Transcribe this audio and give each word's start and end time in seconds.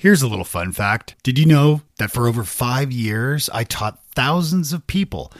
Here's 0.00 0.22
a 0.22 0.28
little 0.28 0.46
fun 0.46 0.72
fact 0.72 1.14
Did 1.22 1.38
you 1.38 1.44
know 1.44 1.82
that 1.98 2.10
for 2.10 2.26
over 2.26 2.42
five 2.42 2.90
years, 2.90 3.50
I 3.52 3.64
taught 3.64 4.02
thousands 4.14 4.72
of 4.72 4.86
people 4.86 5.30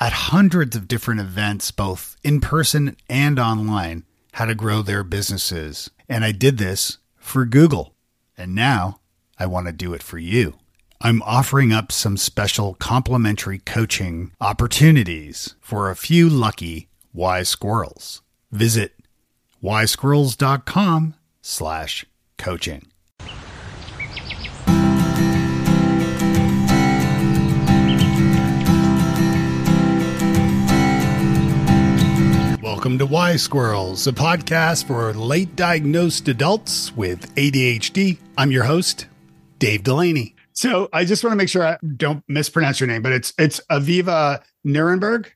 at 0.00 0.30
hundreds 0.32 0.74
of 0.74 0.88
different 0.88 1.20
events, 1.20 1.70
both 1.70 2.16
in 2.24 2.40
person 2.40 2.96
and 3.10 3.38
online, 3.38 4.04
how 4.32 4.46
to 4.46 4.54
grow 4.54 4.80
their 4.80 5.04
businesses? 5.04 5.90
And 6.08 6.24
I 6.24 6.32
did 6.32 6.56
this 6.56 6.96
for 7.18 7.44
Google. 7.44 7.92
And 8.38 8.54
now 8.54 9.00
I 9.38 9.44
want 9.44 9.66
to 9.66 9.72
do 9.74 9.92
it 9.92 10.02
for 10.02 10.16
you. 10.16 10.54
I'm 11.02 11.20
offering 11.20 11.74
up 11.74 11.92
some 11.92 12.16
special 12.16 12.72
complimentary 12.72 13.58
coaching 13.58 14.32
opportunities 14.40 15.56
for 15.60 15.90
a 15.90 15.94
few 15.94 16.30
lucky 16.30 16.88
wise 17.12 17.50
squirrels. 17.50 18.22
Visit 18.50 18.94
wisesquirrels.com 19.62 21.16
slash 21.42 22.06
coaching. 22.38 22.86
Welcome 32.86 32.98
to 33.00 33.06
Wise 33.06 33.42
Squirrels, 33.42 34.06
a 34.06 34.12
podcast 34.12 34.86
for 34.86 35.12
late 35.12 35.56
diagnosed 35.56 36.28
adults 36.28 36.94
with 36.94 37.34
ADHD. 37.34 38.16
I'm 38.38 38.52
your 38.52 38.62
host, 38.62 39.06
Dave 39.58 39.82
Delaney. 39.82 40.36
So 40.52 40.88
I 40.92 41.04
just 41.04 41.24
want 41.24 41.32
to 41.32 41.36
make 41.36 41.48
sure 41.48 41.66
I 41.66 41.78
don't 41.96 42.22
mispronounce 42.28 42.78
your 42.78 42.86
name, 42.86 43.02
but 43.02 43.10
it's 43.10 43.34
it's 43.38 43.60
Aviva 43.72 44.40
Nirenberg. 44.64 45.26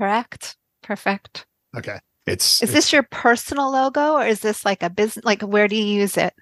Correct. 0.00 0.56
Perfect. 0.84 1.44
Okay. 1.76 1.98
It's 2.28 2.62
Is 2.62 2.68
it's- 2.70 2.72
this 2.72 2.92
your 2.92 3.02
personal 3.02 3.72
logo 3.72 4.12
or 4.12 4.24
is 4.24 4.38
this 4.38 4.64
like 4.64 4.84
a 4.84 4.88
business 4.88 5.24
like 5.24 5.42
where 5.42 5.66
do 5.66 5.74
you 5.74 5.84
use 5.84 6.16
it? 6.16 6.32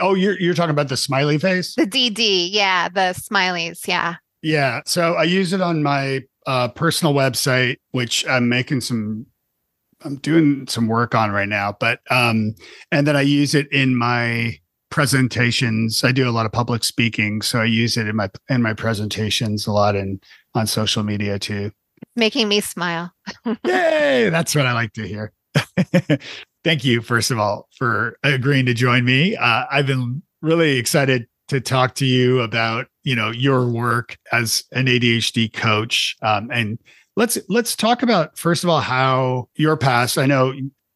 Oh, 0.00 0.12
you're 0.12 0.38
you're 0.38 0.52
talking 0.52 0.68
about 0.68 0.90
the 0.90 0.98
smiley 0.98 1.38
face? 1.38 1.74
The 1.76 1.86
DD, 1.86 2.50
yeah, 2.52 2.90
the 2.90 3.18
smileys, 3.18 3.88
yeah. 3.88 4.16
Yeah. 4.42 4.82
So 4.84 5.14
I 5.14 5.22
use 5.22 5.54
it 5.54 5.62
on 5.62 5.82
my 5.82 6.24
uh, 6.46 6.68
personal 6.68 7.14
website, 7.14 7.76
which 7.92 8.26
I'm 8.28 8.50
making 8.50 8.82
some, 8.82 9.24
I'm 10.02 10.16
doing 10.16 10.66
some 10.68 10.86
work 10.86 11.14
on 11.14 11.30
right 11.30 11.48
now. 11.48 11.76
But, 11.78 12.00
um, 12.10 12.54
and 12.90 13.06
then 13.06 13.16
I 13.16 13.22
use 13.22 13.54
it 13.54 13.70
in 13.72 13.96
my 13.96 14.58
presentations. 14.90 16.02
I 16.02 16.12
do 16.12 16.28
a 16.28 16.32
lot 16.32 16.46
of 16.46 16.52
public 16.52 16.84
speaking. 16.84 17.42
So 17.42 17.60
I 17.60 17.64
use 17.64 17.96
it 17.96 18.08
in 18.08 18.16
my, 18.16 18.30
in 18.48 18.62
my 18.62 18.74
presentations 18.74 19.66
a 19.66 19.72
lot 19.72 19.96
and 19.96 20.22
on 20.54 20.66
social 20.66 21.02
media 21.02 21.38
too. 21.38 21.70
Making 22.16 22.48
me 22.48 22.60
smile. 22.60 23.12
Yay. 23.64 24.30
That's 24.30 24.54
what 24.54 24.66
I 24.66 24.72
like 24.72 24.92
to 24.94 25.06
hear. 25.06 25.32
Thank 26.64 26.84
you, 26.84 27.00
first 27.00 27.30
of 27.30 27.38
all, 27.38 27.68
for 27.76 28.16
agreeing 28.22 28.66
to 28.66 28.74
join 28.74 29.04
me. 29.04 29.36
Uh, 29.36 29.64
I've 29.70 29.86
been 29.86 30.22
really 30.42 30.76
excited 30.76 31.26
to 31.48 31.60
talk 31.60 31.94
to 31.96 32.06
you 32.06 32.40
about 32.40 32.86
you 33.02 33.16
know 33.16 33.30
your 33.30 33.68
work 33.68 34.16
as 34.32 34.64
an 34.72 34.86
ADHD 34.86 35.52
coach, 35.52 36.16
um, 36.22 36.50
and 36.52 36.78
let's 37.16 37.38
let's 37.48 37.76
talk 37.76 38.02
about 38.02 38.38
first 38.38 38.64
of 38.64 38.70
all 38.70 38.80
how 38.80 39.48
your 39.56 39.76
past. 39.76 40.18
I 40.18 40.26
know, 40.26 40.52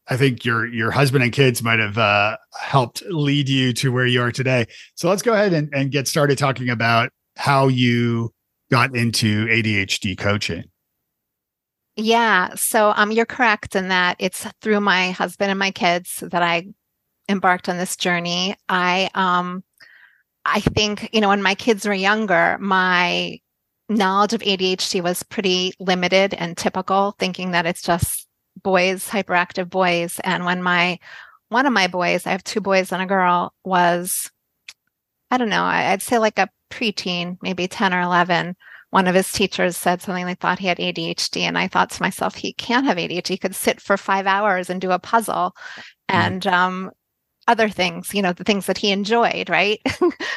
I 0.09 0.17
think 0.17 0.45
your 0.45 0.67
your 0.67 0.91
husband 0.91 1.25
and 1.25 1.33
kids 1.33 1.63
might 1.63 1.79
have 1.79 1.99
uh, 1.99 2.37
helped 2.59 3.03
lead 3.09 3.49
you 3.49 3.73
to 3.75 3.93
where 3.93 4.07
you 4.07 4.21
are 4.23 4.33
today. 4.33 4.67
So 4.95 5.09
let's 5.09 5.23
go 5.23 5.33
ahead 5.33 5.53
and, 5.53 5.73
and 5.75 5.91
get 5.91 6.09
started 6.09 6.39
talking 6.39 6.71
about 6.71 7.11
how 7.37 7.69
you 7.69 8.33
got 8.71 8.97
into 8.97 9.47
ADHD 9.47 10.17
coaching. 10.17 10.65
Yeah. 11.97 12.55
So 12.55 12.93
um 12.97 13.13
you're 13.13 13.27
correct 13.27 13.77
in 13.77 13.89
that 13.89 14.17
it's 14.19 14.47
through 14.61 14.81
my 14.81 15.13
husband 15.13 15.51
and 15.51 15.59
my 15.59 15.71
kids 15.71 16.23
that 16.23 16.43
I 16.43 16.69
embarked 17.29 17.69
on 17.69 17.79
this 17.79 17.97
journey. 17.97 18.57
I 18.69 19.11
um 19.15 19.63
I 20.45 20.61
think, 20.61 21.09
you 21.13 21.21
know, 21.21 21.29
when 21.29 21.43
my 21.43 21.55
kids 21.55 21.87
were 21.87 21.95
younger, 21.95 22.59
my 22.61 23.39
knowledge 23.89 24.33
of 24.33 24.41
ADHD 24.43 25.03
was 25.03 25.23
pretty 25.23 25.73
limited 25.79 26.35
and 26.35 26.57
typical, 26.57 27.15
thinking 27.19 27.51
that 27.53 27.67
it's 27.67 27.83
just 27.83 28.27
boys, 28.63 29.09
hyperactive 29.09 29.69
boys. 29.71 30.21
And 30.25 30.45
when 30.45 30.63
my 30.63 30.99
one 31.49 31.67
of 31.67 31.73
my 31.73 31.87
boys, 31.87 32.27
I 32.27 32.31
have 32.31 32.45
two 32.45 32.61
boys 32.61 32.93
and 32.93 33.03
a 33.03 33.07
girl, 33.07 33.53
was 33.65 34.31
I 35.31 35.39
don't 35.39 35.49
know, 35.49 35.65
I'd 35.65 36.03
say 36.03 36.19
like 36.19 36.39
a 36.39 36.49
preteen, 36.71 37.39
maybe 37.43 37.69
10 37.69 37.93
or 37.95 38.01
11 38.01 38.57
one 38.91 39.09
of 39.09 39.15
his 39.17 39.33
teachers 39.33 39.77
said 39.77 40.01
something 40.01 40.25
they 40.25 40.35
thought 40.37 40.61
he 40.61 40.69
had 40.69 40.79
ADHD. 40.79 41.41
And 41.41 41.59
I 41.59 41.67
thought 41.67 41.91
to 41.91 42.03
myself, 42.03 42.37
he 42.37 42.53
can't 42.53 42.87
have 42.87 42.97
ADHD. 42.97 43.27
He 43.27 43.37
could 43.37 43.57
sit 43.57 43.81
for 43.81 43.97
five 43.97 44.25
hours 44.25 44.71
and 44.71 44.81
do 44.81 44.93
a 44.93 45.01
puzzle 45.01 45.53
and 46.09 46.47
um, 46.47 46.93
other 47.49 47.69
things, 47.69 48.15
you 48.15 48.23
know, 48.23 48.33
the 48.33 48.45
things 48.45 48.67
that 48.67 48.79
he 48.79 48.93
enjoyed, 48.93 49.51
right? 49.51 49.81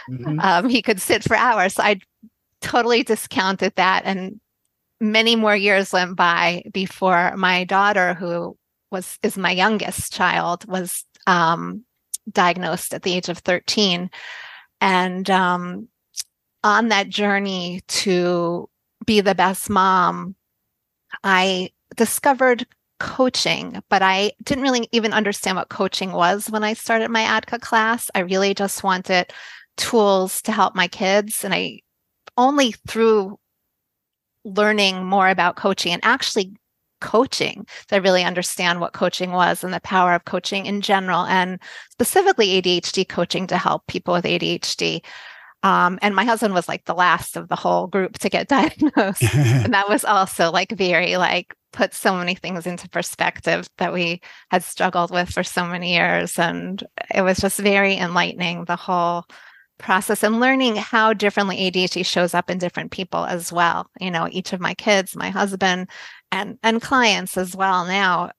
Mhm. 0.10 0.42
um, 0.42 0.70
he 0.70 0.82
could 0.82 1.02
sit 1.02 1.24
for 1.24 1.36
hours. 1.36 1.74
So 1.76 1.84
I 1.84 2.00
totally 2.62 3.04
discounted 3.04 3.74
that. 3.76 4.04
And 4.06 4.40
many 5.00 5.36
more 5.36 5.56
years 5.56 5.94
went 5.94 6.16
by 6.16 6.64
before 6.72 7.36
my 7.36 7.64
daughter, 7.64 8.14
who 8.14 8.58
was 8.92 9.18
is 9.24 9.38
my 9.38 9.52
youngest 9.52 10.14
child, 10.14 10.66
was 10.68 11.06
um, 11.28 11.84
diagnosed 12.32 12.94
at 12.94 13.04
the 13.04 13.14
age 13.14 13.30
of 13.30 13.40
13. 13.40 14.10
And 14.82 15.30
um, 15.30 15.88
on 16.64 16.90
that 16.90 17.10
journey 17.10 17.82
to 17.88 18.70
be 19.06 19.22
the 19.22 19.36
best 19.36 19.70
mom, 19.70 20.36
I 21.24 21.72
discovered 21.96 22.66
coaching, 23.00 23.82
but 23.90 24.02
I 24.02 24.32
didn't 24.44 24.64
really 24.64 24.88
even 24.92 25.14
understand 25.14 25.58
what 25.58 25.70
coaching 25.70 26.12
was 26.12 26.50
when 26.50 26.64
I 26.64 26.74
started 26.74 27.10
my 27.10 27.24
ADDCA 27.24 27.62
class. 27.62 28.10
I 28.16 28.20
really 28.20 28.54
just 28.54 28.84
wanted 28.84 29.32
tools 29.78 30.42
to 30.44 30.52
help 30.52 30.76
my 30.76 30.88
kids. 30.88 31.44
And 31.44 31.54
I 31.54 31.82
only 32.38 32.74
through 32.88 33.40
learning 34.44 35.04
more 35.04 35.28
about 35.28 35.56
coaching 35.56 35.92
and 35.92 36.04
actually 36.06 36.54
coaching 37.00 37.66
did 37.88 37.96
I 37.96 38.00
really 38.00 38.24
understand 38.24 38.80
what 38.80 38.94
coaching 38.94 39.32
was 39.32 39.64
and 39.64 39.74
the 39.74 39.80
power 39.82 40.14
of 40.14 40.26
coaching 40.26 40.66
in 40.66 40.82
general 40.82 41.26
and 41.26 41.60
specifically 41.92 42.62
ADHD 42.62 43.08
coaching 43.08 43.48
to 43.48 43.58
help 43.58 43.86
people 43.88 44.14
with 44.14 44.26
ADHD. 44.26 45.04
Um, 45.64 46.00
and 46.02 46.16
my 46.16 46.24
husband 46.24 46.54
was 46.54 46.68
like 46.68 46.86
the 46.86 46.96
last 46.96 47.36
of 47.36 47.50
the 47.50 47.56
whole 47.56 47.88
group 47.88 48.18
to 48.20 48.30
get 48.30 48.48
diagnosed. 48.48 49.24
and 49.36 49.74
that 49.74 49.90
was 49.90 50.06
also 50.06 50.52
like 50.52 50.72
very 50.72 51.18
like 51.18 51.54
put 51.74 51.94
so 51.94 52.16
many 52.16 52.36
things 52.36 52.66
into 52.66 52.90
perspective 52.90 53.70
that 53.78 53.94
we 53.94 54.22
had 54.50 54.64
struggled 54.64 55.12
with 55.12 55.30
for 55.30 55.44
so 55.44 55.66
many 55.66 55.94
years. 55.94 56.40
And 56.40 56.84
it 57.14 57.22
was 57.22 57.38
just 57.38 57.60
very 57.60 57.98
enlightening, 57.98 58.66
the 58.66 58.76
whole 58.76 59.26
process 59.78 60.24
and 60.24 60.40
learning 60.40 60.76
how 60.76 61.14
differently 61.14 61.58
ADHD 61.58 62.06
shows 62.06 62.34
up 62.34 62.50
in 62.50 62.58
different 62.58 62.92
people 62.92 63.26
as 63.26 63.52
well. 63.52 63.90
You 64.00 64.12
know, 64.12 64.28
each 64.32 64.54
of 64.54 64.60
my 64.60 64.74
kids, 64.74 65.16
my 65.16 65.30
husband, 65.30 65.90
and 66.32 66.58
and 66.64 66.82
clients 66.82 67.38
as 67.38 67.56
well 67.56 67.86
now 67.86 68.32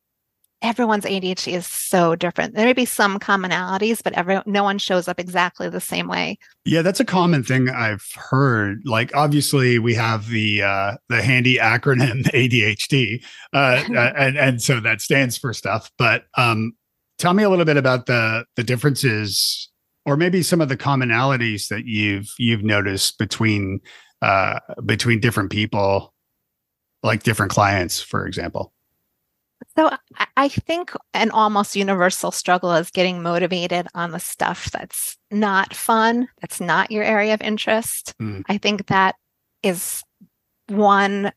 everyone's 0.63 1.05
ADHD 1.05 1.55
is 1.55 1.67
so 1.67 2.17
different. 2.17 2.55
There 2.55 2.67
may 2.67 2.73
be 2.73 2.85
some 2.85 3.19
commonalities, 3.19 4.03
but 4.03 4.13
every 4.15 4.41
no 4.47 4.65
one 4.65 4.79
shows 4.79 5.09
up 5.09 5.21
exactly 5.21 5.69
the 5.69 5.81
same 5.81 6.09
way. 6.09 6.39
Yeah, 6.65 6.83
that's 6.83 7.01
a 7.01 7.05
common 7.05 7.43
thing 7.43 7.69
I've 7.69 8.07
heard. 8.15 8.83
Like, 8.85 9.15
obviously, 9.15 9.79
we 9.79 9.95
have 9.95 10.29
the 10.29 10.63
uh, 10.63 10.97
the 11.09 11.23
handy 11.23 11.57
acronym 11.57 12.23
ADHD, 12.33 13.25
uh, 13.53 13.57
uh, 13.97 14.13
and 14.17 14.37
and 14.37 14.63
so 14.63 14.81
that 14.81 15.01
stands 15.01 15.39
for 15.39 15.53
stuff. 15.53 15.91
But 15.99 16.25
um, 16.37 16.73
tell 17.19 17.35
me 17.35 17.43
a 17.43 17.51
little 17.51 17.65
bit 17.65 17.77
about 17.77 18.07
the 18.07 18.45
the 18.57 18.65
differences, 18.65 19.71
or 20.09 20.17
maybe 20.17 20.43
some 20.43 20.63
of 20.63 20.71
the 20.71 20.77
commonalities 20.77 21.69
that 21.69 21.85
you've 21.85 22.29
you've 22.39 22.65
noticed 22.65 23.19
between 23.19 23.81
uh, 24.23 24.59
between 24.87 25.21
different 25.21 25.51
people, 25.51 26.15
like 27.03 27.23
different 27.23 27.53
clients, 27.53 28.01
for 28.01 28.27
example. 28.27 28.73
So 29.77 29.91
I- 30.37 30.49
think 30.49 30.93
an 31.15 31.31
almost 31.31 31.77
universal 31.77 32.31
struggle 32.31 32.73
is 32.73 32.91
getting 32.91 33.23
motivated 33.23 33.87
on 33.95 34.13
the 34.13 34.19
stuff 34.21 34.71
that's 34.71 35.19
not 35.31 35.75
fun, 35.75 36.29
that's 36.41 36.61
not 36.61 36.91
your 36.91 37.05
area 37.05 37.35
of 37.35 37.43
interest. 37.43 38.15
Mm. 38.21 38.45
I 38.49 38.57
think 38.57 38.87
that 38.87 39.17
is 39.63 40.03
one 40.69 41.33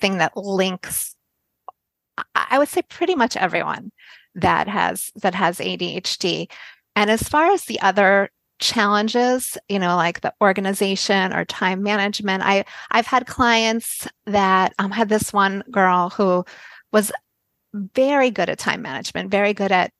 thing 0.00 0.18
that 0.18 0.36
links 0.36 1.14
I 2.34 2.58
would 2.58 2.68
say 2.68 2.82
pretty 2.82 3.14
much 3.14 3.36
everyone 3.36 3.92
that 4.34 4.68
has 4.68 5.10
that 5.22 5.34
has 5.34 5.58
ADHD. 5.58 6.50
And 6.98 7.10
as 7.10 7.22
far 7.22 7.52
as 7.52 7.66
the 7.66 7.80
other 7.80 8.28
challenges, 8.58 9.56
you 9.68 9.78
know, 9.78 9.94
like 9.94 10.20
the 10.20 10.34
organization 10.42 11.32
or 11.32 11.44
time 11.44 11.80
management, 11.80 12.42
I 12.42 12.64
I've 12.90 13.06
had 13.06 13.24
clients 13.24 14.08
that 14.26 14.74
um, 14.80 14.90
had 14.90 15.08
this 15.08 15.32
one 15.32 15.62
girl 15.70 16.10
who 16.10 16.44
was 16.90 17.12
very 17.72 18.32
good 18.32 18.48
at 18.48 18.58
time 18.58 18.82
management, 18.82 19.30
very 19.30 19.54
good 19.54 19.70
at 19.70 19.92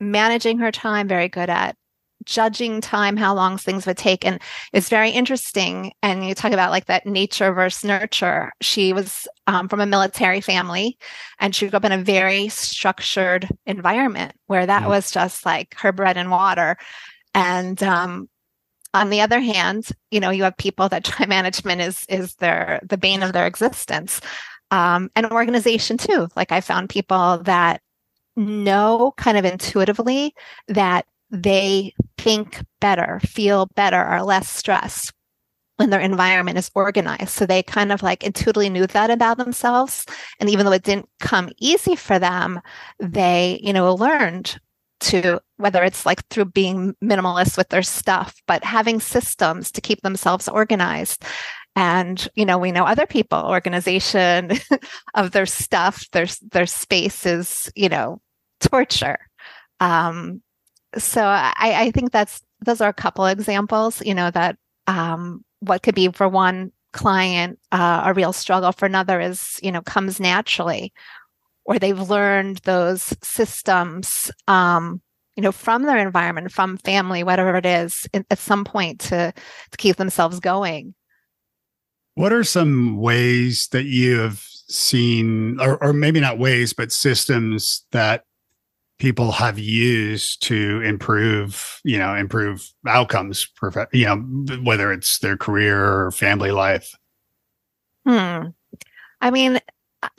managing 0.00 0.56
her 0.60 0.72
time, 0.72 1.06
very 1.06 1.28
good 1.28 1.50
at 1.50 1.76
judging 2.24 2.80
time, 2.80 3.16
how 3.16 3.34
long 3.34 3.56
things 3.58 3.86
would 3.86 3.96
take. 3.96 4.24
And 4.24 4.40
it's 4.72 4.88
very 4.88 5.10
interesting. 5.10 5.92
And 6.02 6.26
you 6.26 6.34
talk 6.34 6.52
about 6.52 6.70
like 6.70 6.86
that 6.86 7.06
nature 7.06 7.52
versus 7.52 7.84
nurture. 7.84 8.52
She 8.60 8.92
was 8.92 9.28
um, 9.46 9.68
from 9.68 9.80
a 9.80 9.86
military 9.86 10.40
family 10.40 10.98
and 11.38 11.54
she 11.54 11.68
grew 11.68 11.76
up 11.76 11.84
in 11.84 11.92
a 11.92 11.98
very 11.98 12.48
structured 12.48 13.48
environment 13.66 14.32
where 14.46 14.66
that 14.66 14.82
Mm. 14.82 14.88
was 14.88 15.10
just 15.10 15.44
like 15.46 15.74
her 15.78 15.92
bread 15.92 16.16
and 16.16 16.30
water. 16.30 16.76
And 17.34 17.82
um, 17.82 18.28
on 18.94 19.10
the 19.10 19.20
other 19.20 19.40
hand, 19.40 19.88
you 20.10 20.20
know, 20.20 20.30
you 20.30 20.44
have 20.44 20.56
people 20.56 20.88
that 20.88 21.04
time 21.04 21.28
management 21.28 21.80
is 21.80 22.04
is 22.08 22.34
their 22.36 22.80
the 22.82 22.98
bane 22.98 23.22
of 23.22 23.32
their 23.32 23.46
existence. 23.46 24.20
Um, 24.70 25.10
and 25.14 25.26
organization 25.26 25.98
too. 25.98 26.28
Like 26.34 26.50
I 26.50 26.60
found 26.62 26.88
people 26.88 27.38
that 27.44 27.82
know 28.36 29.12
kind 29.18 29.36
of 29.36 29.44
intuitively 29.44 30.34
that 30.68 31.04
they 31.32 31.94
think 32.18 32.62
better, 32.80 33.18
feel 33.24 33.66
better, 33.74 33.96
are 33.96 34.22
less 34.22 34.48
stressed 34.48 35.12
when 35.76 35.90
their 35.90 36.00
environment 36.00 36.58
is 36.58 36.70
organized. 36.74 37.30
So 37.30 37.46
they 37.46 37.62
kind 37.62 37.90
of 37.90 38.02
like 38.02 38.22
intuitively 38.22 38.68
knew 38.68 38.86
that 38.86 39.10
about 39.10 39.38
themselves. 39.38 40.06
And 40.38 40.50
even 40.50 40.66
though 40.66 40.72
it 40.72 40.84
didn't 40.84 41.08
come 41.18 41.50
easy 41.58 41.96
for 41.96 42.18
them, 42.18 42.60
they, 43.00 43.58
you 43.62 43.72
know, 43.72 43.94
learned 43.94 44.60
to 45.00 45.40
whether 45.56 45.82
it's 45.82 46.06
like 46.06 46.24
through 46.28 46.44
being 46.44 46.94
minimalist 47.02 47.56
with 47.56 47.70
their 47.70 47.82
stuff, 47.82 48.36
but 48.46 48.62
having 48.62 49.00
systems 49.00 49.72
to 49.72 49.80
keep 49.80 50.00
themselves 50.02 50.46
organized. 50.48 51.24
And 51.74 52.28
you 52.34 52.44
know, 52.44 52.58
we 52.58 52.70
know 52.70 52.84
other 52.84 53.06
people, 53.06 53.38
organization 53.38 54.52
of 55.14 55.32
their 55.32 55.46
stuff, 55.46 56.08
their 56.12 56.26
their 56.52 56.66
space 56.66 57.24
is, 57.26 57.72
you 57.74 57.88
know, 57.88 58.20
torture. 58.60 59.18
Um, 59.80 60.42
so 60.98 61.22
I, 61.22 61.52
I 61.58 61.90
think 61.90 62.12
that's 62.12 62.42
those 62.64 62.80
are 62.80 62.88
a 62.88 62.94
couple 62.94 63.26
examples, 63.26 64.04
you 64.04 64.14
know, 64.14 64.30
that 64.30 64.56
um, 64.86 65.44
what 65.60 65.82
could 65.82 65.94
be 65.94 66.08
for 66.08 66.28
one 66.28 66.72
client 66.92 67.58
uh, 67.72 68.02
a 68.06 68.14
real 68.14 68.32
struggle 68.32 68.72
for 68.72 68.86
another 68.86 69.20
is, 69.20 69.58
you 69.62 69.72
know, 69.72 69.82
comes 69.82 70.20
naturally, 70.20 70.92
or 71.64 71.78
they've 71.78 72.10
learned 72.10 72.58
those 72.58 73.14
systems, 73.22 74.30
um, 74.48 75.00
you 75.36 75.42
know, 75.42 75.52
from 75.52 75.84
their 75.84 75.98
environment, 75.98 76.52
from 76.52 76.76
family, 76.78 77.24
whatever 77.24 77.56
it 77.56 77.66
is, 77.66 78.06
at 78.12 78.38
some 78.38 78.64
point 78.64 79.00
to 79.00 79.32
to 79.70 79.76
keep 79.76 79.96
themselves 79.96 80.40
going. 80.40 80.94
What 82.14 82.32
are 82.32 82.44
some 82.44 82.98
ways 82.98 83.68
that 83.68 83.84
you 83.84 84.18
have 84.18 84.44
seen, 84.68 85.58
or, 85.60 85.82
or 85.82 85.92
maybe 85.92 86.20
not 86.20 86.38
ways, 86.38 86.74
but 86.74 86.92
systems 86.92 87.86
that 87.92 88.24
people 89.02 89.32
have 89.32 89.58
used 89.58 90.40
to 90.40 90.80
improve 90.82 91.80
you 91.82 91.98
know 91.98 92.14
improve 92.14 92.72
outcomes 92.86 93.48
you 93.92 94.04
know 94.04 94.16
whether 94.62 94.92
it's 94.92 95.18
their 95.18 95.36
career 95.36 96.04
or 96.04 96.12
family 96.12 96.52
life. 96.52 96.94
Hmm. 98.06 98.50
I 99.20 99.32
mean 99.32 99.58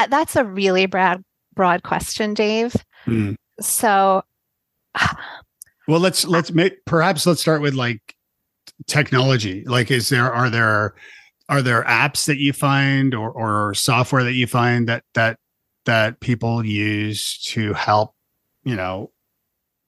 that's 0.10 0.36
a 0.36 0.44
really 0.44 0.86
broad 0.86 1.24
broad 1.56 1.84
question 1.84 2.34
dave. 2.34 2.76
Hmm. 3.06 3.36
so 3.62 4.26
well 5.88 6.02
let's 6.02 6.26
let's 6.26 6.52
make 6.52 6.84
perhaps 6.84 7.26
let's 7.26 7.40
start 7.40 7.62
with 7.62 7.76
like 7.76 8.18
technology. 8.86 9.64
Like 9.66 9.92
is 9.92 10.10
there 10.10 10.30
are 10.30 10.50
there 10.50 10.94
are 11.48 11.62
there 11.62 11.84
apps 11.84 12.26
that 12.26 12.38
you 12.38 12.52
find 12.52 13.16
or 13.16 13.32
or 13.32 13.74
software 13.76 14.26
that 14.26 14.34
you 14.34 14.46
find 14.46 14.90
that 14.90 15.06
that 15.14 15.40
that 15.86 16.20
people 16.20 16.66
use 16.66 17.38
to 17.44 17.72
help 17.72 18.14
you 18.64 18.76
know 18.76 19.12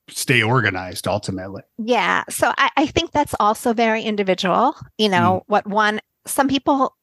stay 0.07 0.43
organized 0.43 1.07
ultimately 1.07 1.61
yeah 1.77 2.23
so 2.29 2.53
i, 2.57 2.69
I 2.77 2.85
think 2.85 3.11
that's 3.11 3.35
also 3.39 3.73
very 3.73 4.03
individual 4.03 4.75
you 4.97 5.09
know 5.09 5.41
mm. 5.41 5.43
what 5.47 5.65
one 5.65 5.99
some 6.27 6.47
people 6.47 6.95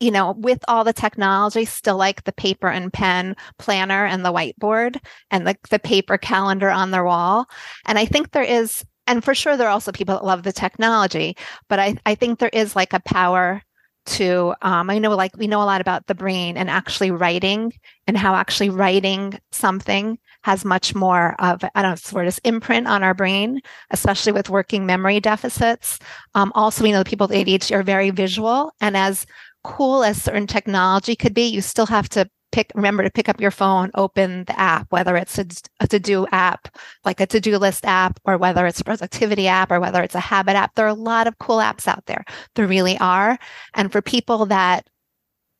you 0.00 0.10
know 0.10 0.32
with 0.32 0.60
all 0.68 0.84
the 0.84 0.92
technology 0.92 1.64
still 1.64 1.96
like 1.96 2.24
the 2.24 2.32
paper 2.32 2.68
and 2.68 2.92
pen 2.92 3.34
planner 3.58 4.04
and 4.04 4.24
the 4.24 4.32
whiteboard 4.32 4.98
and 5.30 5.46
the, 5.46 5.56
the 5.70 5.78
paper 5.78 6.18
calendar 6.18 6.70
on 6.70 6.90
their 6.90 7.04
wall 7.04 7.46
and 7.86 7.98
i 7.98 8.04
think 8.04 8.30
there 8.30 8.42
is 8.42 8.84
and 9.06 9.24
for 9.24 9.34
sure 9.34 9.56
there 9.56 9.66
are 9.66 9.72
also 9.72 9.92
people 9.92 10.14
that 10.14 10.24
love 10.24 10.42
the 10.42 10.52
technology 10.52 11.36
but 11.68 11.78
i, 11.78 11.96
I 12.06 12.14
think 12.14 12.38
there 12.38 12.50
is 12.52 12.76
like 12.76 12.92
a 12.92 13.00
power 13.00 13.62
to 14.06 14.54
um, 14.62 14.90
i 14.90 14.98
know 14.98 15.10
like 15.16 15.36
we 15.36 15.46
know 15.46 15.62
a 15.62 15.64
lot 15.64 15.80
about 15.80 16.06
the 16.06 16.14
brain 16.14 16.56
and 16.56 16.68
actually 16.68 17.10
writing 17.10 17.72
and 18.06 18.16
how 18.18 18.34
actually 18.34 18.70
writing 18.70 19.38
something 19.50 20.18
has 20.44 20.62
much 20.62 20.94
more 20.94 21.34
of, 21.38 21.64
I 21.74 21.80
don't 21.80 21.92
know, 21.92 21.96
sort 21.96 22.26
of 22.26 22.38
imprint 22.44 22.86
on 22.86 23.02
our 23.02 23.14
brain, 23.14 23.62
especially 23.90 24.32
with 24.32 24.50
working 24.50 24.84
memory 24.84 25.18
deficits. 25.18 25.98
Um, 26.34 26.52
also, 26.54 26.84
we 26.84 26.92
know 26.92 27.02
people 27.02 27.26
with 27.26 27.36
ADHD 27.36 27.74
are 27.74 27.82
very 27.82 28.10
visual. 28.10 28.70
And 28.78 28.94
as 28.94 29.24
cool 29.62 30.04
as 30.04 30.22
certain 30.22 30.46
technology 30.46 31.16
could 31.16 31.32
be, 31.32 31.46
you 31.46 31.62
still 31.62 31.86
have 31.86 32.10
to 32.10 32.28
pick, 32.52 32.70
remember 32.74 33.02
to 33.02 33.10
pick 33.10 33.30
up 33.30 33.40
your 33.40 33.50
phone, 33.50 33.90
open 33.94 34.44
the 34.44 34.60
app, 34.60 34.86
whether 34.92 35.16
it's 35.16 35.38
a, 35.38 35.46
a 35.80 35.88
to 35.88 35.98
do 35.98 36.26
app, 36.30 36.68
like 37.06 37.20
a 37.20 37.26
to 37.26 37.40
do 37.40 37.56
list 37.56 37.86
app, 37.86 38.20
or 38.26 38.36
whether 38.36 38.66
it's 38.66 38.80
a 38.80 38.84
productivity 38.84 39.48
app, 39.48 39.72
or 39.72 39.80
whether 39.80 40.02
it's 40.02 40.14
a 40.14 40.20
habit 40.20 40.56
app. 40.56 40.74
There 40.74 40.84
are 40.84 40.88
a 40.88 40.94
lot 40.94 41.26
of 41.26 41.38
cool 41.38 41.56
apps 41.56 41.88
out 41.88 42.04
there. 42.04 42.22
There 42.54 42.66
really 42.66 42.98
are. 42.98 43.38
And 43.72 43.90
for 43.90 44.02
people 44.02 44.44
that 44.46 44.86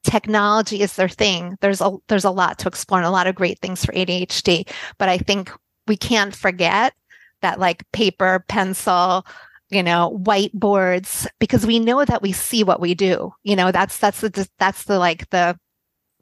technology 0.04 0.80
is 0.80 0.94
their 0.96 1.08
thing. 1.08 1.56
There's 1.60 1.80
a 1.80 1.96
there's 2.08 2.24
a 2.24 2.30
lot 2.30 2.58
to 2.60 2.68
explore 2.68 3.00
and 3.00 3.06
a 3.06 3.10
lot 3.10 3.26
of 3.26 3.34
great 3.34 3.58
things 3.58 3.84
for 3.84 3.92
ADHD. 3.92 4.68
But 4.98 5.08
I 5.08 5.18
think 5.18 5.50
we 5.86 5.96
can't 5.96 6.34
forget 6.34 6.94
that 7.42 7.58
like 7.58 7.90
paper, 7.92 8.44
pencil, 8.48 9.26
you 9.70 9.82
know, 9.82 10.18
whiteboards, 10.22 11.26
because 11.40 11.66
we 11.66 11.78
know 11.78 12.04
that 12.04 12.22
we 12.22 12.32
see 12.32 12.64
what 12.64 12.80
we 12.80 12.94
do. 12.94 13.32
You 13.42 13.56
know, 13.56 13.72
that's 13.72 13.98
that's 13.98 14.20
the 14.20 14.48
that's 14.58 14.84
the 14.84 14.98
like 14.98 15.28
the 15.30 15.58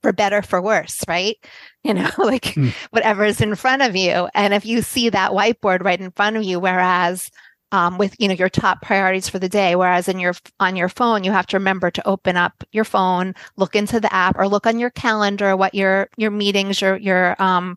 for 0.02 0.12
better 0.12 0.42
for 0.42 0.60
worse, 0.60 1.04
right? 1.08 1.36
You 1.84 1.94
know, 1.94 2.10
like 2.18 2.44
mm. 2.54 2.72
whatever 2.90 3.24
is 3.24 3.40
in 3.40 3.56
front 3.56 3.82
of 3.82 3.96
you. 3.96 4.28
And 4.34 4.54
if 4.54 4.64
you 4.64 4.82
see 4.82 5.08
that 5.08 5.32
whiteboard 5.32 5.82
right 5.82 6.00
in 6.00 6.12
front 6.12 6.36
of 6.36 6.44
you, 6.44 6.60
whereas 6.60 7.28
um, 7.72 7.96
with 7.98 8.14
you 8.20 8.28
know 8.28 8.34
your 8.34 8.50
top 8.50 8.82
priorities 8.82 9.28
for 9.28 9.38
the 9.38 9.48
day. 9.48 9.74
Whereas 9.74 10.06
in 10.06 10.20
your 10.20 10.34
on 10.60 10.76
your 10.76 10.88
phone 10.88 11.24
you 11.24 11.32
have 11.32 11.46
to 11.48 11.56
remember 11.56 11.90
to 11.90 12.06
open 12.06 12.36
up 12.36 12.62
your 12.70 12.84
phone 12.84 13.34
look 13.56 13.74
into 13.74 13.98
the 13.98 14.12
app 14.12 14.38
or 14.38 14.46
look 14.46 14.66
on 14.66 14.78
your 14.78 14.90
calendar 14.90 15.56
what 15.56 15.74
your 15.74 16.08
your 16.16 16.30
meetings 16.30 16.80
your 16.80 16.96
your 16.96 17.40
um 17.42 17.76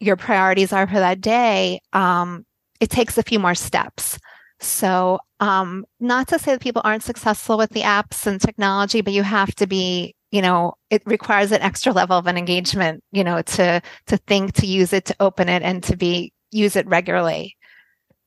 your 0.00 0.16
priorities 0.16 0.72
are 0.72 0.86
for 0.86 0.98
that 0.98 1.20
day. 1.20 1.80
Um 1.92 2.44
it 2.80 2.90
takes 2.90 3.16
a 3.16 3.22
few 3.22 3.38
more 3.38 3.54
steps. 3.54 4.18
So 4.60 5.20
um 5.40 5.86
not 6.00 6.28
to 6.28 6.38
say 6.38 6.52
that 6.52 6.60
people 6.60 6.82
aren't 6.84 7.02
successful 7.04 7.56
with 7.56 7.70
the 7.70 7.82
apps 7.82 8.26
and 8.26 8.40
technology 8.40 9.00
but 9.00 9.12
you 9.12 9.22
have 9.22 9.54
to 9.56 9.66
be 9.66 10.14
you 10.32 10.42
know 10.42 10.74
it 10.90 11.02
requires 11.06 11.52
an 11.52 11.62
extra 11.62 11.92
level 11.92 12.18
of 12.18 12.26
an 12.26 12.36
engagement 12.36 13.02
you 13.12 13.22
know 13.22 13.42
to 13.42 13.80
to 14.06 14.16
think 14.26 14.52
to 14.54 14.66
use 14.66 14.92
it 14.92 15.04
to 15.04 15.16
open 15.20 15.48
it 15.48 15.62
and 15.62 15.82
to 15.84 15.96
be 15.96 16.32
use 16.50 16.76
it 16.76 16.86
regularly 16.86 17.56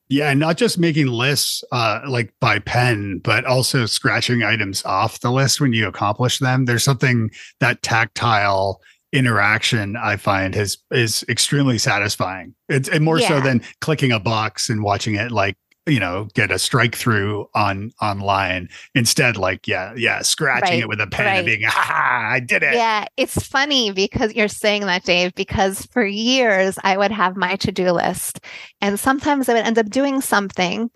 yeah, 0.08 0.30
and 0.30 0.40
not 0.40 0.56
just 0.56 0.78
making 0.78 1.08
lists 1.08 1.62
uh, 1.70 2.00
like 2.08 2.32
by 2.40 2.58
pen, 2.60 3.20
but 3.22 3.44
also 3.44 3.86
scratching 3.86 4.42
items 4.42 4.84
off 4.84 5.20
the 5.20 5.30
list 5.30 5.60
when 5.60 5.72
you 5.72 5.86
accomplish 5.86 6.38
them. 6.38 6.64
There's 6.64 6.84
something 6.84 7.30
that 7.60 7.82
tactile 7.82 8.80
interaction 9.12 9.96
I 9.96 10.16
find 10.16 10.54
has 10.54 10.78
is 10.90 11.24
extremely 11.28 11.78
satisfying. 11.78 12.54
It's 12.68 12.88
and 12.88 13.04
more 13.04 13.18
yeah. 13.18 13.28
so 13.28 13.40
than 13.40 13.62
clicking 13.80 14.12
a 14.12 14.20
box 14.20 14.70
and 14.70 14.82
watching 14.82 15.14
it 15.14 15.30
like 15.30 15.56
you 15.88 15.98
know 15.98 16.28
get 16.34 16.50
a 16.50 16.58
strike 16.58 16.94
through 16.94 17.48
on 17.54 17.90
online 18.00 18.68
instead 18.94 19.36
like 19.36 19.66
yeah 19.66 19.92
yeah 19.96 20.22
scratching 20.22 20.68
right, 20.68 20.80
it 20.80 20.88
with 20.88 21.00
a 21.00 21.06
pen 21.06 21.26
right. 21.26 21.36
and 21.38 21.46
being 21.46 21.62
ha 21.64 22.28
i 22.30 22.38
did 22.40 22.62
it 22.62 22.74
yeah 22.74 23.06
it's 23.16 23.46
funny 23.46 23.90
because 23.90 24.32
you're 24.34 24.48
saying 24.48 24.86
that 24.86 25.04
dave 25.04 25.34
because 25.34 25.86
for 25.86 26.04
years 26.04 26.78
i 26.84 26.96
would 26.96 27.12
have 27.12 27.36
my 27.36 27.56
to-do 27.56 27.90
list 27.90 28.40
and 28.80 29.00
sometimes 29.00 29.48
i 29.48 29.54
would 29.54 29.64
end 29.64 29.78
up 29.78 29.88
doing 29.90 30.20
something 30.20 30.90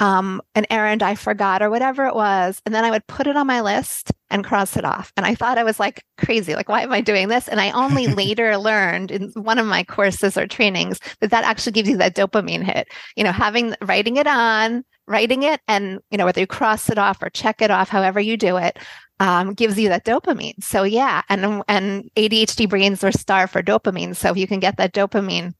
um, 0.00 0.40
an 0.54 0.64
errand 0.70 1.02
I 1.02 1.14
forgot 1.14 1.62
or 1.62 1.70
whatever 1.70 2.06
it 2.06 2.14
was. 2.14 2.62
And 2.64 2.74
then 2.74 2.84
I 2.84 2.90
would 2.90 3.06
put 3.06 3.26
it 3.26 3.36
on 3.36 3.46
my 3.46 3.60
list 3.60 4.12
and 4.30 4.44
cross 4.44 4.76
it 4.76 4.84
off. 4.84 5.12
And 5.16 5.24
I 5.24 5.34
thought 5.34 5.58
I 5.58 5.64
was 5.64 5.80
like 5.80 6.04
crazy. 6.18 6.54
Like, 6.54 6.68
why 6.68 6.82
am 6.82 6.92
I 6.92 7.00
doing 7.00 7.28
this? 7.28 7.48
And 7.48 7.60
I 7.60 7.70
only 7.70 8.06
later 8.22 8.56
learned 8.56 9.10
in 9.10 9.30
one 9.34 9.58
of 9.58 9.66
my 9.66 9.84
courses 9.84 10.36
or 10.36 10.46
trainings 10.46 11.00
that 11.20 11.30
that 11.30 11.44
actually 11.44 11.72
gives 11.72 11.88
you 11.88 11.96
that 11.98 12.14
dopamine 12.14 12.62
hit. 12.62 12.88
You 13.16 13.24
know, 13.24 13.32
having 13.32 13.74
writing 13.80 14.16
it 14.16 14.26
on, 14.26 14.84
writing 15.06 15.42
it, 15.42 15.60
and, 15.66 16.00
you 16.10 16.18
know, 16.18 16.26
whether 16.26 16.40
you 16.40 16.46
cross 16.46 16.90
it 16.90 16.98
off 16.98 17.22
or 17.22 17.30
check 17.30 17.62
it 17.62 17.70
off, 17.70 17.88
however 17.88 18.20
you 18.20 18.36
do 18.36 18.56
it, 18.58 18.78
um, 19.20 19.54
gives 19.54 19.78
you 19.78 19.88
that 19.88 20.04
dopamine. 20.04 20.62
So 20.62 20.84
yeah, 20.84 21.22
and 21.28 21.62
and 21.68 22.10
ADHD 22.16 22.68
brains 22.68 23.02
are 23.02 23.12
starved 23.12 23.52
for 23.52 23.62
dopamine. 23.62 24.14
So 24.14 24.30
if 24.30 24.36
you 24.36 24.46
can 24.46 24.60
get 24.60 24.76
that 24.76 24.92
dopamine, 24.92 25.54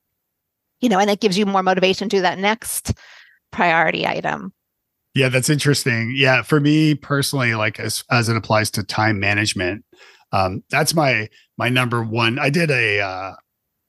you 0.81 0.89
know, 0.89 0.99
and 0.99 1.11
it 1.11 1.21
gives 1.21 1.37
you 1.37 1.47
more 1.47 1.63
motivation 1.63 2.09
to 2.09 2.17
do 2.17 2.23
that 2.23 2.39
next 2.39 2.93
priority 3.51 4.07
item. 4.07 4.53
Yeah, 5.15 5.29
that's 5.29 5.51
interesting. 5.51 6.13
Yeah, 6.15 6.43
for 6.43 6.61
me 6.61 6.95
personally, 6.95 7.55
like 7.55 7.81
as 7.81 8.05
as 8.11 8.29
it 8.29 8.37
applies 8.37 8.71
to 8.73 8.83
time 8.83 9.19
management, 9.19 9.85
um, 10.33 10.63
that's 10.71 10.95
my 10.95 11.29
my 11.57 11.69
number 11.69 12.03
one. 12.03 12.39
I 12.39 12.51
did 12.51 12.71
a 12.71 13.01
uh, 13.01 13.35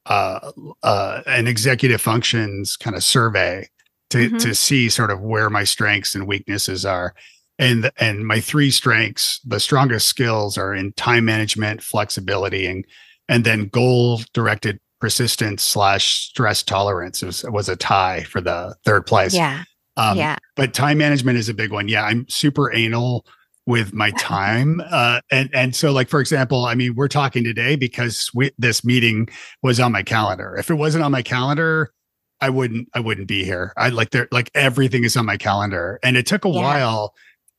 uh, 0.06 0.52
uh, 0.82 1.22
an 1.26 1.46
executive 1.46 2.00
functions 2.00 2.76
kind 2.76 2.96
of 2.96 3.04
survey 3.04 3.68
to 4.10 4.18
mm-hmm. 4.18 4.36
to 4.38 4.54
see 4.54 4.88
sort 4.88 5.10
of 5.10 5.20
where 5.20 5.50
my 5.50 5.64
strengths 5.64 6.14
and 6.14 6.26
weaknesses 6.26 6.84
are, 6.84 7.14
and 7.58 7.90
and 7.98 8.26
my 8.26 8.40
three 8.40 8.70
strengths, 8.70 9.40
the 9.44 9.60
strongest 9.60 10.08
skills 10.08 10.58
are 10.58 10.74
in 10.74 10.92
time 10.94 11.24
management, 11.26 11.82
flexibility, 11.82 12.66
and 12.66 12.84
and 13.28 13.44
then 13.44 13.68
goal 13.68 14.20
directed 14.34 14.80
persistence 15.00 15.62
slash 15.62 16.28
stress 16.28 16.62
tolerance 16.62 17.22
was, 17.22 17.44
was 17.44 17.68
a 17.68 17.76
tie 17.76 18.22
for 18.24 18.40
the 18.40 18.76
third 18.84 19.06
place. 19.06 19.34
Yeah. 19.34 19.64
Um, 20.00 20.16
yeah. 20.16 20.36
But 20.56 20.72
time 20.72 20.98
management 20.98 21.38
is 21.38 21.48
a 21.48 21.54
big 21.54 21.72
one. 21.72 21.88
Yeah, 21.88 22.04
I'm 22.04 22.28
super 22.28 22.72
anal 22.72 23.26
with 23.66 23.92
my 23.92 24.10
time, 24.18 24.82
uh, 24.90 25.20
and 25.30 25.50
and 25.54 25.76
so 25.76 25.92
like 25.92 26.08
for 26.08 26.20
example, 26.20 26.64
I 26.64 26.74
mean, 26.74 26.94
we're 26.94 27.08
talking 27.08 27.44
today 27.44 27.76
because 27.76 28.30
we, 28.34 28.50
this 28.58 28.84
meeting 28.84 29.28
was 29.62 29.78
on 29.78 29.92
my 29.92 30.02
calendar. 30.02 30.56
If 30.56 30.70
it 30.70 30.74
wasn't 30.74 31.04
on 31.04 31.12
my 31.12 31.22
calendar, 31.22 31.92
I 32.40 32.50
wouldn't 32.50 32.88
I 32.94 33.00
wouldn't 33.00 33.28
be 33.28 33.44
here. 33.44 33.72
I 33.76 33.90
like 33.90 34.10
there 34.10 34.28
like 34.32 34.50
everything 34.54 35.04
is 35.04 35.16
on 35.16 35.26
my 35.26 35.36
calendar, 35.36 36.00
and 36.02 36.16
it 36.16 36.26
took 36.26 36.44
a 36.44 36.48
yeah. 36.48 36.62
while. 36.62 37.14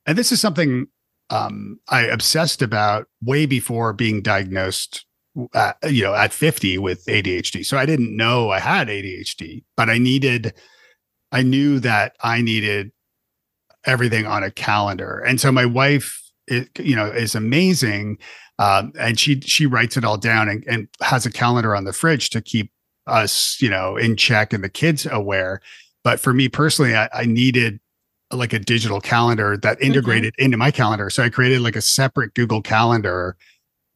And 0.08 0.18
this 0.18 0.32
is 0.32 0.42
something 0.42 0.88
um, 1.30 1.80
I 1.88 2.02
obsessed 2.06 2.64
about 2.64 3.08
way 3.24 3.46
before 3.46 3.94
being 3.94 4.24
diagnosed 4.24 5.06
uh, 5.54 5.74
you 5.88 6.04
know, 6.04 6.14
at 6.14 6.34
50 6.34 6.78
with 6.78 7.06
ADHD. 7.06 7.66
So 7.66 7.78
I 7.78 7.86
didn't 7.86 8.16
know 8.16 8.50
I 8.50 8.60
had 8.60 8.88
ADHD, 8.88 9.64
but 9.78 9.90
I 9.90 9.98
needed, 9.98 10.54
I 11.32 11.44
knew 11.44 11.80
that 11.80 12.16
I 12.22 12.42
needed 12.42 12.92
everything 13.86 14.26
on 14.26 14.44
a 14.44 14.52
calendar. 14.52 15.20
And 15.20 15.40
so 15.40 15.52
my 15.52 15.66
wife, 15.66 16.22
it, 16.48 16.70
you 16.80 16.96
know, 16.96 17.08
is 17.08 17.36
amazing. 17.36 18.18
Um, 18.60 18.94
and 19.00 19.20
she, 19.20 19.42
she 19.42 19.66
writes 19.66 19.98
it 19.98 20.06
all 20.06 20.18
down 20.18 20.50
and, 20.50 20.64
and 20.68 20.88
has 21.02 21.26
a 21.26 21.32
calendar 21.32 21.76
on 21.76 21.86
the 21.86 21.94
fridge 21.94 22.30
to 22.32 22.42
keep 22.42 22.72
us, 23.08 23.60
you 23.62 23.70
know, 23.70 23.98
in 23.98 24.16
check 24.16 24.54
and 24.54 24.64
the 24.64 24.70
kids 24.70 25.08
aware. 25.10 25.62
But 26.04 26.20
for 26.20 26.34
me 26.34 26.50
personally, 26.50 26.96
I, 26.96 27.10
I 27.14 27.26
needed 27.26 27.80
like 28.32 28.54
a 28.54 28.60
digital 28.60 29.02
calendar 29.02 29.58
that 29.58 29.78
mm-hmm. 29.78 29.88
integrated 29.88 30.34
mm-hmm. 30.34 30.46
into 30.46 30.58
my 30.58 30.72
calendar. 30.72 31.10
So 31.10 31.24
I 31.24 31.30
created 31.30 31.62
like 31.62 31.76
a 31.76 31.82
separate 31.82 32.34
Google 32.34 32.62
calendar 32.62 33.36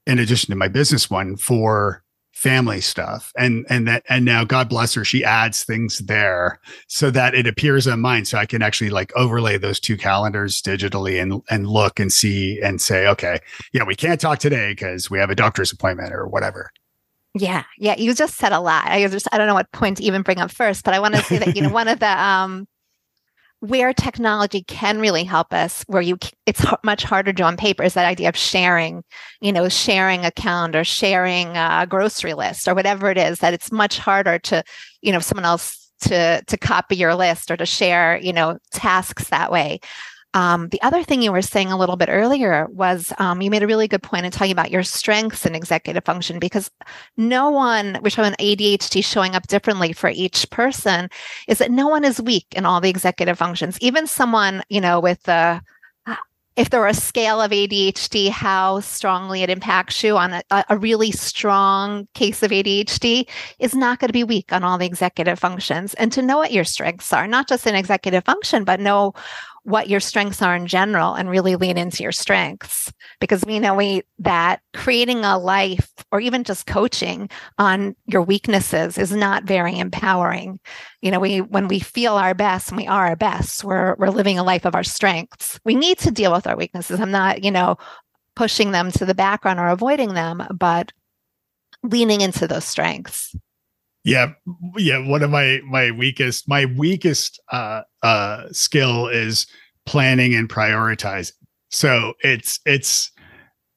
in 0.08 0.20
addition 0.20 0.50
to 0.52 0.56
my 0.56 0.68
business 0.68 1.10
one 1.10 1.36
for 1.36 2.04
family 2.36 2.82
stuff. 2.82 3.32
And 3.38 3.66
and 3.70 3.88
that 3.88 4.04
and 4.10 4.26
now 4.26 4.44
god 4.44 4.68
bless 4.68 4.94
her 4.94 5.06
she 5.06 5.24
adds 5.24 5.64
things 5.64 6.00
there 6.00 6.60
so 6.88 7.10
that 7.12 7.34
it 7.34 7.48
appears 7.48 7.88
on 7.88 8.02
mine 8.02 8.26
so 8.26 8.38
i 8.38 8.46
can 8.46 8.62
actually 8.62 8.90
like 8.90 9.16
overlay 9.16 9.58
those 9.58 9.80
two 9.80 9.96
calendars 9.96 10.62
digitally 10.62 11.22
and 11.22 11.42
and 11.50 11.66
look 11.68 11.98
and 11.98 12.12
see 12.12 12.62
and 12.62 12.82
say 12.82 13.08
okay 13.08 13.40
yeah 13.72 13.84
we 13.84 13.96
can't 13.96 14.20
talk 14.20 14.38
today 14.38 14.72
because 14.72 15.10
we 15.10 15.18
have 15.18 15.30
a 15.30 15.36
doctor's 15.36 15.72
appointment 15.72 16.14
or 16.14 16.28
whatever. 16.28 16.72
Yeah 17.34 17.64
yeah 17.78 17.96
you 17.98 18.14
just 18.14 18.36
said 18.36 18.52
a 18.52 18.60
lot. 18.60 18.86
I 18.86 19.08
just 19.08 19.28
i 19.32 19.38
don't 19.38 19.48
know 19.48 19.54
what 19.54 19.72
point 19.72 19.98
to 19.98 20.04
even 20.04 20.22
bring 20.22 20.40
up 20.40 20.52
first 20.52 20.84
but 20.84 20.94
i 20.94 21.00
want 21.00 21.16
to 21.16 21.24
say 21.24 21.38
that 21.38 21.56
you 21.56 21.62
know 21.62 21.70
one 21.82 21.88
of 21.88 22.00
the 22.00 22.22
um 22.22 22.68
where 23.68 23.94
technology 23.94 24.64
can 24.64 25.00
really 25.00 25.24
help 25.24 25.54
us 25.54 25.84
where 25.88 26.02
you 26.02 26.18
it's 26.46 26.64
much 26.84 27.04
harder 27.04 27.34
to 27.34 27.44
on 27.44 27.58
paper 27.58 27.84
is 27.84 27.94
that 27.94 28.06
idea 28.06 28.30
of 28.30 28.36
sharing 28.36 29.04
you 29.42 29.52
know 29.52 29.68
sharing 29.70 30.26
a 30.26 30.32
calendar 30.32 30.84
sharing 30.84 31.56
a 31.56 31.86
grocery 31.90 32.34
list 32.34 32.68
or 32.68 32.76
whatever 32.76 33.10
it 33.10 33.18
is 33.18 33.40
that 33.40 33.54
it's 33.54 33.72
much 33.72 33.98
harder 33.98 34.38
to 34.38 34.64
you 35.02 35.12
know 35.12 35.20
someone 35.20 35.46
else 35.46 35.92
to 36.00 36.44
to 36.48 36.58
copy 36.58 36.96
your 36.96 37.16
list 37.16 37.50
or 37.50 37.58
to 37.58 37.66
share 37.66 38.18
you 38.18 38.34
know 38.34 38.58
tasks 38.72 39.30
that 39.30 39.52
way 39.52 39.80
um, 40.36 40.68
the 40.68 40.82
other 40.82 41.02
thing 41.02 41.22
you 41.22 41.32
were 41.32 41.42
saying 41.42 41.72
a 41.72 41.78
little 41.78 41.96
bit 41.96 42.10
earlier 42.12 42.68
was 42.70 43.14
um, 43.20 43.42
you 43.42 43.50
made 43.50 43.64
a 43.64 43.68
really 43.68 43.88
good 43.88 44.04
point 44.04 44.26
in 44.26 44.32
talking 44.32 44.52
about 44.52 44.70
your 44.70 44.84
strengths 44.84 45.46
in 45.46 45.56
executive 45.56 46.04
function 46.04 46.40
because 46.40 46.70
no 47.16 47.50
one, 47.50 47.98
we're 48.04 48.10
showing 48.10 48.34
ADHD 48.34 49.04
showing 49.04 49.34
up 49.34 49.48
differently 49.48 49.94
for 49.94 50.10
each 50.10 50.50
person, 50.50 51.10
is 51.48 51.60
that 51.60 51.72
no 51.72 51.88
one 51.88 52.04
is 52.04 52.22
weak 52.22 52.48
in 52.52 52.66
all 52.66 52.82
the 52.82 52.90
executive 52.90 53.38
functions. 53.38 53.78
Even 53.80 54.06
someone, 54.06 54.62
you 54.68 54.82
know, 54.82 55.00
with 55.00 55.24
the 55.24 55.62
if 56.58 56.70
there 56.70 56.80
were 56.80 56.88
a 56.88 56.94
scale 56.94 57.42
of 57.42 57.52
ADHD, 57.52 58.30
how 58.30 58.80
strongly 58.80 59.44
it 59.44 59.50
impacts 59.50 60.02
you 60.02 60.18
on 60.18 60.34
a, 60.34 60.44
a 60.70 60.78
really 60.78 61.12
strong 61.12 62.08
case 62.14 62.44
of 62.44 62.52
ADHD 62.52 63.28
is 63.60 63.76
not 63.76 64.00
going 64.00 64.08
to 64.08 64.14
be 64.14 64.24
weak 64.24 64.54
on 64.54 64.64
all 64.64 64.78
the 64.78 64.86
executive 64.86 65.38
functions. 65.38 65.94
And 65.96 66.14
to 66.14 66.22
know 66.22 66.38
what 66.38 66.54
your 66.54 66.64
strengths 66.64 67.12
are, 67.12 67.28
not 67.28 67.50
just 67.50 67.68
in 67.68 67.76
executive 67.76 68.24
function, 68.24 68.64
but 68.64 68.80
know 68.80 69.14
what 69.66 69.90
your 69.90 70.00
strengths 70.00 70.44
are 70.44 70.56
in 70.56 70.68
general 70.68 71.16
and 71.16 71.28
really 71.28 71.56
lean 71.56 71.76
into 71.76 72.04
your 72.04 72.12
strengths. 72.12 72.94
Because 73.20 73.44
we 73.44 73.60
know 73.60 73.74
we 73.74 74.04
that 74.20 74.62
creating 74.76 75.26
a 75.26 75.40
life 75.40 75.92
or 76.12 76.20
even 76.20 76.44
just 76.44 76.68
coaching 76.68 77.30
on 77.58 77.96
your 78.06 78.22
weaknesses 78.22 79.00
is 79.00 79.12
not 79.12 79.44
very 79.44 79.78
empowering. 79.78 80.60
You 81.02 81.10
know 81.10 81.20
we 81.20 81.42
when 81.42 81.68
we 81.68 81.80
feel 81.80 82.14
our 82.14 82.36
best 82.36 82.70
and 82.70 82.78
we 82.78 82.86
are 82.86 83.08
our 83.08 83.16
best. 83.16 83.64
We're 83.64 83.96
we're 83.96 84.10
living 84.10 84.38
a 84.38 84.44
life 84.44 84.66
of 84.66 84.76
our 84.76 84.84
strengths. 84.84 85.60
We 85.66 85.74
need 85.74 85.98
to 86.00 86.12
deal 86.12 86.32
with 86.32 86.46
our 86.46 86.56
weaknesses. 86.56 87.00
I'm 87.00 87.12
not 87.12 87.44
you 87.44 87.52
know 87.52 87.78
pushing 88.36 88.72
them 88.72 88.92
to 88.92 89.06
the 89.06 89.16
background 89.16 89.60
or 89.60 89.68
avoiding 89.70 90.14
them 90.14 90.46
but 90.54 90.92
leaning 91.82 92.22
into 92.22 92.48
those 92.48 92.66
strengths 92.66 93.36
yeah, 94.06 94.34
yeah. 94.78 95.06
One 95.06 95.24
of 95.24 95.32
my 95.32 95.62
my 95.68 95.92
weakest 95.92 96.48
my 96.48 96.66
weakest 96.66 97.42
uh, 97.52 97.82
uh, 98.04 98.46
skill 98.52 99.08
is 99.08 99.48
planning 99.86 100.36
and 100.36 100.48
prioritizing. 100.48 101.34
So 101.72 102.14
it's 102.22 102.60
it's 102.66 103.12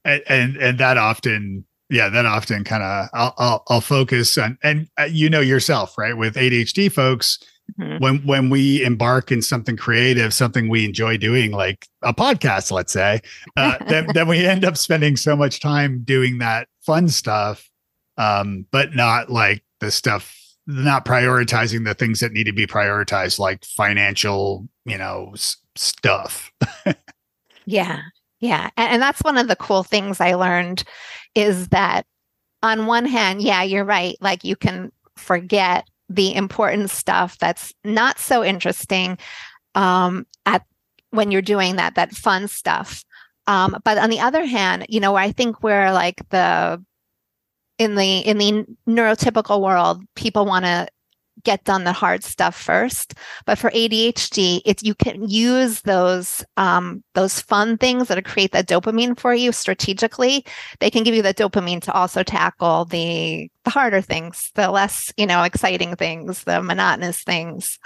and 0.04 0.56
and 0.56 0.78
that 0.78 0.98
often 0.98 1.64
yeah 1.90 2.08
that 2.10 2.26
often 2.26 2.62
kind 2.62 2.82
of 2.82 3.08
I'll, 3.14 3.34
I'll, 3.38 3.62
I'll 3.68 3.80
focus 3.80 4.36
on 4.38 4.58
and 4.62 4.86
uh, 5.00 5.04
you 5.04 5.30
know 5.30 5.40
yourself 5.40 5.96
right 5.96 6.16
with 6.16 6.34
ADHD 6.34 6.92
folks 6.92 7.38
mm-hmm. 7.80 8.02
when 8.02 8.18
when 8.26 8.50
we 8.50 8.84
embark 8.84 9.32
in 9.32 9.42
something 9.42 9.76
creative 9.76 10.34
something 10.34 10.68
we 10.68 10.84
enjoy 10.84 11.16
doing 11.16 11.52
like 11.52 11.86
a 12.02 12.12
podcast 12.12 12.70
let's 12.70 12.92
say 12.92 13.20
uh, 13.56 13.78
then 13.88 14.06
then 14.14 14.28
we 14.28 14.44
end 14.46 14.64
up 14.64 14.76
spending 14.76 15.16
so 15.16 15.34
much 15.34 15.60
time 15.60 16.02
doing 16.04 16.38
that 16.38 16.68
fun 16.80 17.08
stuff 17.08 17.68
um, 18.18 18.66
but 18.70 18.94
not 18.94 19.30
like 19.30 19.62
the 19.80 19.90
stuff 19.90 20.34
not 20.66 21.04
prioritizing 21.06 21.84
the 21.84 21.94
things 21.94 22.20
that 22.20 22.32
need 22.32 22.44
to 22.44 22.52
be 22.52 22.66
prioritized 22.66 23.38
like 23.38 23.64
financial 23.64 24.68
you 24.84 24.98
know 24.98 25.30
s- 25.34 25.56
stuff. 25.76 26.52
Yeah. 27.68 28.00
Yeah. 28.40 28.70
And, 28.78 28.92
and 28.94 29.02
that's 29.02 29.20
one 29.20 29.36
of 29.36 29.46
the 29.46 29.56
cool 29.56 29.82
things 29.84 30.20
i 30.22 30.32
learned 30.34 30.84
is 31.34 31.68
that 31.68 32.06
on 32.62 32.86
one 32.86 33.04
hand 33.04 33.42
yeah 33.42 33.62
you're 33.62 33.84
right 33.84 34.16
like 34.22 34.42
you 34.42 34.56
can 34.56 34.90
forget 35.16 35.86
the 36.08 36.34
important 36.34 36.88
stuff 36.88 37.36
that's 37.38 37.74
not 37.84 38.18
so 38.18 38.42
interesting 38.42 39.18
um, 39.74 40.26
at 40.46 40.64
when 41.10 41.30
you're 41.30 41.42
doing 41.42 41.76
that 41.76 41.94
that 41.96 42.12
fun 42.12 42.48
stuff. 42.48 43.04
Um, 43.46 43.76
but 43.84 43.98
on 43.98 44.08
the 44.08 44.20
other 44.20 44.46
hand 44.46 44.86
you 44.88 45.00
know 45.00 45.14
i 45.14 45.30
think 45.30 45.62
where 45.62 45.92
like 45.92 46.26
the 46.30 46.82
in 47.78 47.94
the 47.94 48.18
in 48.18 48.38
the 48.38 48.66
neurotypical 48.88 49.62
world, 49.62 50.02
people 50.14 50.44
want 50.44 50.64
to 50.64 50.88
get 51.44 51.64
done 51.64 51.84
the 51.84 51.92
hard 51.92 52.24
stuff 52.24 52.54
first. 52.54 53.14
But 53.46 53.58
for 53.58 53.70
ADHD, 53.70 54.60
it's 54.64 54.82
you 54.82 54.94
can 54.94 55.28
use 55.28 55.82
those 55.82 56.44
um, 56.56 57.02
those 57.14 57.40
fun 57.40 57.78
things 57.78 58.08
that 58.08 58.22
create 58.24 58.52
that 58.52 58.68
dopamine 58.68 59.18
for 59.18 59.34
you 59.34 59.52
strategically. 59.52 60.44
They 60.80 60.90
can 60.90 61.04
give 61.04 61.14
you 61.14 61.22
the 61.22 61.34
dopamine 61.34 61.82
to 61.82 61.92
also 61.92 62.22
tackle 62.22 62.84
the 62.84 63.50
the 63.64 63.70
harder 63.70 64.00
things, 64.00 64.50
the 64.54 64.70
less 64.70 65.12
you 65.16 65.26
know 65.26 65.42
exciting 65.42 65.96
things, 65.96 66.44
the 66.44 66.62
monotonous 66.62 67.22
things. 67.22 67.78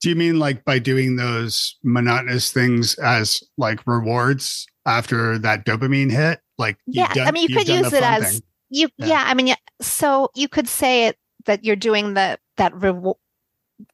Do 0.00 0.10
you 0.10 0.16
mean 0.16 0.38
like 0.38 0.64
by 0.64 0.78
doing 0.78 1.16
those 1.16 1.76
monotonous 1.82 2.52
things 2.52 2.94
as 2.98 3.42
like 3.56 3.86
rewards 3.86 4.66
after 4.84 5.38
that 5.38 5.64
dopamine 5.64 6.10
hit? 6.10 6.40
Like 6.58 6.78
yeah, 6.86 7.12
done, 7.12 7.28
I 7.28 7.32
mean 7.32 7.48
you 7.48 7.56
could 7.56 7.68
use 7.68 7.92
it 7.92 8.02
as 8.02 8.32
thing 8.32 8.42
you 8.70 8.88
yeah. 8.96 9.06
yeah, 9.06 9.24
I 9.26 9.34
mean 9.34 9.48
yeah, 9.48 9.56
so 9.80 10.30
you 10.34 10.48
could 10.48 10.68
say 10.68 11.06
it 11.06 11.18
that 11.46 11.64
you're 11.64 11.76
doing 11.76 12.14
the 12.14 12.38
that 12.56 12.74
reward 12.74 13.16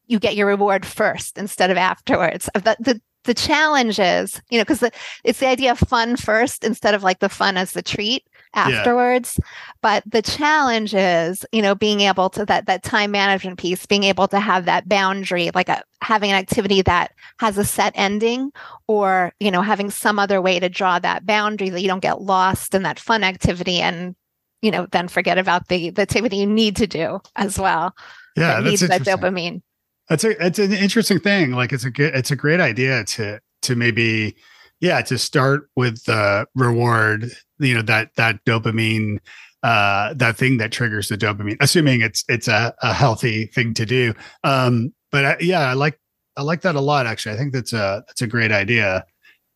you 0.06 0.18
get 0.18 0.36
your 0.36 0.46
reward 0.46 0.86
first 0.86 1.38
instead 1.38 1.70
of 1.70 1.76
afterwards. 1.76 2.48
The 2.54 2.76
the 2.78 3.00
the 3.24 3.34
challenge 3.34 4.00
is, 4.00 4.40
you 4.50 4.58
know, 4.58 4.64
because 4.64 4.82
it's 5.24 5.38
the 5.38 5.46
idea 5.46 5.70
of 5.72 5.78
fun 5.78 6.16
first 6.16 6.64
instead 6.64 6.94
of 6.94 7.02
like 7.02 7.20
the 7.20 7.28
fun 7.28 7.56
as 7.56 7.72
the 7.72 7.82
treat 7.82 8.24
afterwards. 8.54 9.38
Yeah. 9.38 9.46
But 9.80 10.02
the 10.06 10.22
challenge 10.22 10.92
is, 10.92 11.46
you 11.52 11.62
know, 11.62 11.74
being 11.74 12.00
able 12.00 12.30
to 12.30 12.44
that 12.46 12.66
that 12.66 12.82
time 12.82 13.12
management 13.12 13.58
piece, 13.58 13.86
being 13.86 14.04
able 14.04 14.26
to 14.28 14.40
have 14.40 14.64
that 14.64 14.88
boundary, 14.88 15.50
like 15.54 15.68
a 15.68 15.82
having 16.00 16.30
an 16.30 16.36
activity 16.36 16.82
that 16.82 17.12
has 17.38 17.58
a 17.58 17.64
set 17.64 17.92
ending, 17.94 18.50
or 18.88 19.32
you 19.38 19.50
know, 19.50 19.62
having 19.62 19.90
some 19.90 20.18
other 20.18 20.40
way 20.40 20.58
to 20.58 20.68
draw 20.68 20.98
that 20.98 21.24
boundary 21.24 21.70
that 21.70 21.80
you 21.80 21.88
don't 21.88 22.00
get 22.00 22.22
lost 22.22 22.74
in 22.74 22.82
that 22.82 22.98
fun 22.98 23.22
activity 23.22 23.80
and 23.80 24.16
you 24.62 24.70
know, 24.70 24.86
then 24.92 25.08
forget 25.08 25.38
about 25.38 25.68
the 25.68 25.90
the 25.90 26.02
activity 26.02 26.38
you 26.38 26.46
need 26.46 26.76
to 26.76 26.86
do 26.86 27.20
as 27.36 27.58
well. 27.58 27.94
Yeah, 28.36 28.60
that 28.60 28.62
that's 28.62 28.82
needs 28.82 28.88
that 28.88 29.02
dopamine. 29.02 29.60
That's 30.08 30.24
a 30.24 30.44
it's 30.44 30.58
an 30.58 30.72
interesting 30.72 31.20
thing. 31.20 31.52
Like 31.52 31.72
it's 31.72 31.84
a 31.84 31.90
good 31.90 32.14
it's 32.14 32.30
a 32.30 32.36
great 32.36 32.60
idea 32.60 33.04
to 33.04 33.40
to 33.62 33.76
maybe 33.76 34.36
yeah 34.80 35.02
to 35.02 35.18
start 35.18 35.68
with 35.76 36.04
the 36.04 36.46
reward. 36.54 37.32
You 37.58 37.74
know 37.74 37.82
that 37.82 38.14
that 38.16 38.44
dopamine 38.44 39.18
uh 39.62 40.14
that 40.14 40.36
thing 40.36 40.56
that 40.56 40.72
triggers 40.72 41.08
the 41.08 41.16
dopamine 41.16 41.56
assuming 41.60 42.00
it's 42.00 42.24
it's 42.28 42.48
a, 42.48 42.74
a 42.82 42.92
healthy 42.92 43.46
thing 43.46 43.72
to 43.72 43.86
do 43.86 44.12
um 44.42 44.92
but 45.12 45.24
I, 45.24 45.36
yeah 45.38 45.70
i 45.70 45.72
like 45.74 46.00
i 46.36 46.42
like 46.42 46.62
that 46.62 46.74
a 46.74 46.80
lot 46.80 47.06
actually 47.06 47.36
i 47.36 47.38
think 47.38 47.52
that's 47.52 47.72
a 47.72 48.02
that's 48.08 48.22
a 48.22 48.26
great 48.26 48.50
idea 48.50 49.04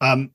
um 0.01 0.31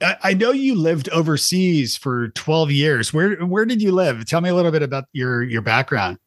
I 0.00 0.34
know 0.34 0.52
you 0.52 0.76
lived 0.76 1.08
overseas 1.08 1.96
for 1.96 2.28
12 2.28 2.70
years. 2.70 3.12
Where 3.12 3.36
where 3.44 3.64
did 3.64 3.82
you 3.82 3.90
live? 3.90 4.24
Tell 4.26 4.40
me 4.40 4.48
a 4.48 4.54
little 4.54 4.70
bit 4.70 4.82
about 4.82 5.04
your 5.12 5.42
your 5.42 5.62
background. 5.62 6.18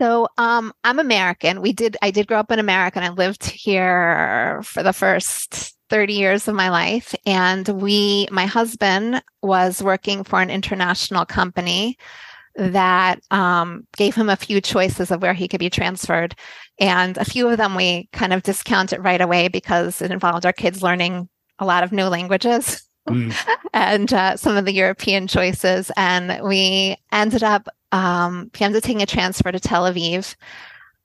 So 0.00 0.26
um, 0.38 0.72
I'm 0.82 0.98
American. 0.98 1.60
We 1.60 1.72
did 1.72 1.96
I 2.00 2.10
did 2.10 2.26
grow 2.26 2.38
up 2.38 2.50
in 2.50 2.58
America 2.58 2.98
and 2.98 3.04
I 3.04 3.10
lived 3.10 3.44
here 3.44 4.62
for 4.64 4.82
the 4.82 4.92
first 4.92 5.76
30 5.92 6.14
years 6.14 6.48
of 6.48 6.54
my 6.54 6.70
life. 6.70 7.14
And 7.26 7.68
we, 7.68 8.26
my 8.30 8.46
husband 8.46 9.22
was 9.42 9.82
working 9.82 10.24
for 10.24 10.40
an 10.40 10.48
international 10.48 11.26
company 11.26 11.98
that 12.56 13.20
um, 13.30 13.86
gave 13.94 14.14
him 14.14 14.30
a 14.30 14.36
few 14.36 14.62
choices 14.62 15.10
of 15.10 15.20
where 15.20 15.34
he 15.34 15.46
could 15.46 15.60
be 15.60 15.68
transferred. 15.68 16.34
And 16.80 17.18
a 17.18 17.26
few 17.26 17.46
of 17.46 17.58
them 17.58 17.74
we 17.74 18.08
kind 18.14 18.32
of 18.32 18.42
discounted 18.42 19.04
right 19.04 19.20
away 19.20 19.48
because 19.48 20.00
it 20.00 20.10
involved 20.10 20.46
our 20.46 20.52
kids 20.54 20.82
learning 20.82 21.28
a 21.62 21.66
lot 21.66 21.84
of 21.84 21.92
new 21.92 22.06
languages. 22.06 22.82
Mm. 23.08 23.34
and 23.72 24.12
uh, 24.12 24.36
some 24.36 24.56
of 24.56 24.64
the 24.64 24.72
European 24.72 25.26
choices. 25.26 25.90
And 25.96 26.46
we 26.46 26.96
ended 27.10 27.42
up, 27.42 27.68
um, 27.90 28.50
he 28.54 28.64
ended 28.64 28.78
up 28.78 28.84
taking 28.84 29.02
a 29.02 29.06
transfer 29.06 29.50
to 29.50 29.60
Tel 29.60 29.84
Aviv 29.84 30.34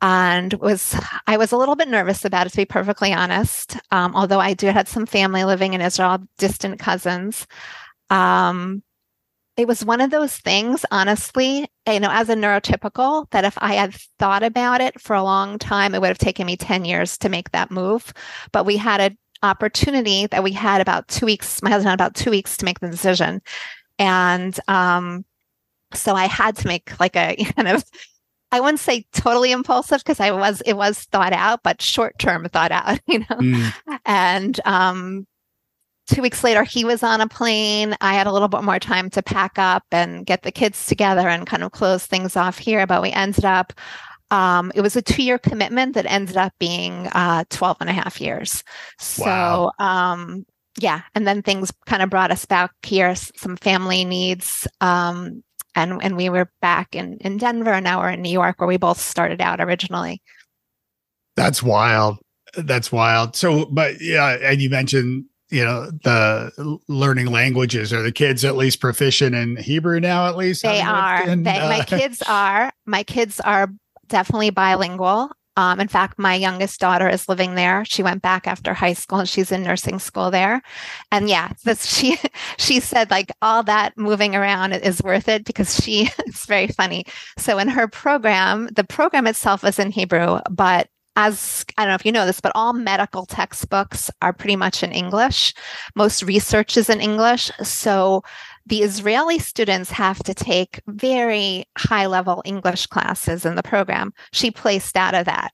and 0.01 0.53
was 0.53 0.95
I 1.25 1.37
was 1.37 1.51
a 1.51 1.57
little 1.57 1.75
bit 1.75 1.87
nervous 1.87 2.23
about 2.23 2.45
it 2.45 2.51
to 2.51 2.57
be 2.57 2.65
perfectly 2.65 3.13
honest. 3.13 3.77
Um, 3.91 4.15
although 4.15 4.39
I 4.39 4.53
do 4.53 4.67
had 4.67 4.87
some 4.87 5.05
family 5.05 5.43
living 5.43 5.73
in 5.73 5.81
Israel, 5.81 6.19
distant 6.37 6.79
cousins. 6.79 7.47
Um, 8.09 8.83
it 9.57 9.67
was 9.67 9.83
one 9.83 10.01
of 10.01 10.11
those 10.11 10.37
things, 10.37 10.85
honestly, 10.91 11.67
you 11.87 11.99
know, 11.99 12.11
as 12.11 12.29
a 12.29 12.35
neurotypical, 12.35 13.27
that 13.31 13.43
if 13.43 13.57
I 13.57 13.73
had 13.73 13.95
thought 14.19 14.43
about 14.43 14.81
it 14.81 15.01
for 15.01 15.15
a 15.15 15.23
long 15.23 15.57
time, 15.57 15.95
it 15.95 15.99
would 15.99 16.09
have 16.09 16.19
taken 16.19 16.45
me 16.45 16.55
10 16.55 16.85
years 16.85 17.17
to 17.17 17.29
make 17.29 17.49
that 17.51 17.71
move. 17.71 18.13
But 18.51 18.67
we 18.67 18.77
had 18.77 19.01
an 19.01 19.17
opportunity 19.43 20.27
that 20.27 20.43
we 20.43 20.51
had 20.51 20.81
about 20.81 21.07
two 21.07 21.25
weeks, 21.25 21.61
my 21.61 21.69
husband 21.69 21.89
had 21.89 21.95
about 21.95 22.15
two 22.15 22.31
weeks 22.31 22.57
to 22.57 22.65
make 22.65 22.79
the 22.79 22.89
decision. 22.89 23.41
And 23.99 24.57
um, 24.67 25.25
so 25.93 26.13
I 26.13 26.27
had 26.27 26.55
to 26.57 26.67
make 26.67 26.99
like 26.99 27.15
a 27.15 27.35
kind 27.55 27.67
of 27.67 27.83
I 28.49 28.61
wouldn't 28.61 28.79
say 28.79 29.05
totally 29.11 29.51
impulsive 29.51 29.99
because 29.99 30.21
I 30.21 30.31
was 30.31 30.61
it 30.61 30.73
was 30.73 30.99
thought 31.03 31.33
out, 31.33 31.63
but 31.63 31.81
short 31.81 32.17
term 32.17 32.47
thought 32.47 32.71
out, 32.71 32.99
you 33.07 33.19
know. 33.19 33.25
Mm. 33.29 33.73
And 34.05 34.59
um 34.65 35.27
two 36.07 36.21
weeks 36.21 36.43
later, 36.43 36.63
he 36.63 36.85
was 36.85 37.03
on 37.03 37.21
a 37.21 37.27
plane. 37.27 37.95
I 38.01 38.13
had 38.13 38.27
a 38.27 38.31
little 38.31 38.47
bit 38.47 38.63
more 38.63 38.79
time 38.79 39.09
to 39.11 39.21
pack 39.21 39.59
up 39.59 39.83
and 39.91 40.25
get 40.25 40.43
the 40.43 40.51
kids 40.51 40.85
together 40.85 41.27
and 41.27 41.45
kind 41.45 41.63
of 41.63 41.73
close 41.73 42.05
things 42.05 42.35
off 42.37 42.57
here. 42.57 42.87
But 42.87 43.01
we 43.01 43.11
ended 43.11 43.43
up, 43.45 43.73
um, 44.31 44.71
it 44.75 44.81
was 44.81 44.95
a 44.95 45.01
two 45.01 45.23
year 45.23 45.37
commitment 45.37 45.95
that 45.95 46.05
ended 46.05 46.37
up 46.37 46.53
being 46.59 47.07
uh, 47.13 47.45
12 47.49 47.77
and 47.81 47.89
a 47.89 47.93
half 47.93 48.19
years. 48.19 48.63
Wow. 49.17 49.71
So, 49.77 49.83
um, 49.83 50.45
yeah. 50.79 51.01
And 51.15 51.27
then 51.27 51.41
things 51.41 51.71
kind 51.85 52.01
of 52.01 52.09
brought 52.09 52.31
us 52.31 52.45
back 52.45 52.71
here, 52.83 53.15
some 53.15 53.55
family 53.57 54.05
needs. 54.05 54.67
Um, 54.81 55.43
and, 55.75 56.01
and 56.03 56.17
we 56.17 56.29
were 56.29 56.51
back 56.61 56.95
in, 56.95 57.17
in 57.17 57.37
Denver 57.37 57.71
and 57.71 57.83
now 57.83 58.01
we're 58.01 58.09
in 58.09 58.21
New 58.21 58.31
York 58.31 58.59
where 58.59 58.67
we 58.67 58.77
both 58.77 58.99
started 58.99 59.41
out 59.41 59.61
originally. 59.61 60.21
That's 61.35 61.61
wild. 61.61 62.17
That's 62.55 62.91
wild. 62.91 63.35
So, 63.35 63.65
but 63.65 64.01
yeah, 64.01 64.37
and 64.41 64.61
you 64.61 64.69
mentioned 64.69 65.25
you 65.49 65.63
know 65.63 65.89
the 66.03 66.79
learning 66.87 67.27
languages 67.27 67.93
are 67.93 68.01
the 68.01 68.11
kids 68.11 68.43
at 68.43 68.57
least 68.57 68.81
proficient 68.81 69.33
in 69.33 69.55
hebrew 69.55 69.99
now 69.99 70.27
at 70.27 70.35
least 70.35 70.61
they 70.61 70.81
are 70.81 71.35
they, 71.37 71.57
uh, 71.57 71.69
my 71.69 71.81
kids 71.85 72.21
are 72.27 72.69
my 72.85 73.01
kids 73.01 73.39
are 73.39 73.69
definitely 74.07 74.49
bilingual 74.49 75.29
um, 75.55 75.79
in 75.79 75.87
fact 75.87 76.19
my 76.19 76.35
youngest 76.35 76.79
daughter 76.79 77.09
is 77.09 77.27
living 77.27 77.55
there 77.55 77.83
she 77.85 78.03
went 78.03 78.21
back 78.21 78.47
after 78.47 78.73
high 78.73 78.93
school 78.93 79.19
and 79.19 79.29
she's 79.29 79.51
in 79.51 79.63
nursing 79.63 79.99
school 79.99 80.31
there 80.31 80.61
and 81.11 81.29
yeah 81.29 81.51
this, 81.63 81.85
she 81.85 82.17
she 82.57 82.79
said 82.79 83.09
like 83.11 83.31
all 83.41 83.63
that 83.63 83.97
moving 83.97 84.35
around 84.35 84.73
is 84.73 85.01
worth 85.03 85.27
it 85.27 85.45
because 85.45 85.75
she 85.75 86.09
it's 86.19 86.45
very 86.45 86.67
funny 86.67 87.05
so 87.37 87.57
in 87.57 87.67
her 87.67 87.87
program 87.87 88.67
the 88.75 88.83
program 88.83 89.27
itself 89.27 89.63
is 89.63 89.79
in 89.79 89.91
hebrew 89.91 90.39
but 90.49 90.87
as 91.17 91.65
I 91.77 91.81
don't 91.81 91.89
know 91.89 91.95
if 91.95 92.05
you 92.05 92.11
know 92.11 92.27
this, 92.27 92.39
but 92.39 92.51
all 92.53 92.73
medical 92.73 93.25
textbooks 93.25 94.11
are 94.21 94.31
pretty 94.31 94.55
much 94.55 94.83
in 94.83 94.91
English. 94.91 95.51
Most 95.95 96.21
research 96.21 96.77
is 96.77 96.91
in 96.91 97.01
English. 97.01 97.49
So 97.63 98.23
the 98.67 98.83
Israeli 98.83 99.39
students 99.39 99.91
have 99.91 100.21
to 100.23 100.33
take 100.33 100.81
very 100.87 101.63
high 101.77 102.05
level 102.05 102.41
English 102.43 102.87
classes 102.87 103.45
in 103.45 103.55
the 103.55 103.63
program. 103.63 104.13
She 104.33 104.51
placed 104.51 104.97
out 104.97 105.13
of 105.13 105.25
that 105.25 105.51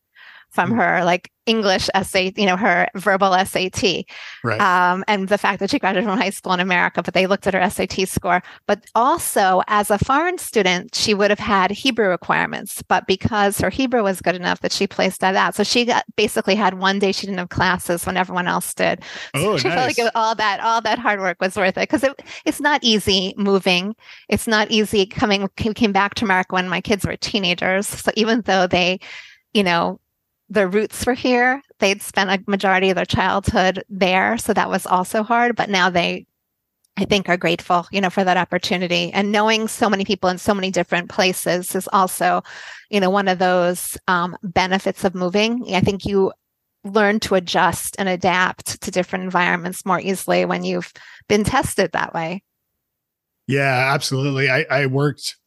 from 0.53 0.71
mm. 0.71 0.75
her 0.77 1.03
like 1.03 1.31
English 1.45 1.89
essay, 1.93 2.31
you 2.37 2.45
know, 2.45 2.55
her 2.55 2.87
verbal 2.95 3.33
SAT. 3.45 4.05
Right. 4.43 4.61
Um, 4.61 5.03
and 5.07 5.27
the 5.27 5.37
fact 5.37 5.59
that 5.59 5.69
she 5.69 5.79
graduated 5.79 6.07
from 6.07 6.17
high 6.17 6.29
school 6.29 6.53
in 6.53 6.59
America, 6.59 7.03
but 7.03 7.13
they 7.13 7.27
looked 7.27 7.47
at 7.47 7.53
her 7.53 7.69
SAT 7.69 8.07
score. 8.07 8.41
But 8.65 8.85
also, 8.95 9.61
as 9.67 9.91
a 9.91 9.97
foreign 9.97 10.37
student, 10.37 10.95
she 10.95 11.13
would 11.13 11.31
have 11.31 11.39
had 11.39 11.71
Hebrew 11.71 12.07
requirements. 12.07 12.81
But 12.83 13.07
because 13.07 13.59
her 13.59 13.69
Hebrew 13.69 14.03
was 14.03 14.21
good 14.21 14.35
enough 14.35 14.61
that 14.61 14.71
she 14.71 14.87
placed 14.87 15.23
at 15.23 15.33
that. 15.33 15.55
So 15.55 15.63
she 15.63 15.85
got, 15.85 16.05
basically 16.15 16.55
had 16.55 16.75
one 16.75 16.99
day 16.99 17.11
she 17.11 17.25
didn't 17.25 17.39
have 17.39 17.49
classes 17.49 18.05
when 18.05 18.15
everyone 18.15 18.47
else 18.47 18.73
did. 18.73 19.03
So 19.35 19.53
oh, 19.53 19.57
she 19.57 19.67
nice. 19.67 19.95
felt 19.95 19.97
like 19.97 20.15
all 20.15 20.35
that, 20.35 20.59
all 20.61 20.81
that 20.81 20.99
hard 20.99 21.19
work 21.19 21.37
was 21.41 21.57
worth 21.57 21.77
it 21.77 21.89
because 21.89 22.03
it, 22.03 22.21
it's 22.45 22.61
not 22.61 22.79
easy 22.83 23.33
moving. 23.37 23.95
It's 24.29 24.47
not 24.47 24.71
easy 24.71 25.05
coming, 25.05 25.49
came 25.57 25.91
back 25.91 26.13
to 26.15 26.25
America 26.25 26.55
when 26.55 26.69
my 26.69 26.79
kids 26.79 27.05
were 27.05 27.17
teenagers. 27.17 27.87
So 27.87 28.11
even 28.15 28.41
though 28.41 28.67
they, 28.67 28.99
you 29.53 29.63
know, 29.63 29.99
their 30.53 30.67
roots 30.67 31.05
were 31.05 31.13
here. 31.13 31.61
They'd 31.79 32.01
spent 32.01 32.29
a 32.29 32.49
majority 32.49 32.89
of 32.89 32.95
their 32.95 33.05
childhood 33.05 33.83
there. 33.89 34.37
So 34.37 34.53
that 34.53 34.69
was 34.69 34.85
also 34.85 35.23
hard. 35.23 35.55
But 35.55 35.69
now 35.69 35.89
they, 35.89 36.27
I 36.95 37.05
think, 37.05 37.27
are 37.27 37.37
grateful, 37.37 37.87
you 37.91 37.99
know, 37.99 38.09
for 38.09 38.23
that 38.23 38.37
opportunity. 38.37 39.11
And 39.11 39.31
knowing 39.31 39.67
so 39.67 39.89
many 39.89 40.05
people 40.05 40.29
in 40.29 40.37
so 40.37 40.53
many 40.53 40.69
different 40.69 41.09
places 41.09 41.75
is 41.75 41.89
also, 41.91 42.43
you 42.89 42.99
know, 42.99 43.09
one 43.09 43.27
of 43.27 43.39
those 43.39 43.97
um, 44.07 44.37
benefits 44.43 45.03
of 45.03 45.15
moving. 45.15 45.73
I 45.75 45.81
think 45.81 46.05
you 46.05 46.31
learn 46.83 47.19
to 47.21 47.35
adjust 47.35 47.95
and 47.97 48.07
adapt 48.07 48.81
to 48.81 48.91
different 48.91 49.23
environments 49.23 49.85
more 49.85 49.99
easily 49.99 50.45
when 50.45 50.63
you've 50.63 50.93
been 51.27 51.43
tested 51.43 51.91
that 51.93 52.13
way. 52.13 52.43
Yeah, 53.47 53.91
absolutely. 53.93 54.49
I, 54.49 54.65
I 54.69 54.85
worked 54.85 55.37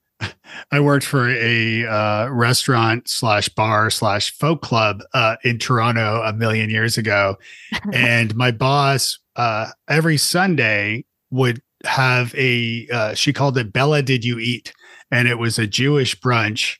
I 0.70 0.80
worked 0.80 1.04
for 1.04 1.28
a 1.28 1.86
uh, 1.86 2.28
restaurant 2.28 3.08
slash 3.08 3.48
bar 3.50 3.90
slash 3.90 4.32
folk 4.32 4.62
club 4.62 5.02
uh, 5.14 5.36
in 5.44 5.58
Toronto 5.58 6.22
a 6.24 6.32
million 6.32 6.70
years 6.70 6.98
ago, 6.98 7.36
and 7.92 8.34
my 8.34 8.50
boss 8.50 9.18
uh, 9.36 9.68
every 9.88 10.16
Sunday 10.16 11.04
would 11.30 11.60
have 11.84 12.34
a 12.34 12.88
uh, 12.92 13.14
she 13.14 13.32
called 13.32 13.58
it 13.58 13.72
Bella 13.72 14.02
Did 14.02 14.24
You 14.24 14.38
Eat, 14.38 14.72
and 15.10 15.28
it 15.28 15.38
was 15.38 15.58
a 15.58 15.66
Jewish 15.66 16.18
brunch 16.18 16.78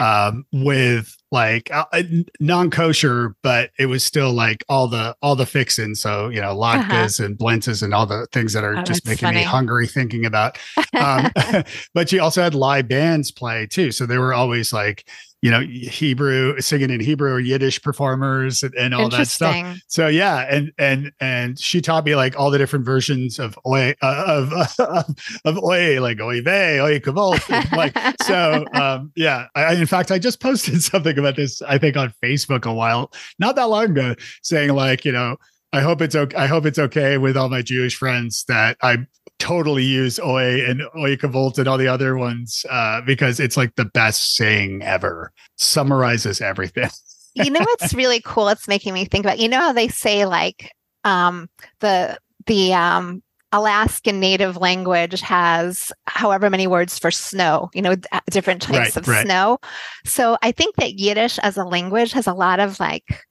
um, 0.00 0.44
with 0.52 1.16
like 1.30 1.70
uh, 1.72 1.84
uh 1.92 2.02
non-kosher, 2.40 3.34
but 3.42 3.70
it 3.78 3.86
was 3.86 4.04
still 4.04 4.32
like 4.32 4.64
all 4.68 4.88
the 4.88 5.16
all 5.22 5.36
the 5.36 5.46
fixins. 5.46 6.00
So 6.00 6.28
you 6.28 6.40
know, 6.40 6.54
latkes 6.54 7.20
uh-huh. 7.20 7.26
and 7.26 7.38
blintzes 7.38 7.82
and 7.82 7.94
all 7.94 8.06
the 8.06 8.26
things 8.32 8.52
that 8.52 8.64
are 8.64 8.76
oh, 8.76 8.82
just 8.82 9.06
making 9.06 9.26
funny. 9.26 9.38
me 9.38 9.42
hungry 9.42 9.86
thinking 9.86 10.24
about. 10.24 10.58
Um, 10.98 11.30
but 11.94 12.08
she 12.08 12.18
also 12.18 12.42
had 12.42 12.54
live 12.54 12.88
bands 12.88 13.30
play 13.30 13.66
too, 13.66 13.90
so 13.90 14.06
they 14.06 14.18
were 14.18 14.34
always 14.34 14.72
like 14.72 15.08
you 15.44 15.50
know 15.50 15.60
Hebrew 15.60 16.58
singing 16.58 16.88
in 16.88 17.00
Hebrew 17.00 17.30
or 17.30 17.38
Yiddish 17.38 17.82
performers 17.82 18.62
and, 18.62 18.74
and 18.76 18.94
all 18.94 19.10
that 19.10 19.28
stuff. 19.28 19.76
So 19.88 20.06
yeah, 20.06 20.46
and 20.48 20.72
and 20.78 21.12
and 21.20 21.58
she 21.58 21.82
taught 21.82 22.06
me 22.06 22.16
like 22.16 22.34
all 22.40 22.50
the 22.50 22.56
different 22.56 22.86
versions 22.86 23.38
of 23.38 23.58
oy 23.66 23.94
uh, 24.00 24.24
of, 24.26 24.52
of 24.78 25.14
of 25.44 25.58
oy 25.62 26.00
like 26.00 26.18
oy 26.18 26.40
vey 26.40 26.80
oy 26.80 26.98
kavol 26.98 27.36
like 27.76 27.94
so 28.22 28.64
um 28.72 29.12
yeah. 29.16 29.48
I, 29.54 29.74
in 29.74 29.84
fact, 29.84 30.10
I 30.10 30.18
just 30.18 30.40
posted 30.40 30.82
something 30.82 31.18
about 31.18 31.36
this 31.36 31.60
I 31.60 31.76
think 31.76 31.98
on 31.98 32.14
Facebook 32.22 32.64
a 32.64 32.72
while 32.72 33.12
not 33.38 33.54
that 33.56 33.64
long 33.64 33.90
ago 33.90 34.14
saying 34.40 34.70
like 34.70 35.04
you 35.04 35.12
know 35.12 35.36
I 35.74 35.80
hope 35.80 36.00
it's 36.00 36.14
okay. 36.14 36.36
I 36.36 36.46
hope 36.46 36.66
it's 36.66 36.78
okay 36.78 37.18
with 37.18 37.36
all 37.36 37.48
my 37.48 37.60
Jewish 37.60 37.96
friends 37.96 38.44
that 38.46 38.76
I 38.80 38.98
totally 39.40 39.82
use 39.82 40.20
Oi 40.20 40.64
and 40.64 40.82
Oi 40.96 41.16
Kavolt 41.16 41.58
and 41.58 41.66
all 41.66 41.78
the 41.78 41.88
other 41.88 42.16
ones 42.16 42.64
uh, 42.70 43.00
because 43.00 43.40
it's 43.40 43.56
like 43.56 43.74
the 43.74 43.84
best 43.84 44.36
saying 44.36 44.82
ever. 44.82 45.32
Summarizes 45.56 46.40
everything. 46.40 46.90
you 47.34 47.50
know 47.50 47.58
what's 47.58 47.92
really 47.92 48.20
cool? 48.20 48.50
It's 48.50 48.68
making 48.68 48.94
me 48.94 49.04
think 49.04 49.24
about. 49.24 49.40
You 49.40 49.48
know 49.48 49.58
how 49.58 49.72
they 49.72 49.88
say 49.88 50.26
like 50.26 50.70
um, 51.02 51.50
the 51.80 52.18
the 52.46 52.72
um, 52.72 53.20
Alaskan 53.50 54.20
Native 54.20 54.56
language 54.56 55.20
has 55.22 55.90
however 56.06 56.50
many 56.50 56.68
words 56.68 57.00
for 57.00 57.10
snow, 57.10 57.68
you 57.74 57.82
know, 57.82 57.96
different 58.30 58.62
types 58.62 58.78
right, 58.78 58.96
of 58.96 59.08
right. 59.08 59.26
snow. 59.26 59.58
So 60.04 60.38
I 60.40 60.52
think 60.52 60.76
that 60.76 61.00
Yiddish 61.00 61.40
as 61.40 61.56
a 61.56 61.64
language 61.64 62.12
has 62.12 62.28
a 62.28 62.32
lot 62.32 62.60
of 62.60 62.78
like 62.78 63.24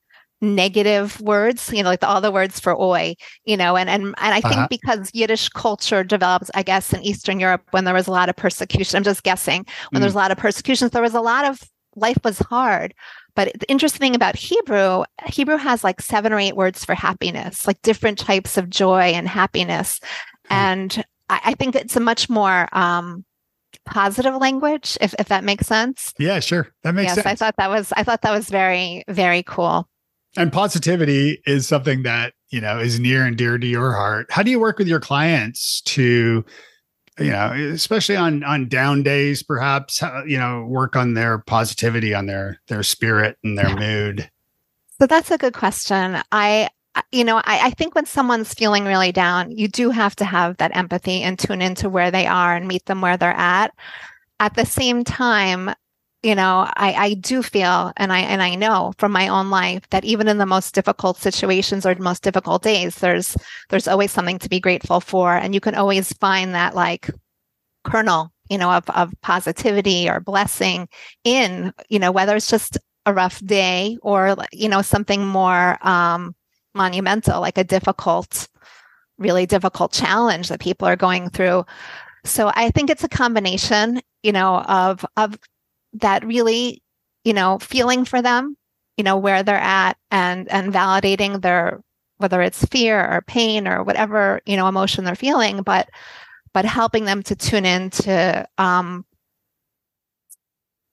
negative 0.44 1.20
words, 1.22 1.72
you 1.74 1.82
know, 1.82 1.90
like 1.90 2.02
the, 2.02 2.08
all 2.08 2.22
the 2.22 2.32
words 2.32 2.60
for 2.60 2.80
oi, 2.80 3.16
you 3.46 3.58
know, 3.58 3.76
and 3.76 3.90
and 3.90 4.04
and 4.04 4.16
I 4.18 4.42
think 4.42 4.56
uh-huh. 4.56 4.68
because 4.70 5.10
Yiddish 5.14 5.50
culture 5.50 6.04
developed, 6.04 6.52
I 6.54 6.62
guess, 6.62 6.94
in 6.94 7.02
Eastern 7.02 7.40
Europe 7.40 7.64
when 7.72 7.86
there 7.86 7.94
was 7.94 8.08
a 8.08 8.12
lot 8.12 8.30
of 8.30 8.36
persecution. 8.36 8.98
I'm 8.98 9.04
just 9.04 9.24
guessing 9.24 9.66
when 9.90 10.00
mm. 10.00 10.02
there 10.02 10.08
was 10.08 10.16
a 10.16 10.18
lot 10.18 10.32
of 10.32 10.38
persecutions, 10.38 10.92
there 10.92 11.02
was 11.02 11.16
a 11.16 11.22
lot 11.22 11.46
of 11.46 11.62
life 11.96 12.18
was 12.24 12.40
hard. 12.40 12.94
But 13.36 13.52
the 13.60 13.70
interesting 13.70 14.00
thing 14.00 14.16
about 14.16 14.36
Hebrew, 14.36 15.04
Hebrew 15.26 15.58
has 15.58 15.84
like 15.84 16.02
seven 16.02 16.34
or 16.34 16.40
eight 16.40 16.56
words 16.56 16.86
for 16.86 16.94
happiness, 16.94 17.66
like 17.66 17.82
different 17.82 18.20
types 18.20 18.58
of 18.58 18.70
joy 18.70 19.14
and 19.14 19.28
happiness. 19.28 20.00
Mm. 20.00 20.52
And 20.52 21.06
I, 21.30 21.42
I, 21.46 21.54
think 21.56 21.76
it's 21.76 21.96
a 21.96 22.00
much 22.00 22.30
more 22.30 22.68
um, 22.74 23.26
positive 23.86 24.36
language, 24.36 24.98
if, 25.02 25.16
if 25.18 25.30
that 25.30 25.44
makes 25.44 25.66
sense. 25.66 26.14
Yeah, 26.20 26.40
sure. 26.42 26.68
That 26.84 26.94
makes 26.94 27.16
yes, 27.16 27.24
sense. 27.24 27.28
I 27.28 27.36
thought 27.36 27.56
that 27.58 27.70
was 27.70 27.92
I 27.96 28.04
thought 28.04 28.22
that 28.22 28.32
was 28.32 28.50
very, 28.50 29.04
very 29.08 29.42
cool. 29.42 29.88
And 30.36 30.52
positivity 30.52 31.42
is 31.46 31.68
something 31.68 32.04
that, 32.04 32.34
you 32.50 32.60
know, 32.60 32.80
is 32.80 33.00
near 33.00 33.26
and 33.26 33.38
dear 33.38 33.58
to 33.58 33.68
your 33.68 33.94
heart. 33.94 34.32
How 34.32 34.42
do 34.42 34.50
you 34.50 34.60
work 34.60 34.80
with 34.80 34.88
your 34.88 35.00
clients 35.00 35.82
to, 35.82 36.44
you 37.20 37.30
know, 37.30 37.52
especially 37.54 38.16
on 38.16 38.44
on 38.44 38.68
down 38.68 39.04
days, 39.04 39.44
perhaps, 39.44 40.02
you 40.26 40.38
know, 40.38 40.66
work 40.68 40.96
on 40.96 41.14
their 41.14 41.40
positivity, 41.40 42.14
on 42.16 42.26
their 42.26 42.60
their 42.68 42.84
spirit 42.84 43.38
and 43.44 43.58
their 43.58 43.76
mood? 43.76 44.30
So 45.00 45.06
that's 45.06 45.32
a 45.32 45.38
good 45.38 45.54
question. 45.54 46.18
I 46.32 46.70
you 47.12 47.24
know, 47.24 47.38
I, 47.38 47.68
I, 47.68 47.70
think 47.72 47.96
when 47.96 48.06
someone's 48.06 48.54
feeling 48.54 48.86
really 48.86 49.12
down, 49.12 49.50
you 49.50 49.68
do 49.68 49.90
have 49.90 50.16
to 50.18 50.26
have 50.26 50.58
that 50.58 50.76
empathy 50.76 51.24
and 51.24 51.40
tune 51.40 51.62
into 51.62 51.90
where 51.90 52.12
they 52.12 52.28
are 52.28 52.56
and 52.56 52.68
meet 52.68 52.86
them 52.86 53.02
where 53.02 53.18
they're 53.18 53.32
at. 53.32 53.74
At 54.40 54.56
the 54.56 54.66
same 54.66 55.04
time, 55.04 55.74
you 56.24 56.36
know, 56.36 56.70
I, 56.78 56.94
I 56.94 57.14
do 57.16 57.44
feel 57.44 57.92
and 57.98 58.12
I 58.14 58.20
and 58.20 58.42
I 58.42 58.56
know 58.56 58.94
from 58.98 59.12
my 59.12 59.28
own 59.28 59.50
life 59.50 59.88
that 59.90 60.06
even 60.06 60.30
in 60.30 60.38
the 60.38 60.46
most 60.46 60.74
difficult 60.74 61.18
situations 61.18 61.86
or 61.86 61.94
most 61.96 62.24
difficult 62.24 62.64
days, 62.64 62.96
there's 62.96 63.36
there's 63.70 63.90
always 63.90 64.12
something 64.12 64.40
to 64.40 64.50
be 64.50 64.62
grateful 64.62 65.02
for. 65.02 65.36
And 65.36 65.54
you 65.54 65.60
can 65.60 65.76
always 65.76 66.14
find 66.14 66.56
that 66.56 66.76
like 66.76 67.10
kernel, 67.84 68.32
you 68.50 68.58
know, 68.58 68.72
of, 68.72 68.90
of 68.92 69.14
positivity 69.22 70.10
or 70.10 70.22
blessing 70.22 70.88
in, 71.26 71.74
you 71.90 72.00
know, 72.00 72.12
whether 72.12 72.36
it's 72.38 72.50
just 72.50 72.78
a 73.06 73.14
rough 73.14 73.46
day 73.46 73.98
or 74.02 74.38
you 74.54 74.70
know 74.70 74.82
something 74.82 75.26
more 75.28 75.78
um 75.86 76.34
monumental, 76.74 77.42
like 77.42 77.58
a 77.58 77.64
difficult, 77.66 78.48
really 79.18 79.46
difficult 79.46 79.92
challenge 79.92 80.50
that 80.50 80.62
people 80.62 80.88
are 80.88 80.96
going 80.96 81.30
through. 81.30 81.66
So 82.26 82.52
I 82.56 82.72
think 82.72 82.90
it's 82.90 83.04
a 83.04 83.10
combination, 83.10 84.02
you 84.24 84.32
know, 84.32 84.60
of 84.62 85.06
of 85.18 85.38
that 85.94 86.26
really, 86.26 86.82
you 87.24 87.34
know, 87.34 87.60
feeling 87.60 88.06
for 88.06 88.22
them, 88.22 88.58
you 88.98 89.04
know, 89.04 89.18
where 89.18 89.44
they're 89.44 89.56
at 89.58 89.98
and 90.12 90.50
and 90.52 90.74
validating 90.74 91.42
their 91.42 91.82
whether 92.18 92.42
it's 92.42 92.66
fear 92.66 93.00
or 93.00 93.22
pain 93.22 93.68
or 93.68 93.84
whatever, 93.84 94.42
you 94.46 94.56
know, 94.58 94.68
emotion 94.68 95.04
they're 95.06 95.16
feeling, 95.16 95.62
but 95.64 95.90
but 96.54 96.66
helping 96.66 97.06
them 97.06 97.24
to 97.24 97.36
tune 97.36 97.66
into 97.66 98.48
um, 98.58 99.06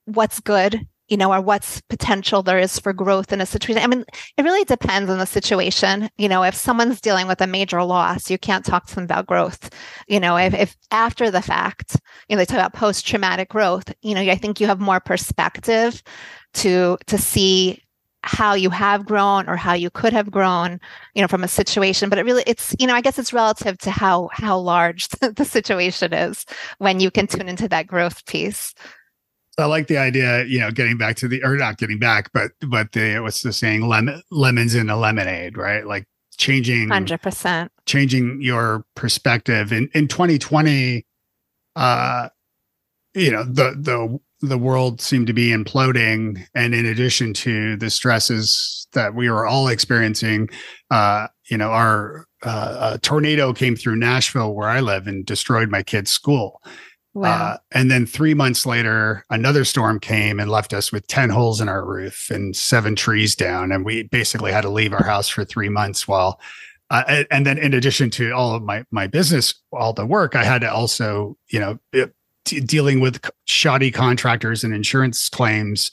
what's 0.07 0.41
good 0.41 0.87
you 1.11 1.17
know, 1.17 1.33
or 1.33 1.41
what's 1.41 1.81
potential 1.83 2.43
there 2.43 2.59
is 2.59 2.79
for 2.79 2.93
growth 2.93 3.33
in 3.33 3.41
a 3.41 3.47
situation. 3.47 3.83
I 3.83 3.89
mean, 3.89 4.05
it 4.37 4.43
really 4.43 4.65
depends 4.65 5.11
on 5.11 5.19
the 5.19 5.27
situation. 5.27 6.09
You 6.17 6.29
know, 6.29 6.45
if 6.45 6.55
someone's 6.55 7.01
dealing 7.01 7.27
with 7.27 7.41
a 7.41 7.49
major 7.49 7.83
loss, 7.83 8.31
you 8.31 8.39
can't 8.39 8.65
talk 8.65 8.87
to 8.87 8.95
them 8.95 9.05
about 9.05 9.27
growth. 9.27 9.75
You 10.07 10.21
know, 10.21 10.37
if, 10.37 10.55
if 10.55 10.77
after 10.93 11.31
the 11.31 11.43
fact, 11.43 11.97
you 12.29 12.37
know, 12.37 12.41
they 12.41 12.47
talk 12.47 12.59
about 12.59 12.75
post 12.75 13.07
traumatic 13.07 13.49
growth, 13.49 13.93
you 14.03 14.15
know, 14.15 14.21
I 14.21 14.37
think 14.37 14.61
you 14.61 14.69
have 14.69 14.81
more 14.81 15.01
perspective 15.01 16.03
to 16.55 16.97
to 17.07 17.19
see 17.19 17.83
how 18.23 18.55
you 18.55 18.71
have 18.71 19.07
grown 19.07 19.49
or 19.49 19.57
how 19.57 19.73
you 19.73 19.89
could 19.89 20.13
have 20.13 20.31
grown 20.31 20.79
you 21.15 21.23
know 21.23 21.29
from 21.29 21.43
a 21.43 21.49
situation 21.49 22.11
but 22.11 22.19
it 22.19 22.25
really 22.27 22.45
it's 22.47 22.77
you 22.79 22.87
know 22.87 22.95
i 22.95 23.01
guess 23.01 23.19
it's 23.19 23.33
relative 23.33 23.79
to 23.79 23.91
how 23.91 24.29
how 24.33 24.59
large 24.59 25.09
the 25.21 25.45
situation 25.45 26.13
is 26.13 26.45
when 26.79 27.01
you 27.01 27.11
can 27.11 27.27
tune 27.27 27.49
into 27.49 27.67
that 27.67 27.87
growth 27.87 28.27
piece 28.27 28.75
I 29.61 29.67
like 29.67 29.87
the 29.87 29.99
idea, 29.99 30.45
you 30.45 30.59
know, 30.59 30.71
getting 30.71 30.97
back 30.97 31.17
to 31.17 31.29
the 31.29 31.43
or 31.45 31.57
not 31.57 31.79
getting 31.79 31.99
back, 31.99 32.31
but 32.33 32.53
but 32.67 32.93
the 32.93 33.21
what's 33.21 33.43
the 33.43 33.53
saying, 33.53 33.87
lemon 33.87 34.23
lemons 34.31 34.75
in 34.75 34.91
a 34.91 34.97
lemonade, 34.97 35.57
right? 35.57 35.87
Like 35.87 36.07
changing 36.37 36.89
hundred 36.89 37.23
percent, 37.23 37.71
changing 37.87 38.43
your 38.43 38.85
perspective. 38.95 39.73
In 39.73 39.89
in 39.95 40.09
2020, 40.09 41.07
uh, 41.77 42.29
you 43.15 43.31
know, 43.31 43.45
the 43.45 43.77
the 43.79 44.19
the 44.43 44.59
world 44.59 45.01
seemed 45.01 45.27
to 45.27 45.33
be 45.33 45.49
imploding, 45.49 46.47
and 46.55 46.75
in 46.75 46.87
addition 46.87 47.35
to 47.35 47.77
the 47.77 47.91
stresses 47.91 48.87
that 48.93 49.15
we 49.15 49.31
were 49.31 49.47
all 49.47 49.69
experiencing, 49.69 50.49
uh, 50.91 51.29
you 51.51 51.59
know, 51.59 51.71
our 51.71 52.27
uh, 52.43 52.97
tornado 53.03 53.53
came 53.53 53.77
through 53.77 53.97
Nashville, 53.97 54.55
where 54.55 54.69
I 54.69 54.81
live, 54.81 55.07
and 55.07 55.27
destroyed 55.27 55.71
my 55.71 55.83
kid's 55.83 56.11
school 56.11 56.61
Wow. 57.13 57.29
Uh, 57.31 57.57
and 57.73 57.91
then 57.91 58.07
three 58.07 58.35
months 58.35 58.65
later, 58.67 59.25
another 59.31 59.65
storm 59.65 59.99
came 59.99 60.39
and 60.39 60.51
left 60.51 60.73
us 60.73 60.93
with 60.93 61.07
10 61.09 61.31
holes 61.31 61.61
in 61.61 61.69
our 61.69 61.85
roof 61.85 62.31
and 62.31 62.55
seven 62.55 62.95
trees 62.95 63.35
down. 63.35 63.73
And 63.73 63.85
we 63.85 64.05
basically 64.05 64.53
had 64.53 64.61
to 64.61 64.71
leave 64.71 64.93
our 64.93 65.05
house 65.05 65.29
for 65.29 65.45
three 65.45 65.69
months 65.69 66.07
while, 66.07 66.41
uh, 66.89 67.25
and 67.31 67.45
then 67.45 67.59
in 67.59 67.75
addition 67.75 68.11
to 68.11 68.31
all 68.31 68.55
of 68.55 68.63
my, 68.63 68.85
my 68.93 69.09
business, 69.09 69.55
all 69.73 69.93
the 69.93 70.07
work, 70.07 70.37
I 70.37 70.45
had 70.45 70.61
to 70.61 70.73
also, 70.73 71.37
you 71.49 71.59
know, 71.59 71.79
it, 71.93 72.15
dealing 72.45 73.01
with 73.01 73.29
shoddy 73.45 73.91
contractors 73.91 74.65
and 74.65 74.75
insurance 74.75 75.29
claims 75.29 75.91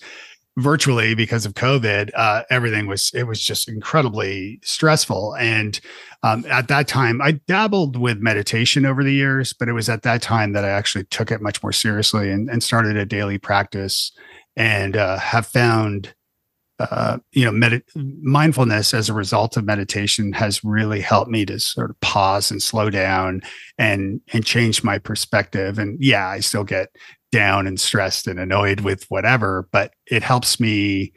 virtually 0.58 1.13
because 1.13 1.46
of 1.46 1.54
COVID, 1.54 2.10
uh, 2.15 2.43
everything 2.50 2.88
was 2.88 3.12
it 3.13 3.24
was 3.24 3.41
just 3.41 3.70
incredibly 3.70 4.60
stressful. 4.63 5.36
And 5.36 5.80
um, 6.24 6.46
at 6.50 6.67
that 6.67 6.88
time, 6.88 7.22
I 7.22 7.34
dabbled 7.48 7.96
with 7.96 8.17
meditation 8.20 8.86
over 8.86 9.04
the 9.04 9.13
years, 9.13 9.54
but 9.54 9.70
it 9.70 9.74
was 9.74 9.88
at 9.88 10.02
that 10.02 10.22
time 10.22 10.54
that 10.54 10.65
I 10.65 10.70
actually 10.70 11.06
took 11.06 11.32
it 11.32 11.41
much 11.41 11.62
more 11.62 11.72
seriously 11.72 12.32
and, 12.32 12.50
and 12.50 12.63
started 12.63 12.98
a 12.98 13.06
daily 13.06 13.38
practice, 13.38 14.12
and 14.56 14.98
uh, 14.98 15.17
have 15.20 15.48
found. 15.48 16.13
Uh, 16.80 17.17
you 17.32 17.43
know, 17.43 17.52
med- 17.52 17.82
mindfulness 18.22 18.93
as 18.93 19.10
a 19.10 19.13
result 19.13 19.58
of 19.58 19.65
meditation 19.65 20.32
has 20.32 20.63
really 20.63 21.02
helped 21.02 21.32
me 21.32 21.43
to 21.43 21.60
sort 21.60 21.89
of 21.89 22.00
pause 22.02 22.52
and 22.52 22.62
slow 22.62 22.91
down 22.91 23.41
and 23.80 24.22
and 24.32 24.46
change 24.46 24.84
my 24.84 25.00
perspective. 25.00 25.80
And 25.80 25.98
yeah, 26.00 26.28
I 26.28 26.39
still 26.39 26.63
get 26.63 26.89
down 27.31 27.67
and 27.67 27.79
stressed 27.79 28.27
and 28.27 28.39
annoyed 28.39 28.81
with 28.81 29.05
whatever, 29.09 29.67
but 29.71 29.93
it 30.05 30.23
helps 30.23 30.59
me 30.59 31.13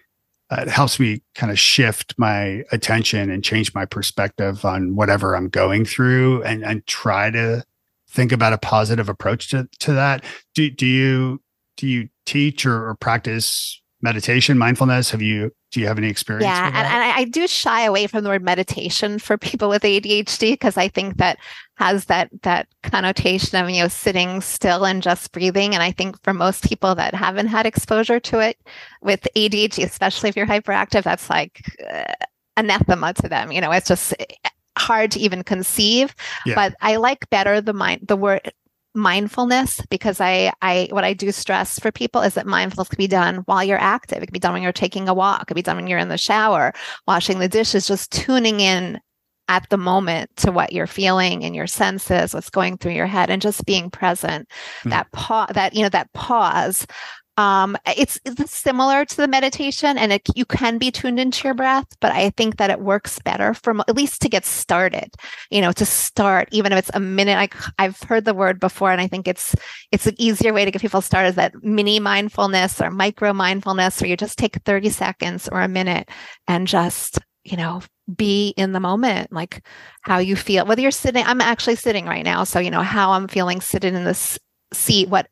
uh, 0.51 0.63
it 0.63 0.69
helps 0.69 0.99
me 0.99 1.23
kind 1.37 1.53
of 1.53 1.59
shift 1.59 2.13
my 2.19 2.65
attention 2.73 3.31
and 3.31 3.45
change 3.45 3.73
my 3.73 3.85
perspective 3.85 4.65
on 4.65 4.97
whatever 4.97 5.37
I'm 5.37 5.49
going 5.49 5.85
through 5.85 6.43
and 6.43 6.65
and 6.65 6.85
try 6.87 7.31
to 7.31 7.65
think 8.09 8.33
about 8.33 8.53
a 8.53 8.59
positive 8.59 9.09
approach 9.09 9.49
to 9.51 9.69
to 9.79 9.93
that. 9.93 10.25
Do 10.55 10.69
do 10.71 10.87
you 10.87 11.41
do 11.77 11.87
you 11.87 12.09
teach 12.27 12.67
or, 12.67 12.89
or 12.89 12.95
practice 12.97 13.81
meditation, 14.03 14.59
mindfulness? 14.59 15.11
Have 15.11 15.23
you 15.23 15.53
do 15.71 15.81
you 15.81 15.87
have 15.87 15.99
any 15.99 16.09
experience? 16.09 16.45
Yeah, 16.45 16.67
and, 16.67 16.77
and 16.77 16.87
I, 16.87 17.19
I, 17.19 17.25
do 17.25 17.47
shy 17.47 17.83
away 17.83 18.07
from 18.09 18.25
the 18.25 18.31
word 18.31 18.43
meditation 18.43 19.19
for 19.19 19.39
people 19.39 19.69
with 19.69 19.83
ADHD 19.83 20.53
because 20.53 20.77
I 20.77 20.89
think 20.89 21.19
that 21.19 21.39
has 21.77 22.07
that 22.07 22.29
that 22.43 22.67
connotation 22.83 23.63
of 23.63 23.71
you 23.71 23.83
know 23.83 23.89
sitting 23.89 24.41
still 24.41 24.85
and 24.85 25.03
just 25.03 25.31
breathing. 25.33 25.75
And 25.75 25.83
I 25.83 25.93
think 25.93 26.21
for 26.23 26.35
most 26.35 26.69
people 26.69 26.95
that 26.97 27.15
haven't 27.15 27.47
had 27.47 27.67
exposure 27.67 28.19
to 28.21 28.41
it 28.41 28.59
with 29.01 29.27
ADHD, 29.37 29.85
especially 29.85 30.29
if 30.29 30.37
you're 30.37 30.47
hyperactive, 30.47 31.05
that's 31.05 31.31
like 31.31 31.63
uh, 31.89 32.13
anathema 32.57 33.15
to 33.15 33.29
them. 33.29 33.53
You 33.53 33.61
know, 33.61 33.71
it's 33.71 33.89
just 33.89 34.15
eh, 34.19 34.49
hard 34.77 35.13
to 35.13 35.21
even 35.21 35.45
conceive. 35.45 36.15
Yeah. 36.45 36.57
But 36.57 36.75
I 36.81 36.97
like 36.97 37.31
better 37.31 37.61
the 37.61 37.73
mind 37.73 38.09
the 38.09 38.17
word 38.17 38.53
mindfulness 38.95 39.81
because 39.91 40.21
I, 40.21 40.53
I, 40.63 40.89
what 40.91 41.05
I 41.05 41.13
do 41.13 41.33
stress 41.33 41.79
for 41.79 41.93
people 41.93 42.23
is 42.23 42.35
that 42.35 42.47
mindfulness 42.47 42.89
can 42.89 42.99
be 42.99 43.07
done 43.07 43.37
while 43.47 43.63
you're 43.63 43.81
active. 43.81 44.23
It 44.23 44.27
can 44.27 44.33
be 44.33 44.39
done 44.39 44.53
when 44.53 44.63
you're 44.63 44.73
taking 44.73 45.09
a 45.09 45.15
walk. 45.15 45.43
It 45.43 45.47
can 45.47 45.55
be 45.55 45.63
done 45.63 45.77
when 45.77 45.87
you're 45.87 45.99
in 45.99 46.09
the 46.09 46.19
shower, 46.19 46.73
washing 47.07 47.39
the 47.39 47.49
dishes, 47.49 47.87
just 47.87 48.11
tuning 48.13 48.61
in 48.61 49.01
at 49.49 49.69
the 49.69 49.77
moment 49.77 50.31
to 50.37 50.53
what 50.53 50.73
you're 50.73 50.87
feeling 50.87 51.45
and 51.45 51.57
your 51.57 51.67
senses, 51.67 52.33
what's 52.33 52.51
going 52.51 52.79
through 52.79 52.93
your 52.93 53.09
head, 53.09 53.31
and 53.31 53.43
just 53.43 53.67
being 53.67 53.91
present. 53.91 54.49
Mm-hmm. 54.49 54.91
That 54.91 55.11
pause, 55.13 55.51
that 55.55 55.75
you 55.75 55.83
know, 55.83 55.89
that 55.89 56.13
pause 56.13 56.87
um, 57.37 57.77
it's, 57.87 58.21
it's 58.25 58.53
similar 58.53 59.05
to 59.05 59.17
the 59.17 59.29
meditation 59.29 59.97
and 59.97 60.13
it, 60.13 60.23
you 60.35 60.45
can 60.45 60.79
be 60.79 60.91
tuned 60.91 61.19
into 61.19 61.47
your 61.47 61.55
breath, 61.55 61.87
but 62.01 62.13
I 62.13 62.31
think 62.31 62.57
that 62.57 62.71
it 62.71 62.81
works 62.81 63.19
better 63.21 63.55
from 63.55 63.81
at 63.89 63.97
least 63.97 64.21
to 64.23 64.29
get 64.29 64.45
started, 64.45 65.15
you 65.51 65.61
know, 65.61 65.73
to 65.73 65.87
start, 65.87 66.49
even 66.53 66.73
if 66.73 66.79
it's 66.79 66.91
a 66.93 67.01
minute. 67.01 67.39
I, 67.39 67.49
I've 67.79 68.01
heard 68.03 68.25
the 68.25 68.35
word 68.35 68.61
before 68.61 68.91
and 68.93 69.01
I 69.01 69.07
think 69.07 69.27
it's, 69.27 69.55
it's 69.91 70.07
an 70.07 70.17
easier 70.19 70.53
way 70.53 70.65
to 70.65 70.71
get 70.71 70.83
people 70.83 71.01
started 71.01 71.37
that 71.37 71.55
mini 71.63 71.99
mindfulness 71.99 72.81
or 72.81 72.91
micro 72.91 73.33
mindfulness, 73.33 74.01
where 74.01 74.11
you 74.11 74.17
just 74.17 74.39
take 74.39 74.57
30 74.65 74.91
seconds 74.91 75.49
or 75.49 75.61
a 75.61 75.69
minute 75.69 76.11
and 76.47 76.67
just, 76.67 77.19
you 77.45 77.57
know, 77.57 77.81
be 78.15 78.49
in 78.57 78.73
the 78.73 78.81
moment, 78.81 79.33
like 79.33 79.65
how 80.03 80.19
you 80.19 80.37
feel, 80.37 80.67
whether 80.67 80.83
you're 80.83 80.91
sitting, 80.91 81.25
I'm 81.25 81.41
actually 81.41 81.77
sitting 81.77 82.07
right 82.07 82.25
now. 82.25 82.45
So, 82.45 82.59
you 82.59 82.71
know, 82.71 82.83
how 82.83 83.13
I'm 83.13 83.29
feeling 83.29 83.61
sitting 83.61 83.95
in 83.95 84.05
this 84.05 84.39
seat, 84.73 85.09
what 85.09 85.29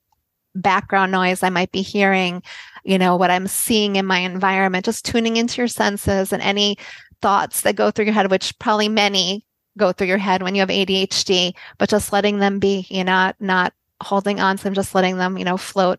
background 0.61 1.13
noise 1.13 1.43
I 1.43 1.51
might 1.51 1.73
be 1.73 1.83
hearing, 1.83 2.43
you 2.85 2.99
know, 2.99 3.17
what 3.17 3.31
I'm 3.31 3.47
seeing 3.47 3.97
in 3.97 4.07
my 4.07 4.19
environment, 4.19 4.85
just 4.85 5.05
tuning 5.05 5.37
into 5.37 5.61
your 5.61 5.69
senses 5.69 6.33
and 6.33 6.43
any 6.43 6.77
thoughts 7.21 7.63
that 7.63 7.77
go 7.77 7.91
through 7.91 8.07
your 8.07 8.15
head, 8.15 8.31
which 8.31 8.59
probably 8.59 8.89
many 8.89 9.45
go 9.77 9.93
through 9.93 10.09
your 10.09 10.19
head 10.19 10.43
when 10.43 10.55
you 10.55 10.61
have 10.61 10.69
ADHD, 10.69 11.55
but 11.79 11.89
just 11.89 12.13
letting 12.13 12.39
them 12.39 12.59
be, 12.59 12.87
you 12.91 13.05
know, 13.05 13.13
not, 13.13 13.37
not 13.41 13.73
holding 14.03 14.41
on 14.41 14.57
to 14.57 14.65
them, 14.65 14.75
just 14.75 14.95
letting 14.95 15.17
them, 15.19 15.39
you 15.39 15.45
know, 15.45 15.57
float. 15.57 15.99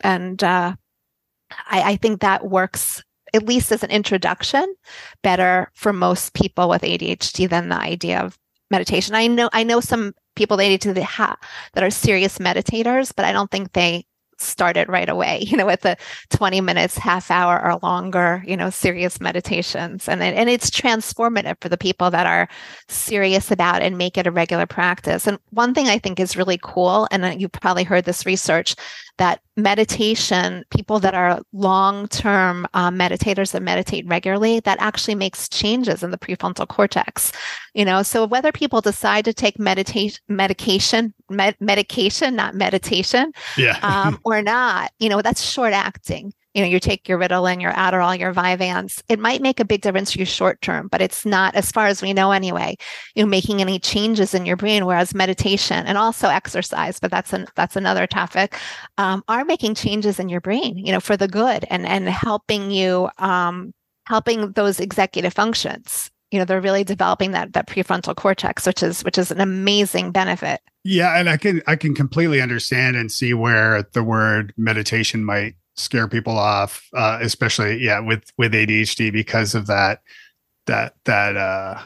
And 0.00 0.42
uh, 0.42 0.74
I, 1.68 1.92
I 1.92 1.96
think 1.96 2.20
that 2.20 2.46
works 2.46 3.02
at 3.32 3.46
least 3.46 3.70
as 3.72 3.82
an 3.82 3.90
introduction 3.90 4.74
better 5.22 5.70
for 5.74 5.92
most 5.92 6.34
people 6.34 6.68
with 6.68 6.82
ADHD 6.82 7.48
than 7.48 7.68
the 7.68 7.80
idea 7.80 8.20
of 8.20 8.38
meditation. 8.70 9.14
I 9.14 9.26
know 9.26 9.48
I 9.52 9.62
know 9.64 9.80
some 9.80 10.14
people 10.36 10.56
they 10.56 10.68
need 10.68 10.82
to 10.82 11.02
have 11.02 11.36
that 11.74 11.84
are 11.84 11.90
serious 11.90 12.38
meditators, 12.38 13.12
but 13.14 13.24
I 13.24 13.32
don't 13.32 13.50
think 13.50 13.72
they 13.72 14.06
started 14.40 14.88
right 14.88 15.08
away, 15.08 15.40
you 15.46 15.56
know, 15.56 15.66
with 15.66 15.82
the 15.82 15.96
20 16.30 16.60
minutes, 16.60 16.96
half 16.96 17.30
hour 17.30 17.62
or 17.62 17.78
longer, 17.82 18.42
you 18.46 18.56
know, 18.56 18.70
serious 18.70 19.20
meditations. 19.20 20.08
And, 20.08 20.22
and 20.22 20.48
it's 20.48 20.70
transformative 20.70 21.56
for 21.60 21.68
the 21.68 21.78
people 21.78 22.10
that 22.10 22.26
are 22.26 22.48
serious 22.88 23.50
about 23.50 23.82
and 23.82 23.98
make 23.98 24.16
it 24.16 24.26
a 24.26 24.30
regular 24.30 24.66
practice. 24.66 25.26
And 25.26 25.38
one 25.50 25.74
thing 25.74 25.88
I 25.88 25.98
think 25.98 26.18
is 26.18 26.36
really 26.36 26.58
cool, 26.62 27.06
and 27.10 27.24
uh, 27.24 27.28
you 27.28 27.48
probably 27.48 27.84
heard 27.84 28.04
this 28.04 28.26
research, 28.26 28.74
that 29.20 29.42
meditation, 29.54 30.64
people 30.70 30.98
that 30.98 31.14
are 31.14 31.42
long 31.52 32.08
term 32.08 32.66
um, 32.72 32.98
meditators 32.98 33.52
that 33.52 33.62
meditate 33.62 34.06
regularly, 34.06 34.60
that 34.60 34.78
actually 34.80 35.14
makes 35.14 35.46
changes 35.46 36.02
in 36.02 36.10
the 36.10 36.16
prefrontal 36.16 36.66
cortex. 36.66 37.30
You 37.74 37.84
know, 37.84 38.02
so 38.02 38.24
whether 38.24 38.50
people 38.50 38.80
decide 38.80 39.26
to 39.26 39.34
take 39.34 39.58
meditation, 39.58 40.22
medication, 40.26 41.12
med- 41.28 41.60
medication, 41.60 42.34
not 42.34 42.54
meditation, 42.54 43.32
yeah. 43.58 43.78
um, 43.82 44.18
or 44.24 44.40
not, 44.40 44.90
you 44.98 45.10
know, 45.10 45.20
that's 45.20 45.42
short 45.42 45.74
acting 45.74 46.32
you 46.54 46.62
know, 46.62 46.68
you 46.68 46.80
take 46.80 47.08
your 47.08 47.18
Ritalin, 47.18 47.62
your 47.62 47.72
Adderall, 47.72 48.18
your 48.18 48.34
Vyvanse, 48.34 49.02
it 49.08 49.18
might 49.18 49.40
make 49.40 49.60
a 49.60 49.64
big 49.64 49.82
difference 49.82 50.12
for 50.12 50.18
you 50.18 50.24
short 50.24 50.60
term, 50.62 50.88
but 50.88 51.00
it's 51.00 51.24
not, 51.24 51.54
as 51.54 51.70
far 51.70 51.86
as 51.86 52.02
we 52.02 52.12
know 52.12 52.32
anyway, 52.32 52.76
you 53.14 53.22
know, 53.22 53.28
making 53.28 53.60
any 53.60 53.78
changes 53.78 54.34
in 54.34 54.46
your 54.46 54.56
brain. 54.56 54.84
Whereas 54.84 55.14
meditation 55.14 55.86
and 55.86 55.96
also 55.96 56.28
exercise, 56.28 56.98
but 56.98 57.10
that's 57.10 57.32
an 57.32 57.46
that's 57.54 57.76
another 57.76 58.06
topic, 58.06 58.56
um, 58.98 59.22
are 59.28 59.44
making 59.44 59.74
changes 59.74 60.18
in 60.18 60.28
your 60.28 60.40
brain, 60.40 60.76
you 60.76 60.92
know, 60.92 61.00
for 61.00 61.16
the 61.16 61.28
good 61.28 61.64
and 61.70 61.86
and 61.86 62.08
helping 62.08 62.70
you 62.70 63.08
um, 63.18 63.72
helping 64.06 64.52
those 64.52 64.80
executive 64.80 65.32
functions. 65.32 66.10
You 66.32 66.38
know, 66.38 66.44
they're 66.44 66.60
really 66.60 66.84
developing 66.84 67.32
that 67.32 67.52
that 67.52 67.68
prefrontal 67.68 68.16
cortex, 68.16 68.66
which 68.66 68.82
is 68.82 69.04
which 69.04 69.18
is 69.18 69.30
an 69.30 69.40
amazing 69.40 70.12
benefit. 70.12 70.60
Yeah, 70.82 71.18
and 71.18 71.28
I 71.28 71.36
can 71.36 71.62
I 71.66 71.76
can 71.76 71.94
completely 71.94 72.40
understand 72.40 72.96
and 72.96 73.10
see 73.10 73.34
where 73.34 73.84
the 73.92 74.02
word 74.02 74.52
meditation 74.56 75.24
might 75.24 75.54
scare 75.80 76.08
people 76.08 76.38
off, 76.38 76.88
uh, 76.94 77.18
especially 77.20 77.82
yeah 77.82 78.00
with 78.00 78.24
with 78.38 78.52
ADHD 78.52 79.12
because 79.12 79.54
of 79.54 79.66
that 79.66 80.02
that 80.66 80.94
that 81.04 81.36
uh, 81.36 81.80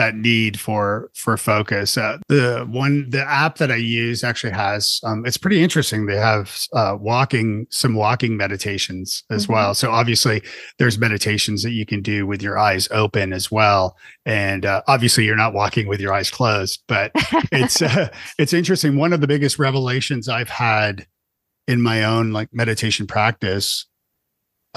that 0.00 0.14
need 0.14 0.58
for 0.58 1.10
for 1.14 1.36
focus. 1.36 1.98
Uh, 1.98 2.16
the 2.28 2.66
one 2.70 3.10
the 3.10 3.22
app 3.22 3.58
that 3.58 3.70
I 3.70 3.76
use 3.76 4.24
actually 4.24 4.54
has 4.54 4.98
um, 5.04 5.26
it's 5.26 5.36
pretty 5.36 5.62
interesting. 5.62 6.06
They 6.06 6.16
have 6.16 6.58
uh, 6.72 6.96
walking 6.98 7.66
some 7.68 7.94
walking 7.94 8.34
meditations 8.34 9.22
as 9.30 9.44
mm-hmm. 9.44 9.52
well. 9.52 9.74
So 9.74 9.90
obviously 9.90 10.42
there's 10.78 10.96
meditations 10.96 11.62
that 11.64 11.72
you 11.72 11.84
can 11.84 12.00
do 12.00 12.26
with 12.26 12.40
your 12.40 12.58
eyes 12.58 12.88
open 12.90 13.34
as 13.34 13.50
well, 13.50 13.94
and 14.24 14.64
uh, 14.64 14.80
obviously 14.88 15.26
you're 15.26 15.36
not 15.36 15.52
walking 15.52 15.86
with 15.86 16.00
your 16.00 16.14
eyes 16.14 16.30
closed. 16.30 16.82
But 16.88 17.12
it's 17.52 17.82
uh, 17.82 18.08
it's 18.38 18.54
interesting. 18.54 18.96
One 18.96 19.12
of 19.12 19.20
the 19.20 19.26
biggest 19.26 19.58
revelations 19.58 20.30
I've 20.30 20.48
had 20.48 21.06
in 21.70 21.80
my 21.80 22.04
own 22.04 22.32
like 22.32 22.48
meditation 22.52 23.06
practice 23.06 23.86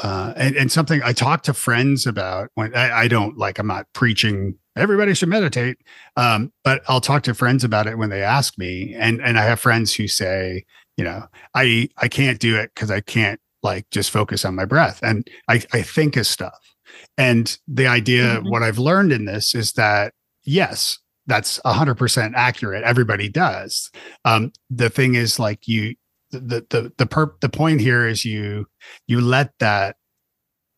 uh, 0.02 0.34
and, 0.36 0.56
and 0.56 0.72
something 0.72 1.02
I 1.04 1.14
talk 1.14 1.44
to 1.44 1.54
friends 1.54 2.08
about 2.08 2.50
when 2.56 2.76
I, 2.76 3.02
I, 3.02 3.08
don't 3.08 3.38
like, 3.38 3.60
I'm 3.60 3.68
not 3.68 3.86
preaching 3.94 4.56
everybody 4.76 5.14
should 5.14 5.30
meditate. 5.30 5.78
Um, 6.18 6.52
but 6.64 6.82
I'll 6.88 7.02
talk 7.02 7.24
to 7.24 7.36
friends 7.36 7.64
about 7.64 7.86
it 7.86 7.98
when 7.98 8.10
they 8.10 8.24
ask 8.24 8.58
me. 8.58 8.96
And, 8.98 9.22
and 9.22 9.38
I 9.38 9.44
have 9.44 9.60
friends 9.60 9.94
who 9.94 10.08
say, 10.08 10.66
you 10.98 11.04
know, 11.04 11.28
I, 11.54 11.90
I 11.98 12.08
can't 12.08 12.40
do 12.40 12.58
it 12.58 12.72
because 12.74 12.90
I 12.90 13.02
can't 13.02 13.40
like 13.62 13.88
just 13.92 14.10
focus 14.10 14.46
on 14.46 14.56
my 14.56 14.66
breath. 14.66 15.00
And 15.04 15.30
I, 15.48 15.62
I 15.74 15.84
think 15.84 16.18
of 16.18 16.26
stuff. 16.26 16.76
And 17.18 17.56
the 17.68 17.86
idea, 17.86 18.38
mm-hmm. 18.38 18.50
what 18.50 18.64
I've 18.64 18.80
learned 18.80 19.12
in 19.12 19.26
this 19.26 19.54
is 19.54 19.74
that, 19.74 20.14
yes, 20.44 20.98
that's 21.28 21.60
100% 21.60 22.34
accurate. 22.36 22.84
Everybody 22.84 23.30
does. 23.30 23.92
Um, 24.26 24.52
the 24.72 24.90
thing 24.90 25.16
is 25.16 25.40
like 25.40 25.68
you, 25.68 25.96
the 26.40 26.66
the 26.70 26.92
the 26.98 27.06
perp 27.06 27.40
the 27.42 27.50
point 27.50 27.82
here 27.82 28.08
is 28.08 28.26
you 28.26 28.68
you 29.08 29.22
let 29.22 29.52
that 29.60 29.96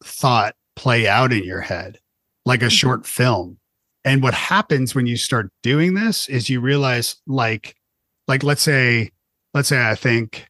thought 0.04 0.56
play 0.76 1.08
out 1.08 1.32
in 1.32 1.44
your 1.44 1.62
head 1.62 1.98
like 2.46 2.62
a 2.62 2.66
mm-hmm. 2.66 2.70
short 2.70 3.06
film. 3.06 3.58
And 4.04 4.22
what 4.22 4.36
happens 4.36 4.94
when 4.94 5.08
you 5.08 5.18
start 5.18 5.52
doing 5.64 5.96
this 5.96 6.30
is 6.30 6.50
you 6.50 6.62
realize 6.62 7.16
like 7.26 7.76
like 8.28 8.44
let's 8.44 8.62
say 8.62 9.12
let's 9.54 9.68
say 9.68 9.88
i 9.88 9.96
think 9.96 10.48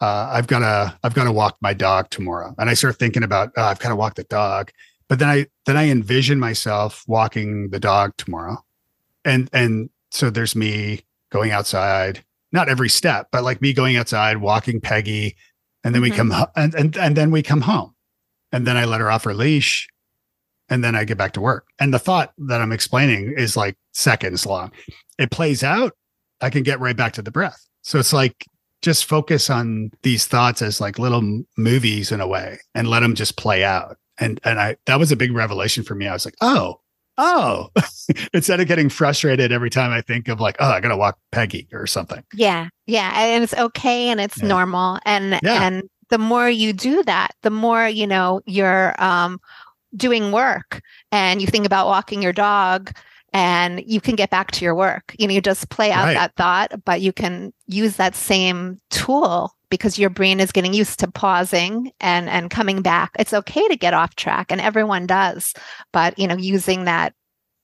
uh, 0.00 0.28
i've 0.32 0.46
got 0.46 0.60
to 0.60 0.96
i've 1.02 1.14
got 1.14 1.24
to 1.24 1.32
walk 1.32 1.56
my 1.60 1.74
dog 1.74 2.10
tomorrow. 2.10 2.54
And 2.58 2.70
i 2.70 2.74
start 2.74 2.98
thinking 2.98 3.22
about 3.24 3.50
oh, 3.56 3.62
i've 3.62 3.80
got 3.80 3.88
to 3.88 3.96
walk 3.96 4.14
the 4.14 4.24
dog. 4.24 4.70
But 5.08 5.18
then 5.18 5.28
i 5.28 5.46
then 5.66 5.76
i 5.76 5.88
envision 5.88 6.38
myself 6.38 7.04
walking 7.08 7.70
the 7.70 7.80
dog 7.80 8.12
tomorrow. 8.18 8.58
And 9.24 9.50
and 9.52 9.90
so 10.12 10.30
there's 10.30 10.54
me 10.54 11.00
going 11.30 11.50
outside 11.50 12.24
not 12.52 12.68
every 12.68 12.88
step, 12.88 13.28
but 13.32 13.42
like 13.42 13.62
me 13.62 13.72
going 13.72 13.96
outside, 13.96 14.38
walking 14.38 14.80
Peggy, 14.80 15.36
and 15.84 15.94
then 15.94 16.02
mm-hmm. 16.02 16.10
we 16.12 16.16
come 16.16 16.46
and, 16.56 16.74
and 16.74 16.96
and 16.96 17.16
then 17.16 17.30
we 17.30 17.42
come 17.42 17.62
home, 17.62 17.94
and 18.52 18.66
then 18.66 18.76
I 18.76 18.84
let 18.84 19.00
her 19.00 19.10
off 19.10 19.24
her 19.24 19.34
leash, 19.34 19.88
and 20.68 20.84
then 20.84 20.94
I 20.94 21.04
get 21.04 21.18
back 21.18 21.32
to 21.32 21.40
work. 21.40 21.66
And 21.78 21.92
the 21.92 21.98
thought 21.98 22.32
that 22.38 22.60
I'm 22.60 22.72
explaining 22.72 23.34
is 23.36 23.56
like 23.56 23.76
seconds 23.92 24.46
long. 24.46 24.72
It 25.18 25.30
plays 25.30 25.62
out. 25.62 25.92
I 26.40 26.50
can 26.50 26.62
get 26.62 26.80
right 26.80 26.96
back 26.96 27.12
to 27.14 27.22
the 27.22 27.30
breath. 27.30 27.66
So 27.82 27.98
it's 27.98 28.12
like 28.12 28.44
just 28.82 29.04
focus 29.04 29.48
on 29.48 29.90
these 30.02 30.26
thoughts 30.26 30.60
as 30.60 30.80
like 30.80 30.98
little 30.98 31.42
movies 31.56 32.12
in 32.12 32.20
a 32.20 32.26
way, 32.26 32.58
and 32.74 32.88
let 32.88 33.00
them 33.00 33.14
just 33.14 33.36
play 33.36 33.64
out. 33.64 33.96
And 34.18 34.40
and 34.44 34.60
I 34.60 34.76
that 34.86 34.98
was 34.98 35.10
a 35.10 35.16
big 35.16 35.32
revelation 35.32 35.84
for 35.84 35.94
me. 35.94 36.06
I 36.06 36.12
was 36.12 36.24
like, 36.24 36.36
oh, 36.42 36.80
oh, 37.18 37.70
instead 38.32 38.60
of 38.60 38.66
getting 38.66 38.88
frustrated 38.88 39.52
every 39.52 39.70
time 39.70 39.90
I 39.90 40.00
think 40.00 40.28
of 40.28 40.40
like, 40.40 40.56
oh, 40.60 40.68
I 40.68 40.80
gotta 40.80 40.96
walk 40.96 41.18
Peggy 41.30 41.68
or 41.72 41.86
something. 41.86 42.22
Yeah. 42.34 42.68
Yeah. 42.86 43.12
And 43.14 43.44
it's 43.44 43.54
okay 43.54 44.08
and 44.08 44.20
it's 44.20 44.40
yeah. 44.40 44.48
normal. 44.48 44.98
And 45.04 45.38
yeah. 45.42 45.66
and 45.66 45.88
the 46.08 46.18
more 46.18 46.48
you 46.48 46.72
do 46.72 47.02
that, 47.04 47.32
the 47.42 47.50
more, 47.50 47.88
you 47.88 48.06
know, 48.06 48.40
you're 48.46 49.00
um 49.02 49.40
doing 49.96 50.32
work 50.32 50.80
and 51.10 51.40
you 51.40 51.46
think 51.46 51.66
about 51.66 51.86
walking 51.86 52.22
your 52.22 52.32
dog 52.32 52.92
and 53.32 53.82
you 53.86 54.00
can 54.00 54.14
get 54.14 54.30
back 54.30 54.50
to 54.52 54.64
your 54.64 54.74
work. 54.74 55.14
You 55.18 55.26
know, 55.26 55.34
you 55.34 55.40
just 55.40 55.70
play 55.70 55.90
out 55.90 56.04
right. 56.04 56.14
that 56.14 56.34
thought, 56.36 56.84
but 56.84 57.00
you 57.00 57.12
can 57.12 57.52
use 57.66 57.96
that 57.96 58.14
same 58.14 58.78
tool 58.90 59.54
because 59.72 59.98
your 59.98 60.10
brain 60.10 60.38
is 60.38 60.52
getting 60.52 60.74
used 60.74 61.00
to 61.00 61.10
pausing 61.10 61.90
and 61.98 62.28
and 62.28 62.50
coming 62.50 62.82
back. 62.82 63.10
It's 63.18 63.32
okay 63.32 63.66
to 63.68 63.74
get 63.76 63.94
off 63.94 64.14
track 64.16 64.52
and 64.52 64.60
everyone 64.60 65.06
does, 65.06 65.54
but 65.94 66.18
you 66.18 66.28
know, 66.28 66.36
using 66.36 66.84
that 66.84 67.14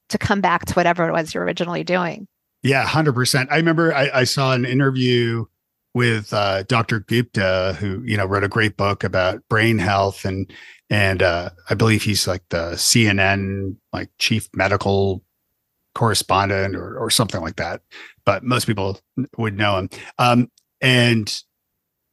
to 0.08 0.16
come 0.16 0.40
back 0.40 0.64
to 0.64 0.72
whatever 0.72 1.06
it 1.06 1.12
was 1.12 1.34
you're 1.34 1.44
originally 1.44 1.84
doing. 1.84 2.26
Yeah, 2.62 2.86
100%. 2.86 3.48
I 3.50 3.56
remember 3.56 3.94
I, 3.94 4.10
I 4.14 4.24
saw 4.24 4.54
an 4.54 4.64
interview 4.64 5.44
with 5.92 6.32
uh, 6.32 6.62
Dr. 6.62 7.00
Gupta, 7.00 7.76
who 7.78 8.02
you 8.04 8.16
know 8.16 8.24
wrote 8.24 8.42
a 8.42 8.48
great 8.48 8.78
book 8.78 9.04
about 9.04 9.46
brain 9.50 9.78
health, 9.78 10.24
and 10.24 10.50
and 10.88 11.22
uh, 11.22 11.50
I 11.68 11.74
believe 11.74 12.02
he's 12.02 12.26
like 12.26 12.42
the 12.48 12.72
CNN 12.72 13.76
like 13.92 14.08
chief 14.18 14.48
medical 14.54 15.22
correspondent 15.94 16.74
or 16.74 16.98
or 16.98 17.10
something 17.10 17.42
like 17.42 17.56
that. 17.56 17.82
But 18.24 18.44
most 18.44 18.66
people 18.66 18.98
would 19.36 19.58
know 19.58 19.76
him. 19.76 19.90
Um, 20.18 20.50
and 20.80 21.42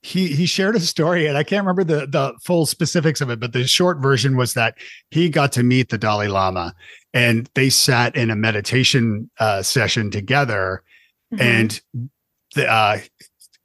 he 0.05 0.27
he 0.27 0.45
shared 0.45 0.75
a 0.75 0.79
story 0.79 1.25
and 1.25 1.35
I 1.35 1.43
can't 1.43 1.65
remember 1.65 1.83
the 1.83 2.05
the 2.05 2.33
full 2.43 2.67
specifics 2.67 3.21
of 3.21 3.31
it, 3.31 3.39
but 3.39 3.53
the 3.53 3.65
short 3.65 3.97
version 3.97 4.37
was 4.37 4.53
that 4.53 4.77
he 5.09 5.29
got 5.29 5.51
to 5.53 5.63
meet 5.63 5.89
the 5.89 5.97
Dalai 5.97 6.27
Lama 6.27 6.75
and 7.15 7.49
they 7.55 7.69
sat 7.71 8.15
in 8.15 8.29
a 8.29 8.35
meditation 8.35 9.31
uh, 9.39 9.63
session 9.63 10.11
together, 10.11 10.83
mm-hmm. 11.33 11.41
and 11.41 11.81
the 12.53 12.69
uh, 12.69 12.99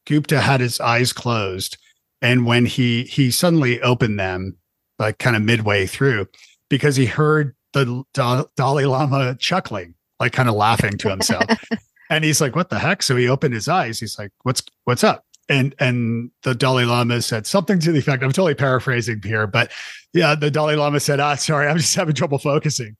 Gupta 0.07 0.40
had 0.40 0.61
his 0.61 0.81
eyes 0.81 1.12
closed, 1.12 1.76
and 2.22 2.46
when 2.46 2.64
he 2.64 3.03
he 3.05 3.31
suddenly 3.31 3.83
opened 3.83 4.18
them, 4.18 4.57
like 4.98 5.18
kind 5.18 5.37
of 5.37 5.42
midway 5.42 5.85
through, 5.87 6.26
because 6.70 6.96
he 6.96 7.07
heard 7.07 7.55
the 7.74 8.03
da- 8.14 8.44
Dalai 8.57 8.87
Lama 8.87 9.37
chuckling, 9.38 9.94
like 10.18 10.33
kind 10.33 10.48
of 10.48 10.55
laughing 10.55 10.96
to 10.96 11.11
himself. 11.11 11.44
and 12.11 12.24
he's 12.24 12.40
like, 12.40 12.57
"What 12.57 12.70
the 12.70 12.79
heck?" 12.79 13.03
So 13.03 13.14
he 13.16 13.29
opened 13.29 13.53
his 13.53 13.68
eyes. 13.68 14.00
He's 14.00 14.18
like, 14.18 14.31
"What's 14.44 14.62
what's 14.85 15.05
up?" 15.05 15.26
And 15.51 15.75
and 15.81 16.31
the 16.45 16.55
Dalai 16.55 16.85
Lama 16.85 17.21
said 17.21 17.47
something 17.47 17.81
to 17.81 17.93
the 17.93 17.99
effect. 17.99 18.23
I'm 18.23 18.33
totally 18.33 18.55
paraphrasing 18.55 19.21
here, 19.23 19.47
but 19.47 19.71
yeah, 20.15 20.35
the 20.35 20.51
Dalai 20.51 20.77
Lama 20.77 21.01
said, 21.01 21.21
"Ah, 21.21 21.35
sorry, 21.35 21.67
I'm 21.67 21.77
just 21.77 21.95
having 21.95 22.15
trouble 22.15 22.39
focusing." 22.39 22.97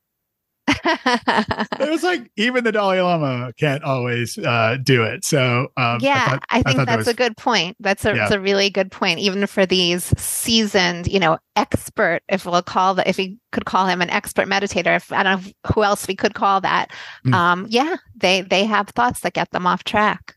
it 0.85 1.91
was 1.91 2.03
like 2.03 2.31
even 2.37 2.65
the 2.65 2.73
Dalai 2.73 3.01
Lama 3.01 3.53
can't 3.59 3.83
always 3.83 4.37
uh, 4.39 4.77
do 4.83 5.03
it. 5.03 5.25
So 5.25 5.69
um, 5.77 5.99
yeah, 6.01 6.25
I, 6.27 6.31
thought, 6.31 6.45
I 6.51 6.63
think 6.63 6.81
I 6.81 6.85
that's 6.85 6.87
that 6.87 6.99
was, 6.99 7.09
a 7.09 7.15
good 7.15 7.37
point. 7.37 7.77
That's 7.81 8.05
a, 8.05 8.15
yeah. 8.15 8.33
a 8.33 8.39
really 8.39 8.69
good 8.69 8.91
point. 8.91 9.21
Even 9.21 9.47
for 9.47 9.65
these 9.65 10.05
seasoned, 10.21 11.07
you 11.07 11.19
know, 11.19 11.39
expert, 11.57 12.21
if 12.29 12.47
we'll 12.47 12.63
call 12.63 12.95
that, 12.95 13.09
if 13.09 13.17
we 13.17 13.39
could 13.53 13.65
call 13.65 13.87
him 13.87 14.03
an 14.03 14.11
expert 14.11 14.49
meditator, 14.49 14.97
if 14.97 15.13
I 15.13 15.23
don't 15.23 15.45
know 15.45 15.53
who 15.73 15.83
else 15.83 16.07
we 16.07 16.17
could 16.17 16.35
call 16.35 16.61
that. 16.61 16.91
Mm. 17.25 17.35
Um, 17.35 17.67
yeah, 17.69 17.97
they 18.17 18.43
they 18.43 18.65
have 18.65 18.89
thoughts 18.89 19.21
that 19.21 19.35
get 19.35 19.51
them 19.51 19.67
off 19.67 19.85
track 19.85 20.37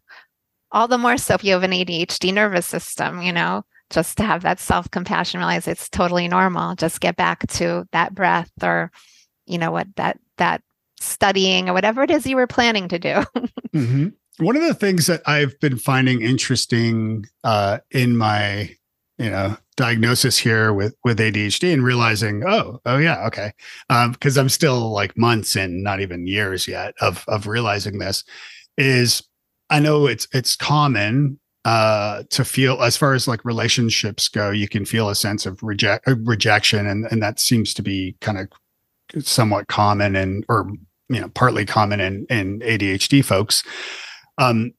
all 0.73 0.87
the 0.87 0.97
more 0.97 1.17
so 1.17 1.35
if 1.35 1.43
you 1.43 1.53
have 1.53 1.63
an 1.63 1.71
ADHD 1.71 2.33
nervous 2.33 2.65
system, 2.65 3.21
you 3.21 3.31
know, 3.31 3.63
just 3.91 4.17
to 4.17 4.23
have 4.23 4.41
that 4.41 4.59
self 4.59 4.89
compassion, 4.91 5.39
realize 5.39 5.67
it's 5.67 5.87
totally 5.87 6.27
normal. 6.27 6.75
Just 6.75 6.99
get 6.99 7.15
back 7.15 7.47
to 7.47 7.87
that 7.91 8.13
breath 8.13 8.51
or, 8.61 8.91
you 9.45 9.59
know, 9.59 9.71
what 9.71 9.87
that, 9.95 10.19
that 10.37 10.61
studying 10.99 11.69
or 11.69 11.73
whatever 11.73 12.03
it 12.03 12.11
is 12.11 12.25
you 12.25 12.35
were 12.35 12.47
planning 12.47 12.87
to 12.87 12.99
do. 12.99 13.09
mm-hmm. 13.73 14.07
One 14.39 14.55
of 14.55 14.63
the 14.63 14.73
things 14.73 15.05
that 15.07 15.21
I've 15.27 15.57
been 15.59 15.77
finding 15.77 16.21
interesting 16.23 17.27
uh, 17.43 17.79
in 17.91 18.17
my, 18.17 18.75
you 19.19 19.29
know, 19.29 19.55
diagnosis 19.75 20.39
here 20.39 20.73
with 20.73 20.95
with 21.03 21.19
ADHD 21.19 21.71
and 21.71 21.83
realizing, 21.83 22.43
oh, 22.43 22.81
oh 22.87 22.97
yeah, 22.97 23.27
okay, 23.27 23.51
because 23.87 24.37
um, 24.37 24.41
I'm 24.41 24.49
still 24.49 24.91
like 24.91 25.15
months 25.15 25.55
and 25.55 25.83
not 25.83 25.99
even 26.01 26.25
years 26.25 26.67
yet 26.67 26.95
of 26.99 27.23
of 27.27 27.45
realizing 27.45 27.99
this, 27.99 28.23
is 28.75 29.21
I 29.73 29.79
know 29.79 30.05
it's 30.05 30.27
it's 30.31 30.55
common 30.55 31.39
uh 31.65 32.23
to 32.29 32.45
feel 32.45 32.81
as 32.83 32.95
far 32.95 33.13
as 33.13 33.27
like 33.27 33.43
relationships 33.43 34.27
go 34.27 34.51
you 34.51 34.67
can 34.67 34.85
feel 34.85 35.09
a 35.09 35.15
sense 35.15 35.45
of 35.45 35.63
reject 35.63 36.07
uh, 36.07 36.15
rejection 36.23 36.85
and 36.85 37.07
and 37.09 37.23
that 37.23 37.39
seems 37.39 37.73
to 37.73 37.81
be 37.81 38.15
kind 38.21 38.37
of 38.37 39.25
somewhat 39.25 39.67
common 39.67 40.15
and 40.15 40.45
or 40.47 40.69
you 41.09 41.19
know 41.19 41.29
partly 41.29 41.65
common 41.65 41.99
in 41.99 42.27
in 42.29 42.59
ADHD 42.59 43.25
folks. 43.25 43.63
Um 44.37 44.73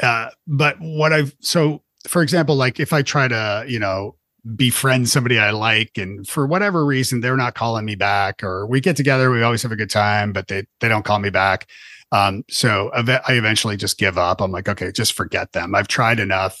uh 0.00 0.28
but 0.46 0.76
what 0.78 1.12
I've 1.12 1.34
so 1.40 1.82
for 2.06 2.22
example 2.22 2.54
like 2.54 2.78
if 2.78 2.92
I 2.92 3.02
try 3.02 3.26
to 3.26 3.64
you 3.66 3.80
know 3.80 4.14
befriend 4.54 5.08
somebody 5.08 5.40
I 5.40 5.50
like 5.50 5.98
and 5.98 6.26
for 6.26 6.46
whatever 6.46 6.86
reason 6.86 7.20
they're 7.20 7.36
not 7.36 7.54
calling 7.54 7.84
me 7.84 7.96
back 7.96 8.44
or 8.44 8.64
we 8.66 8.80
get 8.80 8.96
together 8.96 9.30
we 9.30 9.42
always 9.42 9.62
have 9.62 9.72
a 9.72 9.76
good 9.76 9.90
time 9.90 10.32
but 10.32 10.46
they 10.46 10.64
they 10.80 10.88
don't 10.88 11.04
call 11.04 11.18
me 11.18 11.30
back 11.30 11.66
um, 12.12 12.44
so 12.48 12.90
I 12.94 13.34
eventually 13.34 13.76
just 13.76 13.98
give 13.98 14.16
up. 14.16 14.40
I'm 14.40 14.50
like, 14.50 14.68
okay, 14.68 14.90
just 14.92 15.12
forget 15.12 15.52
them. 15.52 15.74
I've 15.74 15.88
tried 15.88 16.20
enough. 16.20 16.58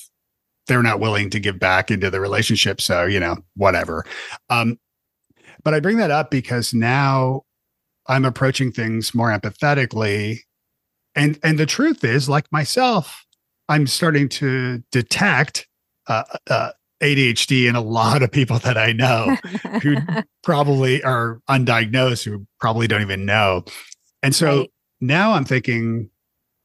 They're 0.66 0.82
not 0.82 1.00
willing 1.00 1.30
to 1.30 1.40
give 1.40 1.58
back 1.58 1.90
into 1.90 2.10
the 2.10 2.20
relationship. 2.20 2.80
So, 2.80 3.06
you 3.06 3.18
know, 3.18 3.38
whatever. 3.56 4.04
Um, 4.50 4.78
but 5.64 5.72
I 5.72 5.80
bring 5.80 5.96
that 5.96 6.10
up 6.10 6.30
because 6.30 6.74
now 6.74 7.42
I'm 8.06 8.24
approaching 8.24 8.72
things 8.72 9.14
more 9.14 9.30
empathetically. 9.30 10.40
And 11.14 11.38
and 11.42 11.58
the 11.58 11.66
truth 11.66 12.04
is, 12.04 12.28
like 12.28 12.50
myself, 12.52 13.24
I'm 13.68 13.86
starting 13.86 14.28
to 14.30 14.82
detect 14.92 15.66
uh, 16.06 16.24
uh, 16.48 16.70
ADHD 17.02 17.68
in 17.68 17.74
a 17.74 17.80
lot 17.80 18.22
of 18.22 18.30
people 18.30 18.58
that 18.60 18.76
I 18.76 18.92
know 18.92 19.36
who 19.82 19.96
probably 20.42 21.02
are 21.02 21.40
undiagnosed, 21.48 22.24
who 22.24 22.46
probably 22.60 22.86
don't 22.86 23.02
even 23.02 23.24
know. 23.24 23.64
And 24.22 24.34
so 24.34 24.60
right 24.60 24.70
now 25.00 25.32
I'm 25.32 25.44
thinking, 25.44 26.10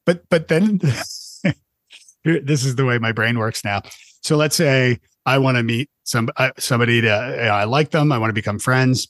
but 0.06 0.28
but 0.30 0.48
then 0.48 0.78
this 2.24 2.66
is 2.66 2.76
the 2.76 2.86
way 2.86 2.98
my 2.98 3.12
brain 3.12 3.38
works 3.38 3.64
now. 3.64 3.82
So 4.22 4.36
let's 4.36 4.56
say 4.56 5.00
I 5.26 5.38
want 5.38 5.58
to 5.58 5.64
meet 5.64 5.90
some 6.04 6.30
uh, 6.38 6.52
somebody 6.58 7.02
to 7.02 7.10
I 7.10 7.64
like 7.66 7.92
them, 7.92 8.12
I 8.12 8.18
want 8.18 8.30
to 8.30 8.34
become 8.34 8.60
friends, 8.60 9.08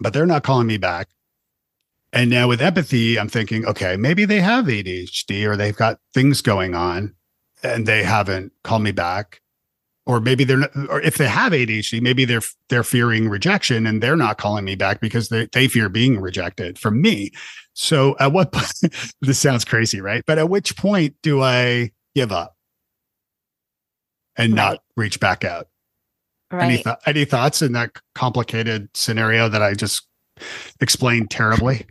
but 0.00 0.12
they're 0.12 0.26
not 0.26 0.42
calling 0.42 0.66
me 0.66 0.78
back. 0.78 1.08
And 2.12 2.28
now 2.28 2.48
with 2.48 2.60
empathy, 2.60 3.18
I'm 3.18 3.28
thinking, 3.28 3.64
okay, 3.66 3.96
maybe 3.96 4.24
they 4.24 4.40
have 4.40 4.64
ADHD 4.64 5.46
or 5.46 5.56
they've 5.56 5.76
got 5.76 6.00
things 6.12 6.42
going 6.42 6.74
on 6.74 7.14
and 7.62 7.86
they 7.86 8.02
haven't 8.02 8.52
called 8.64 8.82
me 8.82 8.90
back. 8.90 9.40
Or 10.10 10.18
maybe 10.20 10.42
they're 10.42 10.56
not, 10.56 10.70
or 10.88 11.00
if 11.02 11.18
they 11.18 11.28
have 11.28 11.52
ADHD, 11.52 12.02
maybe 12.02 12.24
they're 12.24 12.42
they're 12.68 12.82
fearing 12.82 13.28
rejection 13.28 13.86
and 13.86 14.02
they're 14.02 14.16
not 14.16 14.38
calling 14.38 14.64
me 14.64 14.74
back 14.74 15.00
because 15.00 15.28
they, 15.28 15.46
they 15.52 15.68
fear 15.68 15.88
being 15.88 16.20
rejected 16.20 16.80
from 16.80 17.00
me. 17.00 17.30
So 17.74 18.16
at 18.18 18.32
what 18.32 18.50
point, 18.50 18.72
this 19.20 19.38
sounds 19.38 19.64
crazy, 19.64 20.00
right? 20.00 20.24
But 20.26 20.38
at 20.38 20.48
which 20.48 20.76
point 20.76 21.14
do 21.22 21.40
I 21.42 21.92
give 22.16 22.32
up 22.32 22.56
and 24.34 24.52
right. 24.52 24.56
not 24.56 24.78
reach 24.96 25.20
back 25.20 25.44
out? 25.44 25.68
Right. 26.50 26.64
Any, 26.64 26.82
th- 26.82 26.96
any 27.06 27.24
thoughts 27.24 27.62
in 27.62 27.70
that 27.74 27.92
complicated 28.16 28.88
scenario 28.94 29.48
that 29.48 29.62
I 29.62 29.74
just 29.74 30.08
explained 30.80 31.30
terribly? 31.30 31.86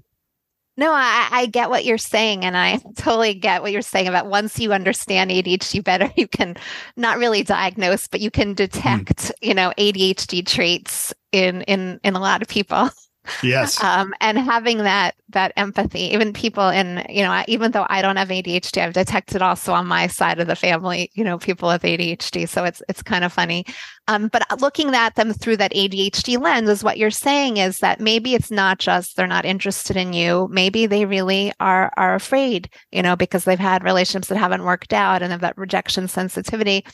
No, 0.79 0.93
I, 0.93 1.27
I, 1.29 1.45
get 1.47 1.69
what 1.69 1.83
you're 1.83 1.97
saying. 1.97 2.45
And 2.45 2.55
I 2.55 2.79
totally 2.95 3.33
get 3.33 3.61
what 3.61 3.73
you're 3.73 3.81
saying 3.81 4.07
about 4.07 4.27
once 4.27 4.57
you 4.57 4.71
understand 4.71 5.29
ADHD 5.29 5.83
better, 5.83 6.09
you 6.15 6.25
can 6.25 6.55
not 6.95 7.17
really 7.17 7.43
diagnose, 7.43 8.07
but 8.07 8.21
you 8.21 8.31
can 8.31 8.53
detect, 8.53 9.17
mm. 9.17 9.31
you 9.41 9.53
know, 9.53 9.73
ADHD 9.77 10.47
traits 10.47 11.13
in 11.33 11.63
in 11.63 11.99
in 12.05 12.15
a 12.15 12.19
lot 12.19 12.41
of 12.41 12.47
people. 12.47 12.89
Yes. 13.43 13.79
Um, 13.89 14.13
and 14.21 14.37
having 14.37 14.79
that 14.79 15.15
that 15.29 15.51
empathy, 15.57 16.01
even 16.13 16.33
people 16.33 16.69
in, 16.69 17.05
you 17.09 17.23
know, 17.23 17.43
even 17.47 17.71
though 17.71 17.85
I 17.89 18.01
don't 18.01 18.17
have 18.17 18.29
ADHD, 18.29 18.81
I've 18.81 18.93
detected 18.93 19.41
also 19.41 19.73
on 19.73 19.87
my 19.87 20.07
side 20.07 20.39
of 20.39 20.47
the 20.47 20.55
family, 20.55 21.11
you 21.13 21.23
know, 21.23 21.37
people 21.37 21.69
with 21.69 21.81
ADHD. 21.81 22.47
So 22.47 22.65
it's 22.65 22.81
it's 22.87 23.01
kind 23.01 23.23
of 23.23 23.33
funny. 23.33 23.65
Um, 24.07 24.27
but 24.27 24.43
looking 24.61 24.93
at 24.93 25.15
them 25.15 25.33
through 25.33 25.57
that 25.57 25.73
ADHD 25.73 26.39
lens 26.39 26.69
is 26.69 26.83
what 26.83 26.97
you're 26.97 27.11
saying 27.11 27.57
is 27.57 27.79
that 27.79 27.99
maybe 27.99 28.35
it's 28.35 28.51
not 28.51 28.79
just 28.79 29.15
they're 29.15 29.27
not 29.27 29.45
interested 29.45 29.97
in 29.97 30.13
you. 30.13 30.47
Maybe 30.51 30.85
they 30.85 31.05
really 31.05 31.51
are 31.59 31.91
are 31.97 32.15
afraid, 32.15 32.69
you 32.91 33.01
know, 33.01 33.15
because 33.15 33.43
they've 33.43 33.59
had 33.59 33.83
relationships 33.83 34.27
that 34.27 34.37
haven't 34.37 34.63
worked 34.63 34.93
out 34.93 35.21
and 35.21 35.31
have 35.31 35.41
that 35.41 35.57
rejection 35.57 36.07
sensitivity. 36.07 36.85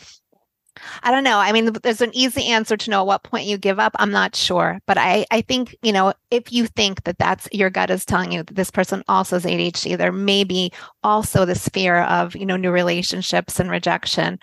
I 1.04 1.12
don't 1.12 1.24
know. 1.24 1.38
I 1.38 1.52
mean, 1.52 1.72
there's 1.84 2.02
an 2.02 2.16
easy 2.16 2.48
answer 2.48 2.78
to 2.78 2.90
know 2.90 3.02
at 3.02 3.08
what 3.08 3.24
point 3.24 3.46
you 3.46 3.58
give 3.58 3.80
up. 3.80 3.96
I'm 3.98 4.12
not 4.12 4.36
sure, 4.36 4.80
but 4.86 4.98
I, 4.98 5.26
I 5.32 5.42
think 5.42 5.76
you 5.82 5.92
know 5.92 6.14
if 6.32 6.52
you 6.52 6.68
think 6.68 7.04
that 7.04 7.18
that's 7.18 7.48
your 7.52 7.70
gut 7.70 7.90
is 7.90 8.06
telling 8.06 8.32
you 8.32 8.44
that 8.44 8.56
this 8.56 8.72
person 8.72 9.04
also 9.08 9.38
has 9.38 9.46
ADHD, 9.46 9.98
there 9.98 10.12
may 10.12 10.44
be 10.44 10.72
also 11.04 11.46
this 11.46 11.70
fear 11.70 12.02
of 12.04 12.36
you 12.36 12.46
know 12.46 12.58
new 12.58 12.72
relationships 12.72 13.60
and 13.60 13.70
rejection. 13.70 14.40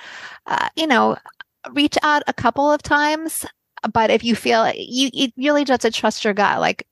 Uh, 0.46 0.68
you 0.76 0.86
know, 0.86 1.16
reach 1.72 1.96
out 2.02 2.22
a 2.26 2.32
couple 2.32 2.70
of 2.70 2.82
times, 2.82 3.44
but 3.92 4.10
if 4.10 4.24
you 4.24 4.34
feel 4.34 4.70
you, 4.74 5.10
you 5.12 5.28
really 5.36 5.64
just 5.64 5.82
to 5.82 5.90
trust 5.90 6.24
your 6.24 6.34
gut. 6.34 6.60
Like 6.60 6.86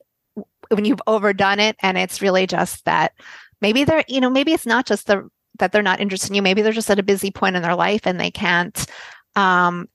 when 0.68 0.84
you've 0.84 1.02
overdone 1.06 1.60
it, 1.60 1.76
and 1.82 1.96
it's 1.96 2.22
really 2.22 2.46
just 2.46 2.84
that 2.84 3.12
maybe 3.60 3.84
they're 3.84 4.04
you 4.08 4.20
know 4.20 4.30
maybe 4.30 4.52
it's 4.52 4.66
not 4.66 4.86
just 4.86 5.06
the 5.06 5.28
that 5.60 5.72
they're 5.72 5.82
not 5.82 6.00
interested 6.00 6.30
in 6.30 6.34
you. 6.34 6.42
Maybe 6.42 6.62
they're 6.62 6.72
just 6.72 6.90
at 6.90 6.98
a 6.98 7.04
busy 7.04 7.30
point 7.30 7.54
in 7.54 7.62
their 7.62 7.76
life 7.76 8.02
and 8.04 8.18
they 8.18 8.30
can't 8.30 8.86
um, 9.36 9.88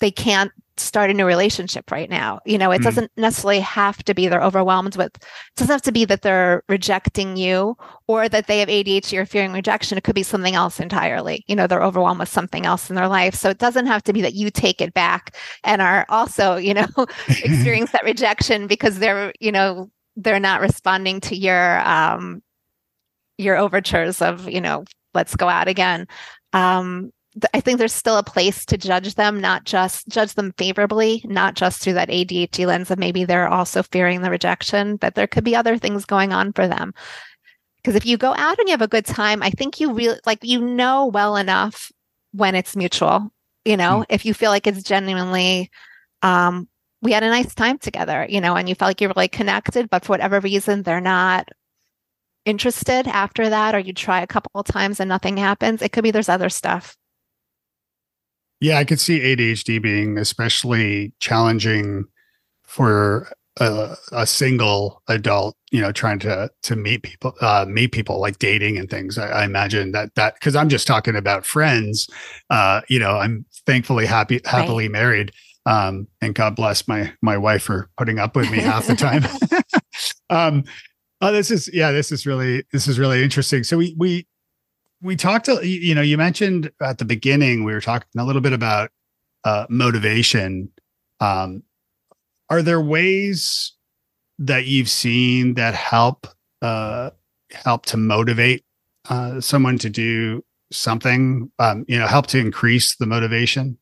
they 0.00 0.10
can't 0.10 0.52
start 0.80 1.10
a 1.10 1.14
new 1.14 1.26
relationship 1.26 1.90
right 1.90 2.08
now. 2.08 2.40
You 2.44 2.58
know, 2.58 2.70
it 2.70 2.80
mm 2.80 2.90
doesn't 2.90 3.12
necessarily 3.16 3.60
have 3.60 4.02
to 4.04 4.14
be 4.14 4.26
they're 4.26 4.42
overwhelmed 4.42 4.96
with, 4.96 5.14
it 5.14 5.24
doesn't 5.56 5.72
have 5.72 5.82
to 5.82 5.92
be 5.92 6.06
that 6.06 6.22
they're 6.22 6.62
rejecting 6.68 7.36
you 7.36 7.76
or 8.08 8.28
that 8.28 8.46
they 8.46 8.58
have 8.60 8.68
ADHD 8.68 9.18
or 9.18 9.26
fearing 9.26 9.52
rejection. 9.52 9.98
It 9.98 10.02
could 10.02 10.14
be 10.14 10.22
something 10.22 10.54
else 10.54 10.80
entirely. 10.80 11.44
You 11.46 11.54
know, 11.54 11.66
they're 11.66 11.82
overwhelmed 11.82 12.20
with 12.20 12.30
something 12.30 12.66
else 12.66 12.88
in 12.88 12.96
their 12.96 13.06
life. 13.06 13.34
So 13.34 13.50
it 13.50 13.58
doesn't 13.58 13.86
have 13.86 14.02
to 14.04 14.12
be 14.12 14.22
that 14.22 14.34
you 14.34 14.50
take 14.50 14.80
it 14.80 14.94
back 14.94 15.36
and 15.62 15.82
are 15.82 16.06
also, 16.08 16.56
you 16.56 16.74
know, 16.74 16.88
experience 17.28 17.90
that 17.92 18.04
rejection 18.04 18.66
because 18.66 18.98
they're, 18.98 19.32
you 19.40 19.52
know, 19.52 19.90
they're 20.16 20.40
not 20.40 20.62
responding 20.62 21.20
to 21.20 21.36
your, 21.36 21.80
um, 21.86 22.42
your 23.38 23.56
overtures 23.56 24.20
of, 24.22 24.48
you 24.48 24.60
know, 24.60 24.84
let's 25.14 25.36
go 25.36 25.48
out 25.48 25.68
again. 25.68 26.08
Um, 26.52 27.12
I 27.54 27.60
think 27.60 27.78
there's 27.78 27.92
still 27.92 28.18
a 28.18 28.24
place 28.24 28.64
to 28.66 28.76
judge 28.76 29.14
them, 29.14 29.40
not 29.40 29.64
just 29.64 30.08
judge 30.08 30.34
them 30.34 30.52
favorably, 30.58 31.22
not 31.24 31.54
just 31.54 31.80
through 31.80 31.92
that 31.92 32.08
ADHD 32.08 32.66
lens 32.66 32.90
of 32.90 32.98
maybe 32.98 33.24
they're 33.24 33.48
also 33.48 33.84
fearing 33.84 34.22
the 34.22 34.30
rejection, 34.30 34.96
but 34.96 35.14
there 35.14 35.28
could 35.28 35.44
be 35.44 35.54
other 35.54 35.78
things 35.78 36.04
going 36.04 36.32
on 36.32 36.52
for 36.52 36.66
them. 36.66 36.92
Because 37.76 37.94
if 37.94 38.04
you 38.04 38.16
go 38.16 38.34
out 38.34 38.58
and 38.58 38.68
you 38.68 38.72
have 38.72 38.82
a 38.82 38.88
good 38.88 39.06
time, 39.06 39.42
I 39.42 39.50
think 39.50 39.78
you 39.78 39.92
really 39.92 40.18
like 40.26 40.40
you 40.42 40.60
know 40.60 41.06
well 41.06 41.36
enough 41.36 41.92
when 42.32 42.54
it's 42.54 42.76
mutual. 42.76 43.32
You 43.64 43.76
know, 43.76 44.00
mm. 44.00 44.06
if 44.08 44.26
you 44.26 44.34
feel 44.34 44.50
like 44.50 44.66
it's 44.66 44.82
genuinely 44.82 45.70
um 46.22 46.68
we 47.00 47.12
had 47.12 47.22
a 47.22 47.30
nice 47.30 47.54
time 47.54 47.78
together, 47.78 48.26
you 48.28 48.40
know, 48.40 48.56
and 48.56 48.68
you 48.68 48.74
felt 48.74 48.90
like 48.90 49.00
you're 49.00 49.12
really 49.16 49.28
connected, 49.28 49.88
but 49.88 50.04
for 50.04 50.12
whatever 50.12 50.40
reason 50.40 50.82
they're 50.82 51.00
not 51.00 51.48
interested 52.44 53.06
after 53.06 53.48
that, 53.48 53.74
or 53.74 53.78
you 53.78 53.92
try 53.92 54.20
a 54.20 54.26
couple 54.26 54.50
of 54.54 54.66
times 54.66 55.00
and 55.00 55.08
nothing 55.08 55.36
happens, 55.36 55.80
it 55.80 55.92
could 55.92 56.04
be 56.04 56.10
there's 56.10 56.28
other 56.28 56.50
stuff 56.50 56.96
yeah, 58.60 58.78
I 58.78 58.84
could 58.84 59.00
see 59.00 59.20
ADHD 59.20 59.80
being 59.80 60.18
especially 60.18 61.12
challenging 61.18 62.04
for 62.62 63.32
a, 63.58 63.96
a, 64.12 64.26
single 64.26 65.02
adult, 65.08 65.56
you 65.70 65.80
know, 65.80 65.92
trying 65.92 66.18
to 66.20 66.50
to 66.62 66.76
meet 66.76 67.02
people, 67.02 67.34
uh, 67.40 67.66
meet 67.68 67.92
people 67.92 68.20
like 68.20 68.38
dating 68.38 68.78
and 68.78 68.88
things. 68.88 69.18
I, 69.18 69.28
I 69.28 69.44
imagine 69.44 69.92
that 69.92 70.14
that 70.14 70.34
because 70.34 70.54
I'm 70.54 70.68
just 70.68 70.86
talking 70.86 71.16
about 71.16 71.44
friends. 71.44 72.08
Uh, 72.48 72.82
you 72.88 72.98
know, 72.98 73.16
I'm 73.16 73.44
thankfully 73.66 74.06
happy 74.06 74.40
happily 74.44 74.84
right. 74.84 74.92
married, 74.92 75.32
um, 75.66 76.06
and 76.20 76.34
God 76.34 76.54
bless 76.54 76.86
my 76.86 77.12
my 77.22 77.36
wife 77.36 77.62
for 77.62 77.90
putting 77.96 78.18
up 78.18 78.36
with 78.36 78.50
me 78.50 78.58
half 78.58 78.86
the 78.86 78.94
time. 78.94 79.24
um, 80.30 80.64
oh, 81.20 81.32
this 81.32 81.50
is 81.50 81.68
yeah, 81.72 81.92
this 81.92 82.12
is 82.12 82.26
really 82.26 82.64
this 82.72 82.86
is 82.86 82.98
really 82.98 83.22
interesting. 83.22 83.64
So 83.64 83.78
we 83.78 83.94
we 83.98 84.26
we 85.02 85.16
talked 85.16 85.48
you 85.48 85.94
know 85.94 86.02
you 86.02 86.16
mentioned 86.16 86.70
at 86.80 86.98
the 86.98 87.04
beginning 87.04 87.64
we 87.64 87.72
were 87.72 87.80
talking 87.80 88.08
a 88.18 88.24
little 88.24 88.42
bit 88.42 88.52
about 88.52 88.90
uh, 89.44 89.66
motivation 89.68 90.70
um, 91.20 91.62
are 92.48 92.62
there 92.62 92.80
ways 92.80 93.72
that 94.38 94.66
you've 94.66 94.90
seen 94.90 95.54
that 95.54 95.74
help 95.74 96.26
uh, 96.62 97.10
help 97.50 97.86
to 97.86 97.96
motivate 97.96 98.64
uh, 99.08 99.40
someone 99.40 99.78
to 99.78 99.90
do 99.90 100.44
something 100.70 101.50
um, 101.58 101.84
you 101.88 101.98
know 101.98 102.06
help 102.06 102.26
to 102.26 102.38
increase 102.38 102.96
the 102.96 103.06
motivation 103.06 103.78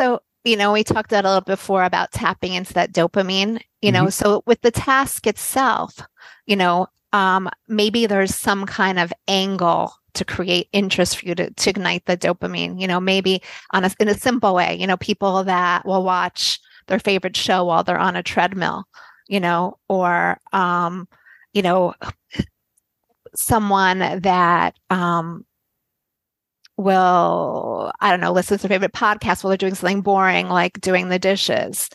so 0.00 0.20
you 0.44 0.56
know, 0.56 0.72
we 0.72 0.82
talked 0.82 1.12
a 1.12 1.16
little 1.16 1.42
before 1.42 1.84
about 1.84 2.12
tapping 2.12 2.54
into 2.54 2.72
that 2.74 2.92
dopamine, 2.92 3.60
you 3.82 3.92
know, 3.92 4.04
mm-hmm. 4.04 4.08
so 4.10 4.42
with 4.46 4.60
the 4.62 4.70
task 4.70 5.26
itself, 5.26 6.00
you 6.46 6.56
know, 6.56 6.86
um, 7.12 7.48
maybe 7.68 8.06
there's 8.06 8.34
some 8.34 8.66
kind 8.66 8.98
of 8.98 9.12
angle 9.28 9.92
to 10.14 10.24
create 10.24 10.68
interest 10.72 11.18
for 11.18 11.26
you 11.26 11.34
to, 11.34 11.50
to 11.50 11.70
ignite 11.70 12.04
the 12.06 12.16
dopamine, 12.16 12.80
you 12.80 12.86
know, 12.86 13.00
maybe 13.00 13.42
on 13.72 13.84
a, 13.84 13.90
in 14.00 14.08
a 14.08 14.14
simple 14.14 14.54
way, 14.54 14.74
you 14.74 14.86
know, 14.86 14.96
people 14.96 15.44
that 15.44 15.84
will 15.86 16.02
watch 16.02 16.58
their 16.86 16.98
favorite 16.98 17.36
show 17.36 17.64
while 17.64 17.84
they're 17.84 17.98
on 17.98 18.16
a 18.16 18.22
treadmill, 18.22 18.84
you 19.28 19.40
know, 19.40 19.78
or, 19.88 20.38
um, 20.52 21.06
you 21.52 21.62
know, 21.62 21.94
someone 23.34 23.98
that, 24.22 24.76
um, 24.90 25.44
will 26.76 27.92
i 28.00 28.10
don't 28.10 28.20
know 28.20 28.32
listen 28.32 28.56
to 28.56 28.66
their 28.66 28.76
favorite 28.78 28.92
podcast 28.92 29.44
while 29.44 29.50
they're 29.50 29.56
doing 29.58 29.74
something 29.74 30.00
boring 30.00 30.48
like 30.48 30.80
doing 30.80 31.10
the 31.10 31.18
dishes 31.18 31.90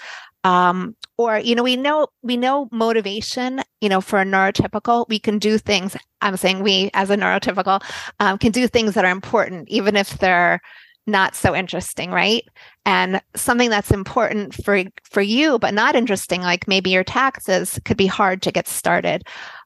um, 0.45 0.95
or 1.17 1.39
you 1.39 1.55
know 1.55 1.63
we 1.63 1.75
know 1.75 2.07
we 2.21 2.37
know 2.37 2.69
motivation 2.71 3.61
you 3.81 3.89
know 3.89 3.99
for 3.99 4.21
a 4.21 4.25
neurotypical 4.25 5.05
we 5.09 5.19
can 5.19 5.39
do 5.39 5.57
things 5.57 5.97
i'm 6.21 6.37
saying 6.37 6.61
we 6.61 6.89
as 6.93 7.09
a 7.09 7.17
neurotypical 7.17 7.81
um, 8.19 8.37
can 8.37 8.51
do 8.51 8.67
things 8.67 8.93
that 8.93 9.05
are 9.05 9.11
important 9.11 9.67
even 9.69 9.95
if 9.97 10.17
they're 10.19 10.61
not 11.07 11.35
so 11.35 11.55
interesting 11.55 12.11
right? 12.11 12.43
And 12.85 13.21
something 13.35 13.69
that's 13.69 13.91
important 13.91 14.53
for 14.53 14.83
for 15.03 15.21
you 15.21 15.59
but 15.59 15.73
not 15.73 15.95
interesting 15.95 16.41
like 16.41 16.67
maybe 16.67 16.89
your 16.89 17.03
taxes 17.03 17.79
could 17.85 17.97
be 17.97 18.07
hard 18.07 18.41
to 18.43 18.51
get 18.51 18.67
started. 18.67 19.23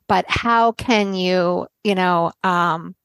But 0.07 0.25
how 0.27 0.73
can 0.73 1.13
you 1.13 1.67
you 1.84 1.95
know 1.95 2.32
um, 2.43 2.95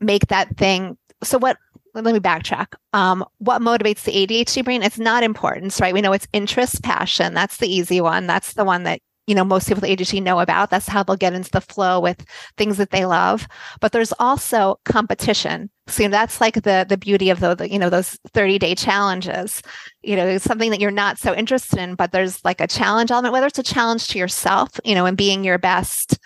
make 0.00 0.28
that 0.28 0.56
thing 0.56 0.96
so 1.22 1.38
what 1.38 1.56
let 2.04 2.14
me 2.14 2.20
backtrack. 2.20 2.74
Um, 2.92 3.24
what 3.38 3.62
motivates 3.62 4.04
the 4.04 4.26
adhd 4.26 4.64
brain 4.64 4.82
it's 4.82 4.98
not 4.98 5.22
importance 5.22 5.80
right? 5.80 5.94
We 5.94 6.00
know 6.00 6.12
it's 6.12 6.28
interest 6.32 6.82
passion. 6.82 7.34
That's 7.34 7.58
the 7.58 7.68
easy 7.72 8.00
one. 8.00 8.26
That's 8.26 8.54
the 8.54 8.64
one 8.64 8.84
that 8.84 9.00
you 9.26 9.34
know 9.34 9.44
most 9.44 9.68
people 9.68 9.82
with 9.82 9.98
adhd 9.98 10.22
know 10.22 10.40
about. 10.40 10.70
That's 10.70 10.88
how 10.88 11.02
they'll 11.02 11.16
get 11.16 11.34
into 11.34 11.50
the 11.50 11.60
flow 11.60 12.00
with 12.00 12.24
things 12.56 12.76
that 12.78 12.90
they 12.90 13.04
love. 13.04 13.46
But 13.80 13.92
there's 13.92 14.12
also 14.18 14.80
competition. 14.84 15.70
So 15.86 16.02
you 16.02 16.08
know, 16.08 16.12
that's 16.12 16.40
like 16.40 16.54
the 16.54 16.86
the 16.88 16.96
beauty 16.96 17.30
of 17.30 17.40
the, 17.40 17.54
the 17.54 17.70
you 17.70 17.78
know 17.78 17.90
those 17.90 18.18
30 18.32 18.58
day 18.58 18.74
challenges. 18.74 19.62
You 20.02 20.16
know 20.16 20.26
it's 20.26 20.44
something 20.44 20.70
that 20.70 20.80
you're 20.80 20.90
not 20.90 21.18
so 21.18 21.34
interested 21.34 21.78
in 21.78 21.94
but 21.94 22.12
there's 22.12 22.44
like 22.44 22.60
a 22.60 22.66
challenge 22.66 23.10
element 23.10 23.32
whether 23.32 23.46
it's 23.46 23.58
a 23.58 23.62
challenge 23.62 24.08
to 24.08 24.18
yourself 24.18 24.70
you 24.84 24.94
know 24.94 25.06
and 25.06 25.16
being 25.16 25.44
your 25.44 25.58
best 25.58 26.18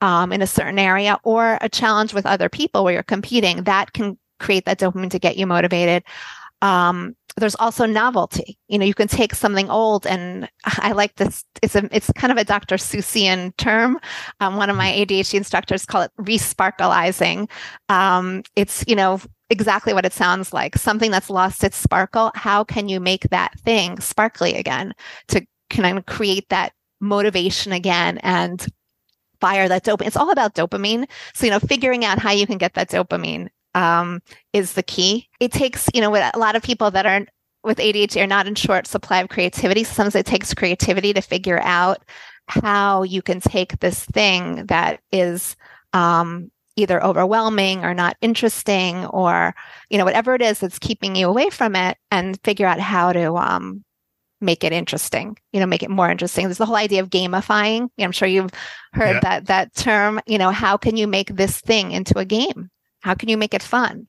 um, 0.00 0.32
in 0.32 0.42
a 0.42 0.46
certain 0.46 0.78
area 0.78 1.18
or 1.24 1.58
a 1.60 1.68
challenge 1.68 2.14
with 2.14 2.26
other 2.26 2.48
people 2.48 2.84
where 2.84 2.94
you're 2.94 3.02
competing, 3.02 3.64
that 3.64 3.92
can 3.92 4.18
create 4.40 4.64
that 4.64 4.78
dopamine 4.78 5.10
to 5.10 5.18
get 5.18 5.36
you 5.36 5.46
motivated. 5.46 6.02
Um, 6.62 7.16
there's 7.36 7.54
also 7.56 7.86
novelty. 7.86 8.58
You 8.68 8.78
know, 8.78 8.84
you 8.84 8.94
can 8.94 9.08
take 9.08 9.34
something 9.34 9.70
old, 9.70 10.06
and 10.06 10.48
I 10.64 10.92
like 10.92 11.16
this. 11.16 11.44
It's 11.62 11.76
a, 11.76 11.88
it's 11.92 12.10
kind 12.16 12.32
of 12.32 12.38
a 12.38 12.44
Dr. 12.44 12.76
Seussian 12.76 13.56
term. 13.56 13.98
Um, 14.40 14.56
one 14.56 14.70
of 14.70 14.76
my 14.76 14.90
ADHD 14.90 15.34
instructors 15.34 15.86
call 15.86 16.02
it 16.02 16.10
resparkleizing. 16.20 17.48
Um, 17.88 18.42
it's 18.56 18.84
you 18.86 18.96
know 18.96 19.20
exactly 19.48 19.92
what 19.92 20.06
it 20.06 20.12
sounds 20.12 20.52
like. 20.52 20.76
Something 20.76 21.10
that's 21.10 21.30
lost 21.30 21.64
its 21.64 21.76
sparkle. 21.76 22.32
How 22.34 22.64
can 22.64 22.88
you 22.88 23.00
make 23.00 23.30
that 23.30 23.58
thing 23.60 24.00
sparkly 24.00 24.54
again 24.54 24.92
to 25.28 25.44
kind 25.70 25.98
of 25.98 26.06
create 26.06 26.48
that 26.50 26.72
motivation 27.00 27.72
again 27.72 28.18
and 28.18 28.66
fire 29.40 29.68
that 29.68 29.84
dopamine. 29.84 30.06
It's 30.06 30.16
all 30.16 30.30
about 30.30 30.54
dopamine. 30.54 31.08
So, 31.34 31.46
you 31.46 31.52
know, 31.52 31.60
figuring 31.60 32.04
out 32.04 32.18
how 32.18 32.32
you 32.32 32.46
can 32.46 32.58
get 32.58 32.74
that 32.74 32.90
dopamine 32.90 33.48
um, 33.74 34.20
is 34.52 34.72
the 34.74 34.82
key. 34.82 35.28
It 35.40 35.52
takes, 35.52 35.88
you 35.94 36.00
know, 36.00 36.10
with 36.10 36.28
a 36.34 36.38
lot 36.38 36.56
of 36.56 36.62
people 36.62 36.90
that 36.90 37.06
are 37.06 37.26
with 37.62 37.78
ADHD 37.78 38.22
are 38.22 38.26
not 38.26 38.46
in 38.46 38.54
short 38.54 38.86
supply 38.86 39.20
of 39.20 39.28
creativity. 39.28 39.84
Sometimes 39.84 40.14
it 40.14 40.26
takes 40.26 40.54
creativity 40.54 41.12
to 41.12 41.20
figure 41.20 41.60
out 41.60 42.02
how 42.48 43.02
you 43.02 43.22
can 43.22 43.40
take 43.40 43.78
this 43.78 44.04
thing 44.06 44.66
that 44.66 45.00
is 45.12 45.56
um, 45.92 46.50
either 46.76 47.02
overwhelming 47.04 47.84
or 47.84 47.94
not 47.94 48.16
interesting 48.20 49.06
or 49.06 49.54
you 49.88 49.98
know 49.98 50.04
whatever 50.04 50.34
it 50.34 50.42
is 50.42 50.60
that's 50.60 50.78
keeping 50.78 51.14
you 51.14 51.28
away 51.28 51.50
from 51.50 51.76
it 51.76 51.96
and 52.10 52.40
figure 52.42 52.66
out 52.66 52.80
how 52.80 53.12
to 53.12 53.36
um, 53.36 53.84
make 54.40 54.64
it 54.64 54.72
interesting 54.72 55.36
you 55.52 55.60
know 55.60 55.66
make 55.66 55.82
it 55.82 55.90
more 55.90 56.10
interesting 56.10 56.46
there's 56.46 56.58
the 56.58 56.66
whole 56.66 56.76
idea 56.76 57.02
of 57.02 57.10
gamifying 57.10 57.88
i'm 57.98 58.12
sure 58.12 58.28
you've 58.28 58.50
heard 58.94 59.14
yeah. 59.14 59.20
that 59.20 59.46
that 59.46 59.74
term 59.74 60.20
you 60.26 60.38
know 60.38 60.50
how 60.50 60.76
can 60.76 60.96
you 60.96 61.06
make 61.06 61.28
this 61.34 61.60
thing 61.60 61.92
into 61.92 62.18
a 62.18 62.24
game 62.24 62.70
how 63.00 63.14
can 63.14 63.28
you 63.28 63.36
make 63.36 63.54
it 63.54 63.62
fun? 63.62 64.06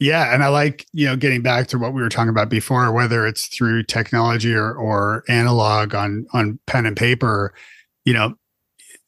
Yeah 0.00 0.32
and 0.32 0.44
i 0.44 0.48
like 0.48 0.86
you 0.92 1.06
know 1.06 1.16
getting 1.16 1.42
back 1.42 1.66
to 1.68 1.78
what 1.78 1.92
we 1.92 2.00
were 2.00 2.08
talking 2.08 2.28
about 2.28 2.48
before 2.48 2.92
whether 2.92 3.26
it's 3.26 3.48
through 3.48 3.82
technology 3.82 4.54
or 4.54 4.72
or 4.72 5.24
analog 5.28 5.92
on 5.92 6.24
on 6.32 6.60
pen 6.68 6.86
and 6.86 6.96
paper 6.96 7.52
you 8.04 8.12
know 8.12 8.34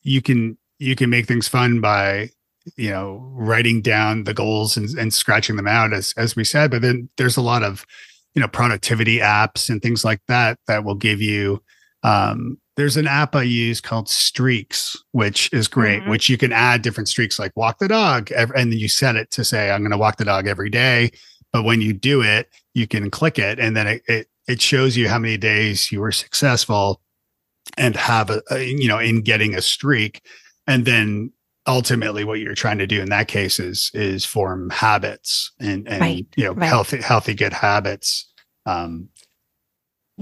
you 0.02 0.20
can 0.20 0.58
you 0.80 0.96
can 0.96 1.08
make 1.08 1.26
things 1.26 1.46
fun 1.46 1.80
by 1.80 2.28
you 2.76 2.90
know 2.90 3.20
writing 3.34 3.80
down 3.80 4.24
the 4.24 4.34
goals 4.34 4.76
and, 4.76 4.88
and 4.98 5.14
scratching 5.14 5.54
them 5.54 5.68
out 5.68 5.92
as 5.92 6.12
as 6.16 6.34
we 6.34 6.42
said 6.42 6.72
but 6.72 6.82
then 6.82 7.08
there's 7.18 7.36
a 7.36 7.42
lot 7.42 7.62
of 7.62 7.86
you 8.34 8.40
know 8.40 8.48
productivity 8.48 9.18
apps 9.18 9.70
and 9.70 9.82
things 9.82 10.04
like 10.04 10.20
that 10.26 10.58
that 10.66 10.84
will 10.84 10.94
give 10.94 11.20
you 11.20 11.62
um, 12.02 12.58
there's 12.80 12.96
an 12.96 13.06
app 13.06 13.36
I 13.36 13.42
use 13.42 13.78
called 13.78 14.08
Streaks, 14.08 14.96
which 15.12 15.52
is 15.52 15.68
great, 15.68 16.00
mm-hmm. 16.00 16.10
which 16.10 16.30
you 16.30 16.38
can 16.38 16.50
add 16.50 16.80
different 16.80 17.08
streaks 17.08 17.38
like 17.38 17.54
walk 17.54 17.78
the 17.78 17.88
dog, 17.88 18.32
and 18.32 18.50
then 18.54 18.72
you 18.72 18.88
set 18.88 19.16
it 19.16 19.30
to 19.32 19.44
say, 19.44 19.70
I'm 19.70 19.82
going 19.82 19.90
to 19.90 19.98
walk 19.98 20.16
the 20.16 20.24
dog 20.24 20.46
every 20.46 20.70
day. 20.70 21.10
But 21.52 21.64
when 21.64 21.82
you 21.82 21.92
do 21.92 22.22
it, 22.22 22.48
you 22.72 22.86
can 22.86 23.10
click 23.10 23.38
it, 23.38 23.60
and 23.60 23.76
then 23.76 23.86
it, 23.86 24.02
it, 24.08 24.28
it 24.48 24.62
shows 24.62 24.96
you 24.96 25.10
how 25.10 25.18
many 25.18 25.36
days 25.36 25.92
you 25.92 26.00
were 26.00 26.10
successful 26.10 27.02
and 27.76 27.94
have 27.96 28.30
a, 28.30 28.42
a, 28.50 28.64
you 28.64 28.88
know, 28.88 28.98
in 28.98 29.20
getting 29.20 29.54
a 29.54 29.60
streak. 29.60 30.22
And 30.66 30.86
then 30.86 31.32
ultimately 31.66 32.24
what 32.24 32.38
you're 32.38 32.54
trying 32.54 32.78
to 32.78 32.86
do 32.86 33.02
in 33.02 33.10
that 33.10 33.28
case 33.28 33.60
is 33.60 33.90
is 33.92 34.24
form 34.24 34.70
habits 34.70 35.52
and 35.60 35.86
and 35.86 36.00
right, 36.00 36.26
you 36.34 36.44
know 36.44 36.52
right. 36.52 36.66
healthy 36.66 36.96
healthy 36.96 37.34
good 37.34 37.52
habits 37.52 38.32
um 38.64 39.06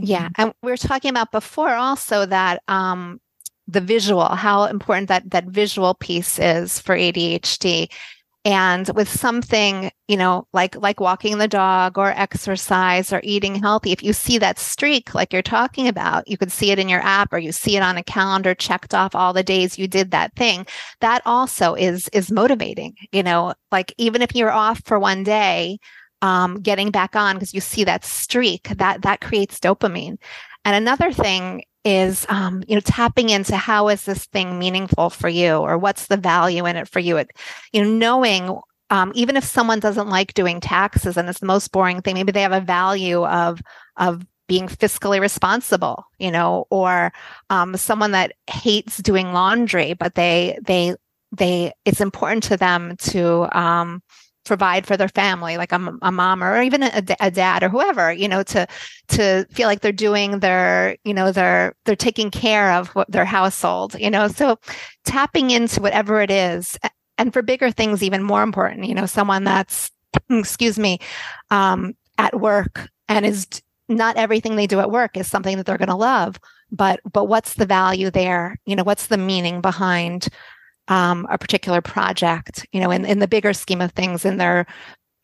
yeah 0.02 0.28
and 0.36 0.52
we 0.62 0.70
were 0.70 0.76
talking 0.76 1.10
about 1.10 1.32
before 1.32 1.74
also 1.74 2.26
that 2.26 2.62
um 2.68 3.20
the 3.66 3.80
visual 3.80 4.24
how 4.24 4.64
important 4.64 5.08
that 5.08 5.30
that 5.30 5.44
visual 5.46 5.94
piece 5.94 6.38
is 6.38 6.78
for 6.80 6.96
ADHD 6.96 7.88
and 8.44 8.88
with 8.94 9.08
something 9.08 9.90
you 10.06 10.16
know 10.16 10.46
like 10.52 10.76
like 10.76 11.00
walking 11.00 11.38
the 11.38 11.48
dog 11.48 11.98
or 11.98 12.12
exercise 12.12 13.12
or 13.12 13.20
eating 13.24 13.56
healthy 13.56 13.90
if 13.92 14.02
you 14.02 14.12
see 14.12 14.38
that 14.38 14.58
streak 14.58 15.14
like 15.14 15.32
you're 15.32 15.42
talking 15.42 15.88
about 15.88 16.26
you 16.28 16.38
could 16.38 16.52
see 16.52 16.70
it 16.70 16.78
in 16.78 16.88
your 16.88 17.02
app 17.02 17.32
or 17.32 17.38
you 17.38 17.50
see 17.52 17.76
it 17.76 17.82
on 17.82 17.96
a 17.96 18.02
calendar 18.02 18.54
checked 18.54 18.94
off 18.94 19.14
all 19.14 19.32
the 19.32 19.42
days 19.42 19.76
you 19.76 19.88
did 19.88 20.12
that 20.12 20.34
thing 20.36 20.64
that 21.00 21.20
also 21.26 21.74
is 21.74 22.08
is 22.14 22.30
motivating 22.30 22.94
you 23.12 23.22
know? 23.22 23.54
Like 23.70 23.92
even 23.98 24.22
if 24.22 24.34
you're 24.34 24.50
off 24.50 24.80
for 24.84 24.98
one 24.98 25.24
day 25.24 25.78
um, 26.22 26.60
getting 26.60 26.90
back 26.90 27.16
on 27.16 27.36
because 27.36 27.54
you 27.54 27.60
see 27.60 27.84
that 27.84 28.04
streak 28.04 28.68
that 28.68 29.02
that 29.02 29.20
creates 29.20 29.58
dopamine. 29.58 30.18
And 30.64 30.76
another 30.76 31.12
thing 31.12 31.64
is 31.84 32.26
um, 32.28 32.62
you 32.66 32.74
know 32.74 32.80
tapping 32.80 33.30
into 33.30 33.56
how 33.56 33.88
is 33.88 34.04
this 34.04 34.26
thing 34.26 34.58
meaningful 34.58 35.10
for 35.10 35.28
you 35.28 35.56
or 35.56 35.78
what's 35.78 36.06
the 36.06 36.16
value 36.16 36.66
in 36.66 36.76
it 36.76 36.88
for 36.88 36.98
you? 36.98 37.16
It, 37.16 37.30
you 37.72 37.82
know 37.82 37.90
knowing 37.90 38.60
um, 38.90 39.12
even 39.14 39.36
if 39.36 39.44
someone 39.44 39.80
doesn't 39.80 40.08
like 40.08 40.34
doing 40.34 40.60
taxes 40.60 41.16
and 41.16 41.28
it's 41.28 41.40
the 41.40 41.46
most 41.46 41.72
boring 41.72 42.00
thing 42.00 42.14
maybe 42.14 42.32
they 42.32 42.42
have 42.42 42.52
a 42.52 42.60
value 42.60 43.24
of 43.24 43.60
of 43.96 44.26
being 44.46 44.66
fiscally 44.66 45.20
responsible 45.20 46.04
you 46.18 46.30
know 46.30 46.66
or 46.70 47.12
um, 47.50 47.76
someone 47.76 48.12
that 48.12 48.32
hates 48.46 48.96
doing 48.98 49.32
laundry 49.32 49.92
but 49.92 50.14
they 50.14 50.58
they 50.62 50.94
they 51.36 51.72
it's 51.84 52.00
important 52.00 52.42
to 52.42 52.56
them 52.56 52.96
to 52.96 53.46
um, 53.58 54.02
provide 54.48 54.86
for 54.86 54.96
their 54.96 55.08
family 55.08 55.56
like 55.56 55.72
a, 55.72 55.92
a 56.02 56.10
mom 56.10 56.42
or 56.42 56.60
even 56.60 56.82
a, 56.82 57.02
a, 57.20 57.30
dad 57.30 57.62
or 57.62 57.68
whoever 57.68 58.12
you 58.12 58.26
know 58.26 58.42
to 58.42 58.66
to 59.06 59.46
feel 59.52 59.68
like 59.68 59.80
they're 59.80 59.92
doing 59.92 60.40
their 60.40 60.96
you 61.04 61.14
know 61.14 61.30
they're 61.30 61.74
they're 61.84 61.94
taking 61.94 62.30
care 62.30 62.72
of 62.72 62.88
what, 62.88 63.10
their 63.10 63.24
household 63.24 63.94
you 63.98 64.10
know? 64.10 64.26
So 64.26 64.58
tapping 65.04 65.50
into 65.50 65.80
whatever 65.80 66.20
it 66.20 66.30
is 66.30 66.76
and 67.18 67.32
for 67.32 67.42
bigger 67.42 67.70
things 67.70 68.02
even 68.02 68.22
more 68.22 68.42
important 68.42 68.86
you 68.86 68.94
know 68.94 69.06
someone 69.06 69.44
that's 69.44 69.92
excuse 70.30 70.78
me 70.78 70.98
um, 71.50 71.94
at 72.16 72.40
work 72.40 72.88
and 73.08 73.24
is 73.24 73.46
not 73.88 74.16
everything 74.16 74.56
they 74.56 74.66
do 74.66 74.80
at 74.80 74.90
work 74.90 75.16
is 75.16 75.30
something 75.30 75.56
that 75.56 75.66
they're 75.66 75.78
going 75.78 75.88
to 75.88 75.94
love 75.94 76.38
but 76.70 77.00
but 77.10 77.24
what's 77.24 77.54
the 77.54 77.66
value 77.66 78.10
there? 78.10 78.58
You 78.66 78.76
know 78.76 78.84
what's 78.84 79.06
the 79.06 79.16
meaning 79.16 79.60
behind 79.60 80.28
um, 80.88 81.26
a 81.30 81.38
particular 81.38 81.80
project, 81.80 82.66
you 82.72 82.80
know, 82.80 82.90
in, 82.90 83.04
in 83.04 83.18
the 83.18 83.28
bigger 83.28 83.52
scheme 83.52 83.80
of 83.80 83.92
things, 83.92 84.24
in 84.24 84.36
their 84.36 84.66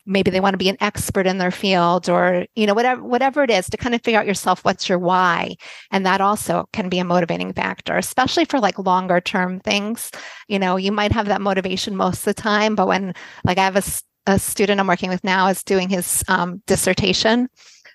maybe 0.07 0.29
they 0.29 0.39
want 0.39 0.53
to 0.53 0.59
be 0.59 0.69
an 0.69 0.77
expert 0.81 1.25
in 1.25 1.39
their 1.39 1.49
field 1.49 2.07
or 2.09 2.45
you 2.55 2.67
know 2.67 2.75
whatever 2.75 3.03
whatever 3.03 3.43
it 3.43 3.49
is 3.49 3.67
to 3.67 3.75
kind 3.75 3.95
of 3.95 4.01
figure 4.03 4.19
out 4.19 4.27
yourself 4.27 4.63
what's 4.63 4.87
your 4.87 4.99
why 4.99 5.55
and 5.89 6.05
that 6.05 6.21
also 6.21 6.69
can 6.73 6.89
be 6.89 6.99
a 6.99 7.03
motivating 7.03 7.51
factor 7.51 7.97
especially 7.97 8.45
for 8.45 8.59
like 8.59 8.77
longer 8.77 9.19
term 9.19 9.59
things 9.61 10.11
you 10.47 10.59
know 10.59 10.75
you 10.75 10.91
might 10.91 11.11
have 11.11 11.25
that 11.25 11.41
motivation 11.41 11.95
most 11.95 12.19
of 12.19 12.25
the 12.25 12.39
time 12.39 12.75
but 12.75 12.87
when 12.87 13.15
like 13.45 13.57
i 13.57 13.63
have 13.63 13.75
a 13.75 13.83
a 14.27 14.39
student 14.39 14.79
I'm 14.79 14.87
working 14.87 15.09
with 15.09 15.23
now 15.23 15.47
is 15.47 15.63
doing 15.63 15.89
his 15.89 16.23
um, 16.27 16.61
dissertation. 16.67 17.47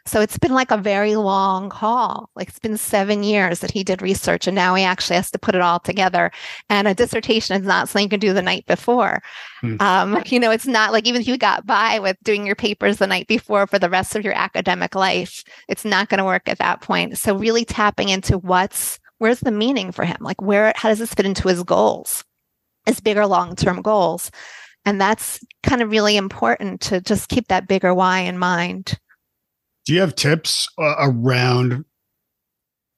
So 0.07 0.21
it's 0.21 0.39
been 0.39 0.55
like 0.55 0.71
a 0.71 0.77
very 0.77 1.17
long 1.17 1.71
haul. 1.71 2.31
Like 2.35 2.49
it's 2.49 2.59
been 2.59 2.77
seven 2.77 3.23
years 3.23 3.61
that 3.61 3.71
he 3.71 3.85
did 3.85 4.03
research, 4.03 4.47
and 4.47 4.55
now 4.55 4.75
he 4.75 4.85
actually 4.85 5.17
has 5.17 5.31
to 5.33 5.39
put 5.39 5.55
it 5.55 5.61
all 5.61 5.79
together. 5.79 6.31
And 6.69 6.89
a 6.89 6.95
dissertation 6.95 7.61
is 7.61 7.67
not 7.67 7.89
something 7.89 8.05
you 8.05 8.11
can 8.11 8.21
do 8.21 8.33
the 8.33 8.43
night 8.43 8.67
before. 8.67 9.23
Hmm. 9.61 9.77
Um, 9.81 10.23
you 10.27 10.41
know, 10.41 10.51
it's 10.51 10.67
not 10.67 10.93
like 10.93 11.07
even 11.07 11.21
if 11.21 11.29
you 11.29 11.37
got 11.37 11.67
by 11.67 11.99
with 11.99 12.17
doing 12.23 12.47
your 12.47 12.57
papers 12.57 12.99
the 12.99 13.07
night 13.07 13.27
before 13.27 13.67
for 13.67 13.79
the 13.79 13.91
rest 13.91 14.17
of 14.17 14.25
your 14.25 14.35
academic 14.35 14.95
life, 14.95 15.45
it's 15.69 15.85
not 15.85 16.09
going 16.09 16.19
to 16.19 16.25
work 16.25 16.49
at 16.49 16.59
that 16.59 16.81
point. 16.81 17.19
So 17.19 17.37
really 17.37 17.65
tapping 17.65 18.09
into 18.09 18.39
what's 18.39 18.99
where's 19.19 19.41
the 19.41 19.53
meaning 19.53 19.93
for 19.93 20.05
him? 20.05 20.17
Like 20.21 20.41
where 20.41 20.73
how 20.77 20.89
does 20.89 20.99
this 20.99 21.15
fit 21.15 21.27
into 21.27 21.49
his 21.49 21.63
goals? 21.63 22.25
His 22.87 23.01
bigger 23.01 23.27
long-term 23.27 23.83
goals. 23.83 24.31
And 24.87 24.99
that's 24.99 25.45
kind 25.63 25.83
of 25.83 25.91
really 25.91 26.17
important 26.17 26.81
to 26.83 27.03
just 27.03 27.29
keep 27.29 27.49
that 27.49 27.69
bigger 27.69 27.93
why 27.93 28.21
in 28.21 28.39
mind 28.39 28.99
do 29.87 29.95
you 29.95 30.01
have 30.01 30.15
tips 30.15 30.69
uh, 30.79 30.97
around 30.99 31.85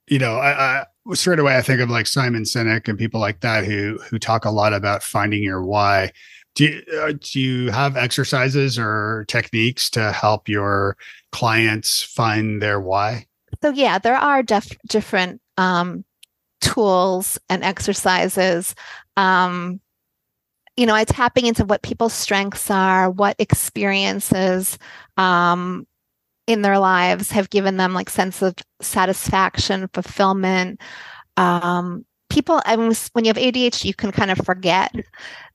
you 0.08 0.18
know 0.18 0.36
I, 0.36 0.80
I 0.80 0.84
straight 1.14 1.38
away 1.38 1.56
i 1.56 1.62
think 1.62 1.80
of 1.80 1.90
like 1.90 2.06
simon 2.06 2.44
sinek 2.44 2.88
and 2.88 2.98
people 2.98 3.20
like 3.20 3.40
that 3.40 3.64
who 3.64 3.98
who 4.08 4.18
talk 4.18 4.44
a 4.44 4.50
lot 4.50 4.72
about 4.72 5.02
finding 5.02 5.42
your 5.42 5.62
why. 5.64 6.12
Do 6.54 6.64
you, 6.66 6.82
uh, 7.00 7.14
do 7.18 7.40
you 7.40 7.70
have 7.70 7.96
exercises 7.96 8.78
or 8.78 9.24
techniques 9.26 9.88
to 9.90 10.12
help 10.12 10.50
your 10.50 10.98
clients 11.30 12.02
find 12.02 12.60
their 12.60 12.78
why? 12.78 13.26
So 13.62 13.70
yeah 13.70 13.98
there 13.98 14.16
are 14.16 14.42
def- 14.42 14.76
different 14.86 15.40
um, 15.56 16.04
tools 16.60 17.38
and 17.48 17.64
exercises. 17.64 18.74
Um, 19.16 19.80
you 20.76 20.86
know, 20.86 21.02
tapping 21.04 21.46
into 21.46 21.64
what 21.64 21.82
people's 21.82 22.14
strengths 22.14 22.70
are, 22.70 23.10
what 23.10 23.36
experiences 23.38 24.78
um, 25.16 25.86
in 26.46 26.62
their 26.62 26.78
lives 26.78 27.30
have 27.30 27.50
given 27.50 27.76
them 27.76 27.94
like 27.94 28.10
sense 28.10 28.42
of 28.42 28.54
satisfaction, 28.80 29.88
fulfillment. 29.92 30.80
Um, 31.36 32.04
people, 32.32 32.62
I 32.64 32.76
mean, 32.76 32.92
when 33.12 33.24
you 33.24 33.28
have 33.28 33.36
ADHD, 33.36 33.84
you 33.84 33.94
can 33.94 34.10
kind 34.10 34.30
of 34.30 34.38
forget 34.38 34.92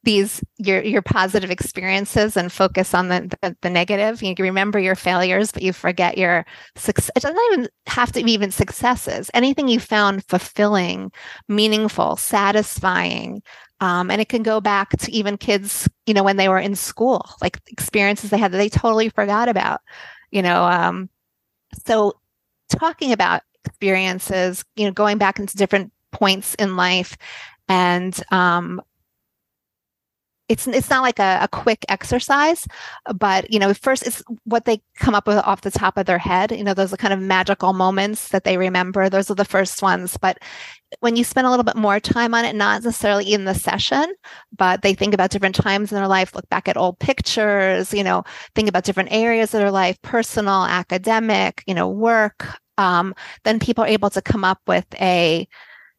these 0.04 0.42
your 0.58 0.82
your 0.84 1.02
positive 1.02 1.52
experiences 1.52 2.38
and 2.38 2.52
focus 2.52 2.94
on 2.94 3.10
the, 3.10 3.36
the, 3.42 3.58
the 3.62 3.70
negative. 3.70 4.22
You 4.22 4.36
remember 4.40 4.80
your 4.80 4.96
failures, 4.96 5.52
but 5.52 5.64
you 5.64 5.74
forget 5.74 6.18
your 6.18 6.46
success. 6.76 7.12
It 7.16 7.24
doesn't 7.24 7.42
even 7.52 7.68
have 7.88 8.12
to 8.14 8.24
be 8.24 8.32
even 8.32 8.52
successes. 8.52 9.30
Anything 9.34 9.68
you 9.68 9.80
found 9.80 10.24
fulfilling, 10.28 11.12
meaningful, 11.50 12.16
satisfying. 12.16 13.42
Um, 13.80 14.10
and 14.10 14.20
it 14.20 14.30
can 14.30 14.42
go 14.42 14.60
back 14.60 14.90
to 14.98 15.12
even 15.12 15.38
kids, 15.38 15.88
you 16.08 16.14
know, 16.16 16.24
when 16.24 16.38
they 16.38 16.50
were 16.50 16.58
in 16.58 16.76
school, 16.76 17.30
like 17.42 17.60
experiences 17.68 18.32
they 18.32 18.38
had 18.38 18.52
that 18.52 18.58
they 18.58 18.70
totally 18.70 19.10
forgot 19.10 19.50
about 19.50 19.82
you 20.32 20.42
know 20.42 20.64
um, 20.64 21.10
so 21.86 22.14
talking 22.70 23.12
about 23.12 23.42
experiences 23.66 24.64
you 24.76 24.86
know 24.86 24.92
going 24.92 25.18
back 25.18 25.40
into 25.40 25.58
different 25.58 25.92
points 26.12 26.56
in 26.56 26.76
life 26.76 27.18
and 27.70 28.22
um, 28.32 28.82
it's 30.50 30.66
it's 30.68 30.90
not 30.90 31.02
like 31.02 31.20
a, 31.20 31.40
a, 31.42 31.48
quick 31.50 31.86
exercise, 31.90 32.66
but 33.16 33.52
you 33.52 33.60
know, 33.60 33.74
first 33.74 34.08
it's 34.08 34.24
what 34.46 34.66
they 34.66 34.82
come 34.96 35.14
up 35.14 35.28
with 35.28 35.38
off 35.38 35.62
the 35.62 35.72
top 35.72 35.98
of 35.98 36.06
their 36.06 36.18
head. 36.18 36.52
You 36.52 36.64
know, 36.64 36.74
those 36.74 36.94
are 36.94 36.98
kind 36.98 37.14
of 37.14 37.20
magical 37.20 37.74
moments 37.74 38.30
that 38.30 38.46
they 38.46 38.58
remember. 38.58 39.10
Those 39.10 39.30
are 39.30 39.36
the 39.36 39.44
first 39.44 39.82
ones. 39.82 40.16
But 40.18 40.40
when 41.02 41.18
you 41.18 41.26
spend 41.26 41.48
a 41.48 41.50
little 41.50 41.66
bit 41.66 41.76
more 41.76 42.00
time 42.00 42.34
on 42.34 42.46
it, 42.46 42.56
not 42.56 42.84
necessarily 42.84 43.34
in 43.34 43.44
the 43.44 43.54
session, 43.54 44.14
but 44.58 44.82
they 44.84 44.94
think 44.94 45.14
about 45.14 45.32
different 45.32 45.56
times 45.56 45.92
in 45.92 45.98
their 45.98 46.08
life, 46.08 46.34
look 46.34 46.48
back 46.50 46.70
at 46.70 46.78
old 46.78 46.98
pictures, 47.00 47.94
you 47.94 48.04
know, 48.04 48.24
think 48.56 48.70
about 48.70 48.86
different 48.86 49.12
areas 49.12 49.54
of 49.54 49.60
their 49.60 49.72
life, 49.72 50.02
personal, 50.02 50.64
academic, 50.64 51.62
you 51.68 51.74
know, 51.74 51.90
work. 51.90 52.48
Um, 52.78 53.16
then 53.44 53.60
people 53.60 53.84
are 53.84 53.88
able 53.88 54.12
to 54.12 54.22
come 54.22 54.46
up 54.46 54.62
with 54.66 54.86
a 55.02 55.48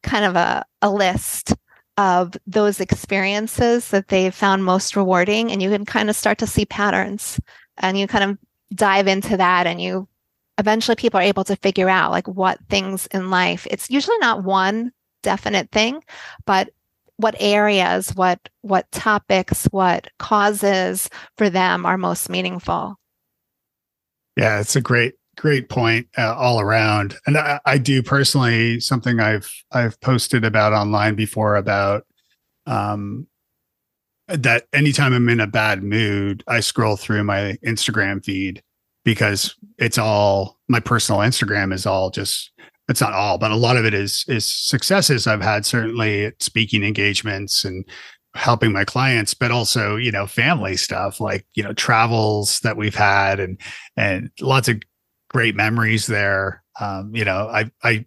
kind 0.02 0.24
of 0.24 0.36
a, 0.36 0.64
a 0.80 0.90
list 0.90 1.54
of 1.98 2.34
those 2.46 2.78
experiences 2.80 3.88
that 3.88 4.06
they've 4.06 4.34
found 4.34 4.64
most 4.64 4.94
rewarding. 4.94 5.50
And 5.50 5.60
you 5.60 5.68
can 5.68 5.84
kind 5.84 6.08
of 6.08 6.16
start 6.16 6.38
to 6.38 6.46
see 6.46 6.64
patterns 6.64 7.40
and 7.76 7.98
you 7.98 8.06
kind 8.06 8.30
of 8.30 8.38
dive 8.74 9.08
into 9.08 9.36
that 9.36 9.66
and 9.66 9.80
you 9.80 10.08
eventually 10.58 10.94
people 10.94 11.18
are 11.18 11.24
able 11.24 11.44
to 11.44 11.56
figure 11.56 11.88
out 11.88 12.10
like 12.10 12.26
what 12.28 12.58
things 12.68 13.06
in 13.08 13.30
life 13.30 13.66
it's 13.70 13.88
usually 13.88 14.18
not 14.18 14.44
one 14.44 14.92
definite 15.22 15.70
thing 15.70 16.02
but 16.44 16.68
what 17.16 17.34
areas 17.38 18.10
what 18.14 18.38
what 18.60 18.90
topics 18.92 19.64
what 19.66 20.08
causes 20.18 21.08
for 21.38 21.48
them 21.48 21.86
are 21.86 21.96
most 21.96 22.28
meaningful 22.28 22.96
yeah 24.36 24.60
it's 24.60 24.76
a 24.76 24.80
great 24.82 25.14
great 25.38 25.68
point 25.68 26.06
uh, 26.18 26.34
all 26.34 26.60
around. 26.60 27.16
And 27.26 27.38
I, 27.38 27.60
I, 27.64 27.78
do 27.78 28.02
personally 28.02 28.80
something 28.80 29.20
i've 29.20 29.50
i've 29.72 30.00
posted 30.00 30.44
about 30.44 30.72
online 30.72 31.14
before 31.14 31.56
about 31.56 32.04
um 32.66 33.26
that 34.26 34.64
anytime 34.72 35.14
i'm 35.14 35.28
in 35.28 35.40
a 35.40 35.46
bad 35.46 35.82
mood 35.82 36.42
i 36.48 36.60
scroll 36.60 36.96
through 36.96 37.24
my 37.24 37.56
instagram 37.64 38.22
feed 38.22 38.62
because 39.08 39.56
it's 39.78 39.96
all 39.96 40.58
my 40.68 40.80
personal 40.80 41.22
Instagram 41.22 41.72
is 41.72 41.86
all 41.86 42.10
just 42.10 42.52
it's 42.90 43.00
not 43.00 43.14
all, 43.14 43.38
but 43.38 43.50
a 43.50 43.56
lot 43.56 43.78
of 43.78 43.86
it 43.86 43.94
is 43.94 44.24
is 44.28 44.44
successes. 44.44 45.26
I've 45.26 45.40
had 45.40 45.64
certainly 45.64 46.30
speaking 46.40 46.82
engagements 46.82 47.64
and 47.64 47.86
helping 48.34 48.70
my 48.70 48.84
clients, 48.84 49.32
but 49.32 49.50
also, 49.50 49.96
you 49.96 50.12
know, 50.12 50.26
family 50.26 50.76
stuff 50.76 51.20
like, 51.20 51.46
you 51.54 51.62
know, 51.62 51.72
travels 51.72 52.60
that 52.60 52.76
we've 52.76 52.94
had 52.94 53.40
and 53.40 53.58
and 53.96 54.30
lots 54.42 54.68
of 54.68 54.80
great 55.28 55.54
memories 55.54 56.06
there. 56.06 56.62
Um, 56.80 57.14
you 57.14 57.24
know, 57.24 57.48
I 57.48 57.70
I 57.82 58.06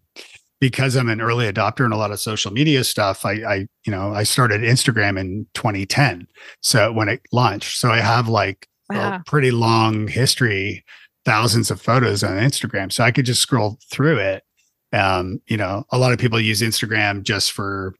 because 0.61 0.95
I'm 0.95 1.09
an 1.09 1.19
early 1.19 1.51
adopter 1.51 1.85
in 1.85 1.91
a 1.91 1.97
lot 1.97 2.11
of 2.11 2.19
social 2.19 2.51
media 2.51 2.83
stuff, 2.83 3.25
I, 3.25 3.31
I, 3.31 3.55
you 3.83 3.91
know, 3.91 4.13
I 4.13 4.21
started 4.23 4.61
Instagram 4.61 5.19
in 5.19 5.47
2010. 5.55 6.27
So 6.61 6.93
when 6.93 7.09
it 7.09 7.21
launched, 7.33 7.79
so 7.79 7.89
I 7.89 7.99
have 7.99 8.29
like 8.29 8.67
wow. 8.87 9.15
a 9.15 9.23
pretty 9.25 9.49
long 9.49 10.07
history, 10.07 10.85
thousands 11.25 11.71
of 11.71 11.81
photos 11.81 12.23
on 12.23 12.37
Instagram. 12.37 12.91
So 12.91 13.03
I 13.03 13.09
could 13.11 13.25
just 13.25 13.41
scroll 13.41 13.79
through 13.89 14.19
it. 14.19 14.43
Um, 14.93 15.41
you 15.47 15.57
know, 15.57 15.83
a 15.91 15.97
lot 15.97 16.13
of 16.13 16.19
people 16.19 16.39
use 16.39 16.61
Instagram 16.61 17.23
just 17.23 17.51
for, 17.53 17.95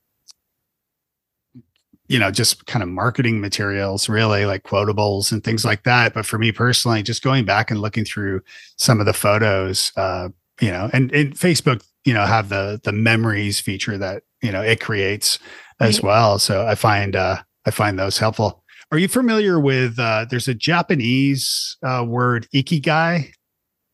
you 2.11 2.19
know, 2.19 2.29
just 2.29 2.65
kind 2.65 2.83
of 2.83 2.89
marketing 2.89 3.39
materials, 3.39 4.09
really 4.09 4.45
like 4.45 4.63
quotables 4.63 5.31
and 5.31 5.45
things 5.45 5.63
like 5.63 5.83
that. 5.83 6.13
But 6.13 6.25
for 6.25 6.37
me 6.37 6.51
personally, 6.51 7.03
just 7.03 7.23
going 7.23 7.45
back 7.45 7.71
and 7.71 7.79
looking 7.79 8.03
through 8.03 8.41
some 8.75 8.99
of 8.99 9.05
the 9.05 9.13
photos, 9.13 9.93
uh, 9.95 10.27
you 10.59 10.69
know, 10.69 10.89
and, 10.91 11.09
and 11.13 11.33
Facebook, 11.33 11.81
you 12.03 12.13
know, 12.13 12.25
have 12.25 12.49
the 12.49 12.81
the 12.83 12.91
memories 12.91 13.61
feature 13.61 13.97
that 13.97 14.23
you 14.41 14.51
know 14.51 14.61
it 14.61 14.81
creates 14.81 15.39
as 15.79 15.99
right. 15.99 16.03
well. 16.03 16.37
So 16.37 16.67
I 16.67 16.75
find 16.75 17.15
uh, 17.15 17.43
I 17.65 17.71
find 17.71 17.97
those 17.97 18.17
helpful. 18.17 18.61
Are 18.91 18.97
you 18.97 19.07
familiar 19.07 19.57
with? 19.57 19.97
Uh, 19.97 20.25
there's 20.29 20.49
a 20.49 20.53
Japanese 20.53 21.77
uh, 21.81 22.03
word 22.05 22.45
ikigai. 22.53 23.31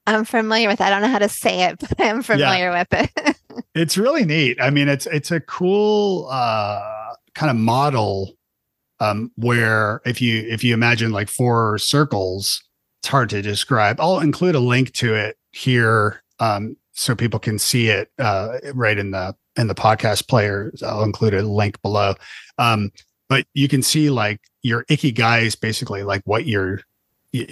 I'm 0.07 0.25
familiar 0.25 0.69
with. 0.69 0.81
It. 0.81 0.85
I 0.85 0.89
don't 0.89 1.03
know 1.03 1.07
how 1.07 1.19
to 1.19 1.29
say 1.29 1.65
it, 1.65 1.77
but 1.81 2.01
I'm 2.01 2.23
familiar 2.23 2.71
yeah. 2.71 2.79
with 2.79 3.11
it. 3.15 3.63
it's 3.75 3.95
really 3.95 4.25
neat. 4.25 4.57
I 4.59 4.71
mean, 4.71 4.89
it's 4.89 5.05
it's 5.05 5.29
a 5.29 5.39
cool 5.39 6.27
uh, 6.31 7.13
kind 7.37 7.51
of 7.51 7.55
model 7.55 8.33
um, 8.99 9.31
where 9.35 10.01
if 10.05 10.19
you 10.21 10.39
if 10.49 10.63
you 10.63 10.73
imagine 10.73 11.11
like 11.11 11.29
four 11.29 11.77
circles, 11.77 12.63
it's 12.99 13.07
hard 13.07 13.29
to 13.29 13.41
describe. 13.43 14.01
I'll 14.01 14.19
include 14.19 14.55
a 14.55 14.59
link 14.59 14.91
to 14.93 15.13
it 15.13 15.37
here 15.51 16.23
um, 16.39 16.75
so 16.93 17.15
people 17.15 17.39
can 17.39 17.59
see 17.59 17.89
it 17.89 18.09
uh, 18.17 18.57
right 18.73 18.97
in 18.97 19.11
the 19.11 19.35
in 19.55 19.67
the 19.67 19.75
podcast 19.75 20.27
player. 20.27 20.73
I'll 20.83 21.03
include 21.03 21.35
a 21.35 21.43
link 21.43 21.79
below. 21.83 22.15
Um, 22.57 22.91
but 23.29 23.45
you 23.53 23.67
can 23.67 23.83
see 23.83 24.09
like 24.09 24.39
your 24.63 24.83
ikigai 24.85 25.43
is 25.43 25.55
basically 25.55 26.01
like 26.03 26.23
what 26.25 26.47
you're 26.47 26.81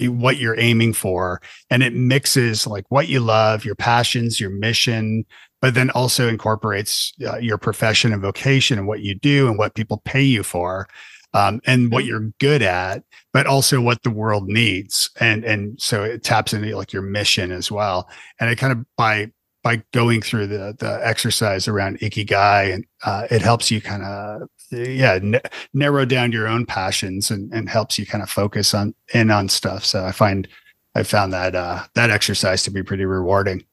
what 0.08 0.38
you're 0.38 0.58
aiming 0.58 0.92
for 0.92 1.40
and 1.70 1.82
it 1.82 1.94
mixes 1.94 2.66
like 2.66 2.84
what 2.88 3.08
you 3.08 3.20
love 3.20 3.64
your 3.64 3.74
passions 3.74 4.40
your 4.40 4.50
mission 4.50 5.24
but 5.66 5.74
then 5.74 5.90
also 5.90 6.28
incorporates 6.28 7.12
uh, 7.26 7.38
your 7.38 7.58
profession 7.58 8.12
and 8.12 8.22
vocation 8.22 8.78
and 8.78 8.86
what 8.86 9.00
you 9.00 9.16
do 9.16 9.48
and 9.48 9.58
what 9.58 9.74
people 9.74 10.00
pay 10.04 10.22
you 10.22 10.44
for 10.44 10.86
um, 11.34 11.60
and 11.66 11.90
what 11.90 12.04
mm-hmm. 12.04 12.10
you're 12.10 12.32
good 12.38 12.62
at 12.62 13.02
but 13.32 13.48
also 13.48 13.80
what 13.80 14.04
the 14.04 14.10
world 14.10 14.46
needs. 14.46 15.10
And 15.18 15.44
and 15.44 15.82
so 15.82 16.04
it 16.04 16.22
taps 16.22 16.54
into 16.54 16.76
like 16.76 16.92
your 16.92 17.02
mission 17.02 17.50
as 17.50 17.68
well. 17.68 18.08
And 18.38 18.48
it 18.48 18.58
kind 18.58 18.72
of 18.72 18.86
by 18.96 19.32
by 19.64 19.82
going 19.92 20.22
through 20.22 20.46
the 20.46 20.76
the 20.78 21.00
exercise 21.02 21.66
around 21.66 21.98
ikigai 21.98 22.72
and 22.72 22.84
uh, 23.04 23.26
it 23.28 23.42
helps 23.42 23.68
you 23.68 23.80
kind 23.80 24.04
of 24.04 24.48
yeah 24.70 25.14
n- 25.14 25.40
narrow 25.74 26.04
down 26.04 26.30
your 26.30 26.46
own 26.46 26.64
passions 26.64 27.32
and, 27.32 27.52
and 27.52 27.68
helps 27.68 27.98
you 27.98 28.06
kind 28.06 28.22
of 28.22 28.30
focus 28.30 28.72
on 28.72 28.94
in 29.12 29.32
on 29.32 29.48
stuff. 29.48 29.84
So 29.84 30.04
i 30.04 30.12
find 30.12 30.46
i 30.94 31.02
found 31.02 31.32
that 31.32 31.56
uh 31.56 31.82
that 31.94 32.10
exercise 32.10 32.62
to 32.62 32.70
be 32.70 32.84
pretty 32.84 33.04
rewarding 33.04 33.64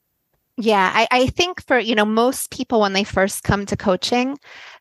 Yeah, 0.57 0.91
I, 0.93 1.07
I 1.09 1.27
think 1.27 1.65
for, 1.65 1.79
you 1.79 1.95
know, 1.95 2.05
most 2.05 2.51
people 2.51 2.81
when 2.81 2.93
they 2.93 3.03
first 3.03 3.43
come 3.43 3.65
to 3.65 3.75
coaching, 3.75 4.37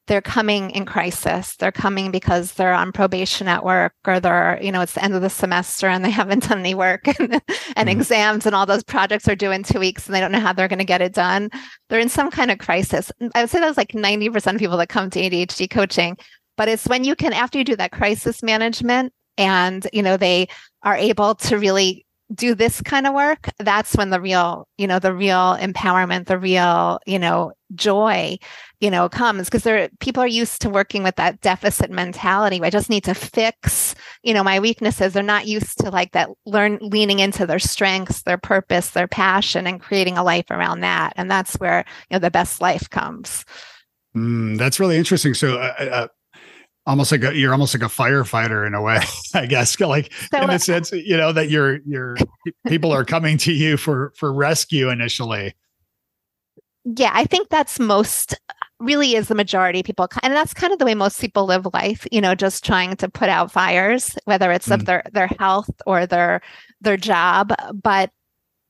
they're 0.07 0.21
coming 0.21 0.71
in 0.73 0.85
crisis. 0.85 1.57
They're 1.57 1.73
coming 1.73 2.11
because 2.11 2.53
they're 2.53 2.75
on 2.75 2.93
probation 2.93 3.49
at 3.49 3.65
work 3.65 3.95
or 4.07 4.21
they're, 4.21 4.59
you 4.61 4.71
know, 4.71 4.83
it's 4.83 4.93
the 4.93 5.05
end 5.05 5.15
of 5.15 5.23
the 5.23 5.31
semester 5.31 5.87
and 5.87 6.05
they 6.05 6.11
haven't 6.23 6.49
done 6.49 6.59
any 6.59 6.75
work 6.75 7.07
and, 7.07 7.19
and 7.19 7.41
mm-hmm. 7.41 7.89
exams 7.89 8.45
and 8.45 8.55
all 8.55 8.67
those 8.67 8.83
projects 8.83 9.29
are 9.29 9.35
due 9.35 9.51
in 9.51 9.63
two 9.63 9.79
weeks 9.79 10.07
and 10.07 10.15
they 10.15 10.21
don't 10.21 10.33
know 10.33 10.41
how 10.41 10.53
they're 10.53 10.69
going 10.69 10.79
to 10.79 10.85
get 10.85 11.01
it 11.01 11.15
done. 11.15 11.49
They're 11.89 12.01
in 12.01 12.11
some 12.11 12.31
kind 12.31 12.51
of 12.51 12.59
crisis. 12.59 13.11
I 13.35 13.43
would 13.43 13.51
say 13.51 13.61
that's 13.61 13.79
like 13.79 13.93
90% 13.93 14.55
of 14.55 14.59
people 14.59 14.77
that 14.77 14.89
come 14.91 15.09
to 15.11 15.21
ADHD 15.21 15.71
coaching. 15.71 16.19
But 16.59 16.69
it's 16.69 16.87
when 16.87 17.05
you 17.05 17.17
can, 17.17 17.33
after 17.33 17.57
you 17.57 17.65
do 17.65 17.77
that 17.77 17.93
crisis 17.93 18.43
management 18.43 19.15
and, 19.39 19.87
you 19.93 20.03
know, 20.03 20.19
they 20.19 20.49
are 20.83 20.97
able 20.97 21.35
to 21.37 21.59
really 21.59 22.05
do 22.35 22.55
this 22.55 22.81
kind 22.81 23.07
of 23.07 23.15
work 23.15 23.51
that's 23.59 23.95
when 23.95 24.11
the 24.11 24.21
real 24.21 24.67
you 24.79 24.87
know 24.87 24.99
the 24.99 25.13
real 25.13 25.57
empowerment 25.57 26.27
the 26.27 26.39
real 26.39 26.99
you 27.07 27.19
know 27.19 27.53
joy 27.75 28.39
you 28.81 28.91
know 28.91 29.09
comes 29.09 29.47
because 29.47 29.65
there 29.65 29.89
people 30.01 30.23
are 30.23 30.27
used 30.27 30.63
to 30.63 30.71
working 30.71 31.03
with 31.03 31.17
that 31.17 31.41
deficit 31.41 31.91
mentality 31.91 32.61
i 32.63 32.71
just 32.71 32.89
need 32.89 33.05
to 33.05 33.15
fix 33.15 33.95
you 34.23 34.33
know 34.33 34.43
my 34.43 34.61
weaknesses. 34.61 35.13
They're 35.13 35.23
not 35.23 35.47
used 35.47 35.79
to 35.79 35.91
like 35.91 36.13
that 36.13 36.31
learn 36.47 36.79
leaning 36.81 37.19
into 37.19 37.47
their 37.47 37.59
strengths 37.59 38.23
their 38.23 38.39
purpose 38.39 38.91
their 38.91 39.09
passion 39.09 39.67
and 39.67 39.81
creating 39.81 40.17
a 40.17 40.25
life 40.25 40.51
around 40.51 40.81
that. 40.81 41.13
And 41.17 41.31
that's 41.31 41.55
where 41.57 41.85
you 42.11 42.15
know 42.15 42.19
the 42.19 42.31
best 42.31 42.61
life 42.61 42.89
comes. 42.91 43.45
Mm, 44.17 44.59
that's 44.59 44.79
really 44.79 44.97
interesting. 44.97 45.35
So 45.35 45.59
uh, 45.59 45.75
uh, 45.79 46.09
almost 46.87 47.13
like 47.13 47.23
a, 47.23 47.37
you're 47.37 47.53
almost 47.53 47.75
like 47.75 47.83
a 47.83 47.93
firefighter 47.93 48.67
in 48.67 48.75
a 48.75 48.83
way 48.83 49.01
i 49.35 49.47
guess 49.47 49.79
like 49.81 50.13
so, 50.33 50.43
in 50.43 50.49
the 50.49 50.59
sense 50.59 50.93
you 50.93 51.17
know 51.17 51.33
that 51.33 51.51
you're 51.51 51.81
you're 51.87 52.17
people 52.67 52.93
are 52.93 53.05
coming 53.05 53.39
to 53.39 53.53
you 53.53 53.77
for 53.77 54.13
for 54.17 54.33
rescue 54.33 54.89
initially. 54.89 55.55
Yeah 56.85 57.13
i 57.15 57.25
think 57.25 57.49
that's 57.49 57.79
most 57.79 58.39
really 58.81 59.15
is 59.15 59.29
the 59.29 59.35
majority 59.37 59.81
of 59.81 59.87
people 59.87 60.09
and 60.23 60.33
that's 60.33 60.53
kind 60.53 60.73
of 60.73 60.81
the 60.81 60.85
way 60.85 60.95
most 60.95 61.21
people 61.21 61.45
live 61.45 61.69
life 61.73 62.07
you 62.11 62.21
know 62.21 62.35
just 62.35 62.65
trying 62.65 62.97
to 62.97 63.09
put 63.09 63.29
out 63.29 63.53
fires 63.53 64.17
whether 64.25 64.51
it's 64.51 64.69
mm. 64.69 64.75
of 64.75 64.87
their 64.87 65.05
their 65.13 65.29
health 65.39 65.71
or 65.87 66.07
their 66.07 66.41
their 66.81 66.97
job 66.97 67.53
but 67.73 68.11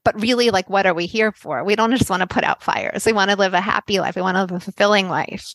but 0.04 0.20
really 0.20 0.50
like 0.50 0.68
what 0.68 0.84
are 0.84 0.94
we 0.94 1.06
here 1.06 1.30
for? 1.30 1.62
We 1.62 1.76
don't 1.76 1.96
just 1.96 2.10
want 2.10 2.22
to 2.22 2.26
put 2.26 2.42
out 2.42 2.60
fires. 2.60 3.06
We 3.06 3.12
want 3.12 3.30
to 3.30 3.36
live 3.36 3.54
a 3.54 3.60
happy 3.60 4.00
life. 4.00 4.16
We 4.16 4.22
want 4.22 4.36
to 4.36 4.40
live 4.40 4.50
a 4.50 4.58
fulfilling 4.58 5.08
life 5.08 5.54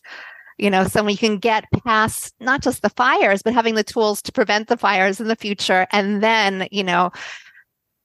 you 0.58 0.68
know 0.70 0.84
so 0.84 1.02
we 1.02 1.16
can 1.16 1.38
get 1.38 1.64
past 1.84 2.34
not 2.40 2.62
just 2.62 2.82
the 2.82 2.90
fires 2.90 3.42
but 3.42 3.54
having 3.54 3.74
the 3.74 3.84
tools 3.84 4.20
to 4.20 4.32
prevent 4.32 4.68
the 4.68 4.76
fires 4.76 5.20
in 5.20 5.28
the 5.28 5.36
future 5.36 5.86
and 5.92 6.22
then 6.22 6.68
you 6.70 6.84
know 6.84 7.10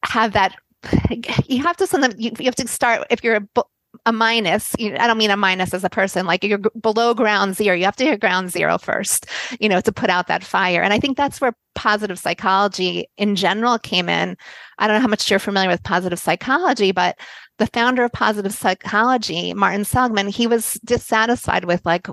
have 0.05 0.33
that 0.33 0.55
you 1.47 1.61
have 1.61 1.77
to 1.77 1.87
something 1.87 2.13
you, 2.19 2.31
you 2.39 2.45
have 2.45 2.55
to 2.55 2.67
start 2.67 3.05
if 3.09 3.23
you're 3.23 3.37
a, 3.55 3.61
a 4.05 4.13
minus 4.13 4.73
i 4.79 5.07
don't 5.07 5.17
mean 5.17 5.31
a 5.31 5.37
minus 5.37 5.73
as 5.73 5.83
a 5.83 5.89
person 5.89 6.25
like 6.25 6.43
you're 6.43 6.57
below 6.57 7.13
ground 7.13 7.55
zero 7.55 7.75
you 7.75 7.85
have 7.85 7.95
to 7.95 8.05
hit 8.05 8.19
ground 8.19 8.51
zero 8.51 8.77
first 8.77 9.27
you 9.59 9.69
know 9.69 9.81
to 9.81 9.91
put 9.91 10.09
out 10.09 10.27
that 10.27 10.43
fire. 10.43 10.81
And 10.81 10.93
i 10.93 10.99
think 10.99 11.17
that's 11.17 11.39
where 11.39 11.53
positive 11.75 12.19
psychology 12.19 13.07
in 13.17 13.35
general 13.35 13.79
came 13.79 14.07
in. 14.07 14.37
I 14.77 14.85
don't 14.85 14.97
know 14.97 15.01
how 15.01 15.07
much 15.07 15.29
you're 15.29 15.39
familiar 15.39 15.69
with 15.69 15.83
positive 15.83 16.19
psychology 16.19 16.91
but 16.91 17.19
the 17.59 17.67
founder 17.67 18.03
of 18.03 18.11
positive 18.11 18.53
psychology 18.53 19.53
martin 19.53 19.85
seligman 19.85 20.27
he 20.27 20.47
was 20.47 20.73
dissatisfied 20.85 21.65
with 21.65 21.85
like 21.85 22.07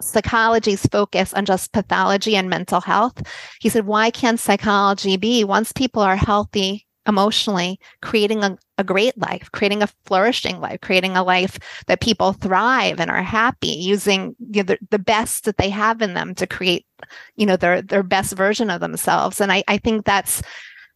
psychology's 0.00 0.86
focus 0.86 1.32
on 1.34 1.44
just 1.44 1.72
pathology 1.72 2.36
and 2.36 2.48
mental 2.48 2.80
health. 2.80 3.22
He 3.60 3.68
said, 3.68 3.86
why 3.86 4.10
can't 4.10 4.40
psychology 4.40 5.16
be 5.16 5.44
once 5.44 5.72
people 5.72 6.02
are 6.02 6.16
healthy 6.16 6.86
emotionally, 7.06 7.80
creating 8.02 8.44
a, 8.44 8.56
a 8.78 8.84
great 8.84 9.16
life, 9.18 9.50
creating 9.52 9.82
a 9.82 9.88
flourishing 10.04 10.60
life, 10.60 10.80
creating 10.80 11.16
a 11.16 11.22
life 11.22 11.58
that 11.86 12.00
people 12.00 12.32
thrive 12.32 13.00
and 13.00 13.10
are 13.10 13.22
happy 13.22 13.68
using 13.68 14.36
you 14.38 14.62
know, 14.62 14.62
the, 14.62 14.78
the 14.90 14.98
best 14.98 15.44
that 15.44 15.56
they 15.56 15.70
have 15.70 16.02
in 16.02 16.14
them 16.14 16.34
to 16.34 16.46
create, 16.46 16.86
you 17.36 17.46
know, 17.46 17.56
their 17.56 17.82
their 17.82 18.02
best 18.02 18.34
version 18.34 18.70
of 18.70 18.80
themselves. 18.80 19.40
And 19.40 19.50
I, 19.50 19.64
I 19.66 19.78
think 19.78 20.04
that's 20.04 20.42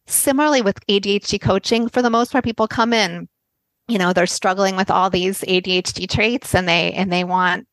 similarly 0.07 0.61
with 0.61 0.85
ADHD 0.87 1.41
coaching. 1.41 1.89
For 1.89 2.03
the 2.03 2.11
most 2.11 2.33
part, 2.33 2.45
people 2.45 2.69
come 2.69 2.93
in 2.93 3.29
you 3.89 3.99
know 3.99 4.13
they're 4.13 4.27
struggling 4.27 4.77
with 4.77 4.91
all 4.91 5.11
these 5.11 5.41
ADHD 5.43 6.09
traits 6.09 6.55
and 6.55 6.69
they 6.69 6.93
and 6.93 7.13
they 7.13 7.25
want 7.25 7.67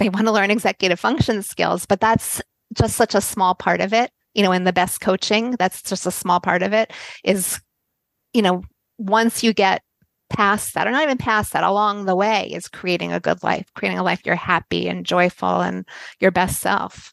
they 0.00 0.08
want 0.08 0.26
to 0.26 0.32
learn 0.32 0.50
executive 0.50 0.98
function 0.98 1.42
skills, 1.42 1.86
but 1.86 2.00
that's 2.00 2.42
just 2.74 2.96
such 2.96 3.14
a 3.14 3.20
small 3.20 3.54
part 3.54 3.80
of 3.80 3.92
it. 3.92 4.10
You 4.34 4.42
know, 4.42 4.52
in 4.52 4.64
the 4.64 4.72
best 4.72 5.00
coaching, 5.00 5.52
that's 5.52 5.82
just 5.82 6.06
a 6.06 6.10
small 6.10 6.40
part 6.40 6.62
of 6.62 6.72
it 6.72 6.92
is, 7.22 7.60
you 8.32 8.42
know, 8.42 8.62
once 8.98 9.44
you 9.44 9.52
get 9.52 9.82
past 10.30 10.74
that, 10.74 10.86
or 10.86 10.90
not 10.90 11.02
even 11.02 11.18
past 11.18 11.52
that, 11.52 11.64
along 11.64 12.06
the 12.06 12.16
way 12.16 12.48
is 12.52 12.66
creating 12.66 13.12
a 13.12 13.20
good 13.20 13.42
life, 13.42 13.66
creating 13.74 13.98
a 13.98 14.02
life 14.02 14.22
you're 14.24 14.36
happy 14.36 14.88
and 14.88 15.04
joyful 15.04 15.60
and 15.60 15.86
your 16.20 16.30
best 16.30 16.60
self. 16.60 17.12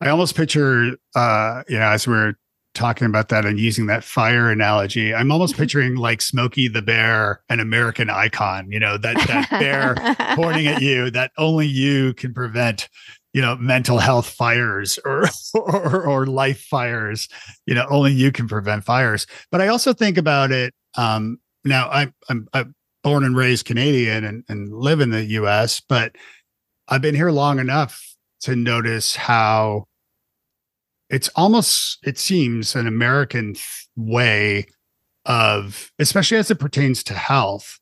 I 0.00 0.08
almost 0.10 0.36
picture, 0.36 0.96
uh, 1.14 1.62
you 1.68 1.78
know, 1.78 1.86
as 1.86 2.06
we're 2.06 2.34
talking 2.78 3.06
about 3.06 3.28
that 3.28 3.44
and 3.44 3.58
using 3.58 3.86
that 3.86 4.04
fire 4.04 4.50
analogy, 4.50 5.14
I'm 5.14 5.30
almost 5.30 5.56
picturing 5.58 5.96
like 5.96 6.22
Smokey 6.22 6.68
the 6.68 6.80
Bear, 6.80 7.42
an 7.48 7.60
American 7.60 8.08
icon, 8.08 8.70
you 8.70 8.80
know, 8.80 8.96
that, 8.96 9.16
that 9.26 9.50
bear 9.50 9.96
pointing 10.36 10.66
at 10.66 10.80
you 10.80 11.10
that 11.10 11.32
only 11.36 11.66
you 11.66 12.14
can 12.14 12.32
prevent, 12.32 12.88
you 13.32 13.42
know, 13.42 13.56
mental 13.56 13.98
health 13.98 14.28
fires 14.28 14.98
or, 15.04 15.28
or, 15.54 16.06
or 16.06 16.26
life 16.26 16.60
fires, 16.60 17.28
you 17.66 17.74
know, 17.74 17.86
only 17.90 18.12
you 18.12 18.32
can 18.32 18.48
prevent 18.48 18.84
fires. 18.84 19.26
But 19.50 19.60
I 19.60 19.68
also 19.68 19.92
think 19.92 20.16
about 20.16 20.52
it. 20.52 20.72
Um, 20.96 21.38
now 21.64 21.88
I, 21.88 22.12
I'm, 22.28 22.48
I'm 22.54 22.74
born 23.02 23.24
and 23.24 23.36
raised 23.36 23.66
Canadian 23.66 24.24
and, 24.24 24.44
and 24.48 24.72
live 24.72 25.00
in 25.00 25.10
the 25.10 25.24
US, 25.24 25.80
but 25.80 26.14
I've 26.88 27.02
been 27.02 27.14
here 27.14 27.30
long 27.30 27.58
enough 27.58 28.02
to 28.40 28.56
notice 28.56 29.16
how 29.16 29.86
it's 31.10 31.28
almost 31.36 31.98
it 32.04 32.18
seems 32.18 32.76
an 32.76 32.86
American 32.86 33.56
way 33.96 34.66
of, 35.24 35.92
especially 35.98 36.38
as 36.38 36.50
it 36.50 36.58
pertains 36.58 37.02
to 37.04 37.14
health, 37.14 37.78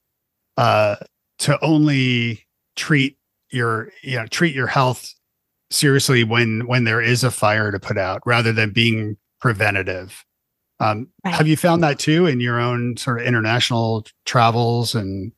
uh, 0.57 0.97
to 1.39 1.63
only 1.65 2.47
treat 2.77 3.19
your 3.51 3.91
you 4.03 4.17
know 4.17 4.27
treat 4.27 4.55
your 4.55 4.67
health 4.67 5.15
seriously 5.71 6.25
when 6.25 6.67
when 6.67 6.85
there 6.85 7.01
is 7.01 7.25
a 7.25 7.31
fire 7.31 7.71
to 7.71 7.81
put 7.81 7.99
out, 7.99 8.23
rather 8.27 8.53
than 8.53 8.71
being 8.71 9.17
preventative. 9.41 10.25
Um, 10.79 11.09
right. 11.25 11.35
Have 11.35 11.49
you 11.49 11.57
found 11.57 11.83
that 11.83 11.99
too 11.99 12.27
in 12.27 12.41
your 12.41 12.61
own 12.61 12.97
sort 12.97 13.21
of 13.21 13.27
international 13.27 14.07
travels 14.25 14.95
and? 14.95 15.33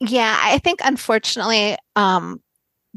Yeah, 0.00 0.40
I 0.42 0.58
think 0.58 0.80
unfortunately, 0.82 1.76
um, 1.94 2.42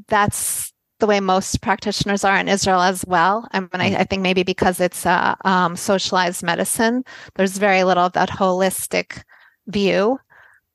that's 0.08 0.74
the 1.00 1.08
way 1.08 1.20
most 1.20 1.62
practitioners 1.62 2.24
are 2.24 2.38
in 2.38 2.48
Israel 2.48 2.82
as 2.82 3.06
well. 3.06 3.48
I 3.52 3.60
mean, 3.60 3.70
I, 3.74 3.92
mm. 3.92 3.98
I 3.98 4.04
think 4.06 4.22
maybe 4.22 4.44
because 4.44 4.80
it's 4.80 5.06
a 5.06 5.36
um, 5.44 5.76
socialized 5.76 6.44
medicine, 6.44 7.04
there's 7.36 7.58
very 7.58 7.84
little 7.84 8.06
of 8.06 8.14
that 8.14 8.30
holistic 8.30 9.24
view. 9.68 10.20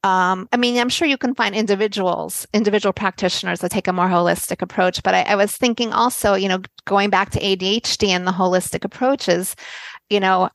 Um, 0.02 0.48
I 0.52 0.56
mean, 0.56 0.78
I'm 0.78 0.88
sure 0.88 1.06
you 1.06 1.18
can 1.18 1.34
find 1.34 1.54
individuals, 1.54 2.46
individual 2.54 2.92
practitioners 2.92 3.60
that 3.60 3.70
take 3.70 3.88
a 3.88 3.92
more 3.92 4.08
holistic 4.08 4.62
approach. 4.62 5.02
But 5.02 5.14
I, 5.14 5.22
I 5.22 5.36
was 5.36 5.56
thinking 5.56 5.92
also, 5.92 6.34
you 6.34 6.48
know, 6.48 6.60
going 6.86 7.10
back 7.10 7.30
to 7.30 7.40
ADHD 7.40 8.08
and 8.08 8.26
the 8.26 8.32
holistic 8.32 8.84
approaches, 8.84 9.54
you 10.08 10.20
know, 10.20 10.48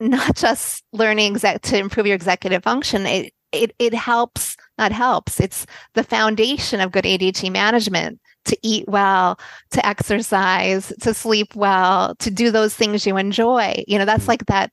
not 0.00 0.34
just 0.36 0.82
learning 0.92 1.34
exec- 1.34 1.62
to 1.62 1.78
improve 1.78 2.06
your 2.06 2.16
executive 2.16 2.62
function. 2.62 3.04
It, 3.06 3.34
it 3.52 3.74
it 3.78 3.92
helps, 3.92 4.56
not 4.78 4.92
helps. 4.92 5.40
It's 5.40 5.66
the 5.94 6.04
foundation 6.04 6.80
of 6.80 6.92
good 6.92 7.04
ADHD 7.04 7.50
management 7.50 8.20
to 8.50 8.58
eat 8.62 8.86
well, 8.88 9.38
to 9.70 9.86
exercise, 9.86 10.92
to 11.00 11.14
sleep 11.14 11.54
well, 11.54 12.14
to 12.16 12.30
do 12.30 12.50
those 12.50 12.74
things 12.74 13.06
you 13.06 13.16
enjoy. 13.16 13.82
You 13.86 13.98
know, 13.98 14.04
that's 14.04 14.24
mm. 14.24 14.28
like 14.28 14.46
that 14.46 14.70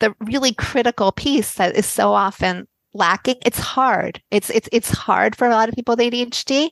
the 0.00 0.14
really 0.20 0.52
critical 0.52 1.12
piece 1.12 1.54
that 1.54 1.76
is 1.76 1.86
so 1.86 2.12
often 2.12 2.66
lacking. 2.92 3.36
It's 3.46 3.58
hard. 3.58 4.20
It's 4.30 4.50
it's 4.50 4.68
it's 4.72 4.90
hard 4.90 5.36
for 5.36 5.46
a 5.46 5.50
lot 5.50 5.68
of 5.68 5.74
people 5.74 5.96
with 5.96 6.12
ADHD, 6.12 6.70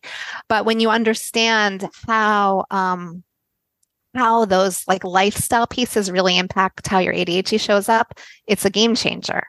but 0.48 0.66
when 0.66 0.80
you 0.80 0.90
understand 0.90 1.88
how 2.06 2.64
um 2.70 3.22
how 4.14 4.44
those 4.44 4.86
like 4.86 5.04
lifestyle 5.04 5.66
pieces 5.66 6.10
really 6.10 6.36
impact 6.36 6.86
how 6.86 6.98
your 6.98 7.14
ADHD 7.14 7.58
shows 7.58 7.88
up, 7.88 8.18
it's 8.46 8.64
a 8.64 8.70
game 8.70 8.94
changer 8.94 9.44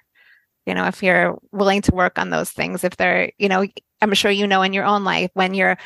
you 0.65 0.73
know 0.73 0.85
if 0.85 1.03
you're 1.03 1.37
willing 1.51 1.81
to 1.81 1.93
work 1.93 2.17
on 2.17 2.29
those 2.29 2.49
things 2.49 2.83
if 2.85 2.95
they're 2.95 3.31
you 3.37 3.49
know 3.49 3.65
i'm 4.03 4.13
sure 4.13 4.29
you 4.29 4.45
know 4.45 4.61
in 4.61 4.73
your 4.73 4.85
own 4.85 5.03
life 5.03 5.31
when 5.33 5.53
you're 5.53 5.77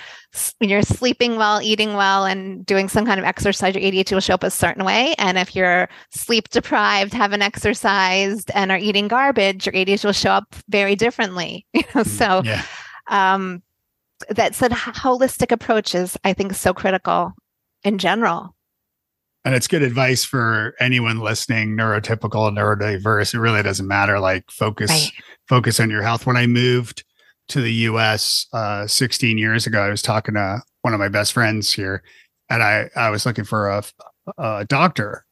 when 0.57 0.69
you're 0.69 0.81
sleeping 0.81 1.37
well 1.37 1.61
eating 1.61 1.93
well 1.93 2.25
and 2.25 2.65
doing 2.65 2.89
some 2.89 3.05
kind 3.05 3.19
of 3.19 3.25
exercise 3.25 3.75
your 3.75 3.83
adhd 3.83 4.11
will 4.11 4.19
show 4.19 4.33
up 4.33 4.43
a 4.43 4.51
certain 4.51 4.83
way 4.83 5.13
and 5.17 5.37
if 5.37 5.55
you're 5.55 5.87
sleep 6.11 6.49
deprived 6.49 7.13
haven't 7.13 7.41
exercised 7.41 8.51
and 8.53 8.71
are 8.71 8.77
eating 8.77 9.07
garbage 9.07 9.65
your 9.65 9.73
adhd 9.73 10.03
will 10.03 10.11
show 10.11 10.31
up 10.31 10.55
very 10.67 10.95
differently 10.95 11.65
you 11.73 11.83
know 11.95 12.03
mm, 12.03 12.07
so 12.07 12.41
yeah. 12.43 12.63
um 13.09 13.61
that 14.29 14.55
said 14.55 14.71
holistic 14.71 15.51
approach 15.51 15.93
is 15.93 16.17
i 16.23 16.33
think 16.33 16.53
so 16.53 16.73
critical 16.73 17.31
in 17.83 17.97
general 17.97 18.55
and 19.45 19.55
it's 19.55 19.67
good 19.67 19.83
advice 19.83 20.25
for 20.25 20.73
anyone 20.79 21.19
listening 21.19 21.77
neurotypical 21.77 22.51
neurodiverse 22.51 23.33
it 23.33 23.39
really 23.39 23.63
doesn't 23.63 23.87
matter 23.87 24.19
like 24.19 24.43
focus 24.51 24.89
right. 24.89 25.11
focus 25.47 25.79
on 25.79 25.89
your 25.89 26.01
health 26.01 26.25
when 26.25 26.35
i 26.35 26.45
moved 26.45 27.03
to 27.49 27.61
the 27.61 27.71
us 27.71 28.47
uh, 28.53 28.85
16 28.87 29.37
years 29.37 29.67
ago 29.67 29.81
i 29.81 29.89
was 29.89 30.01
talking 30.01 30.35
to 30.35 30.61
one 30.81 30.93
of 30.93 30.99
my 30.99 31.09
best 31.09 31.33
friends 31.33 31.71
here 31.71 32.03
and 32.49 32.63
i 32.63 32.89
i 32.95 33.09
was 33.09 33.25
looking 33.25 33.45
for 33.45 33.69
a, 33.69 33.83
a 34.37 34.65
doctor 34.65 35.25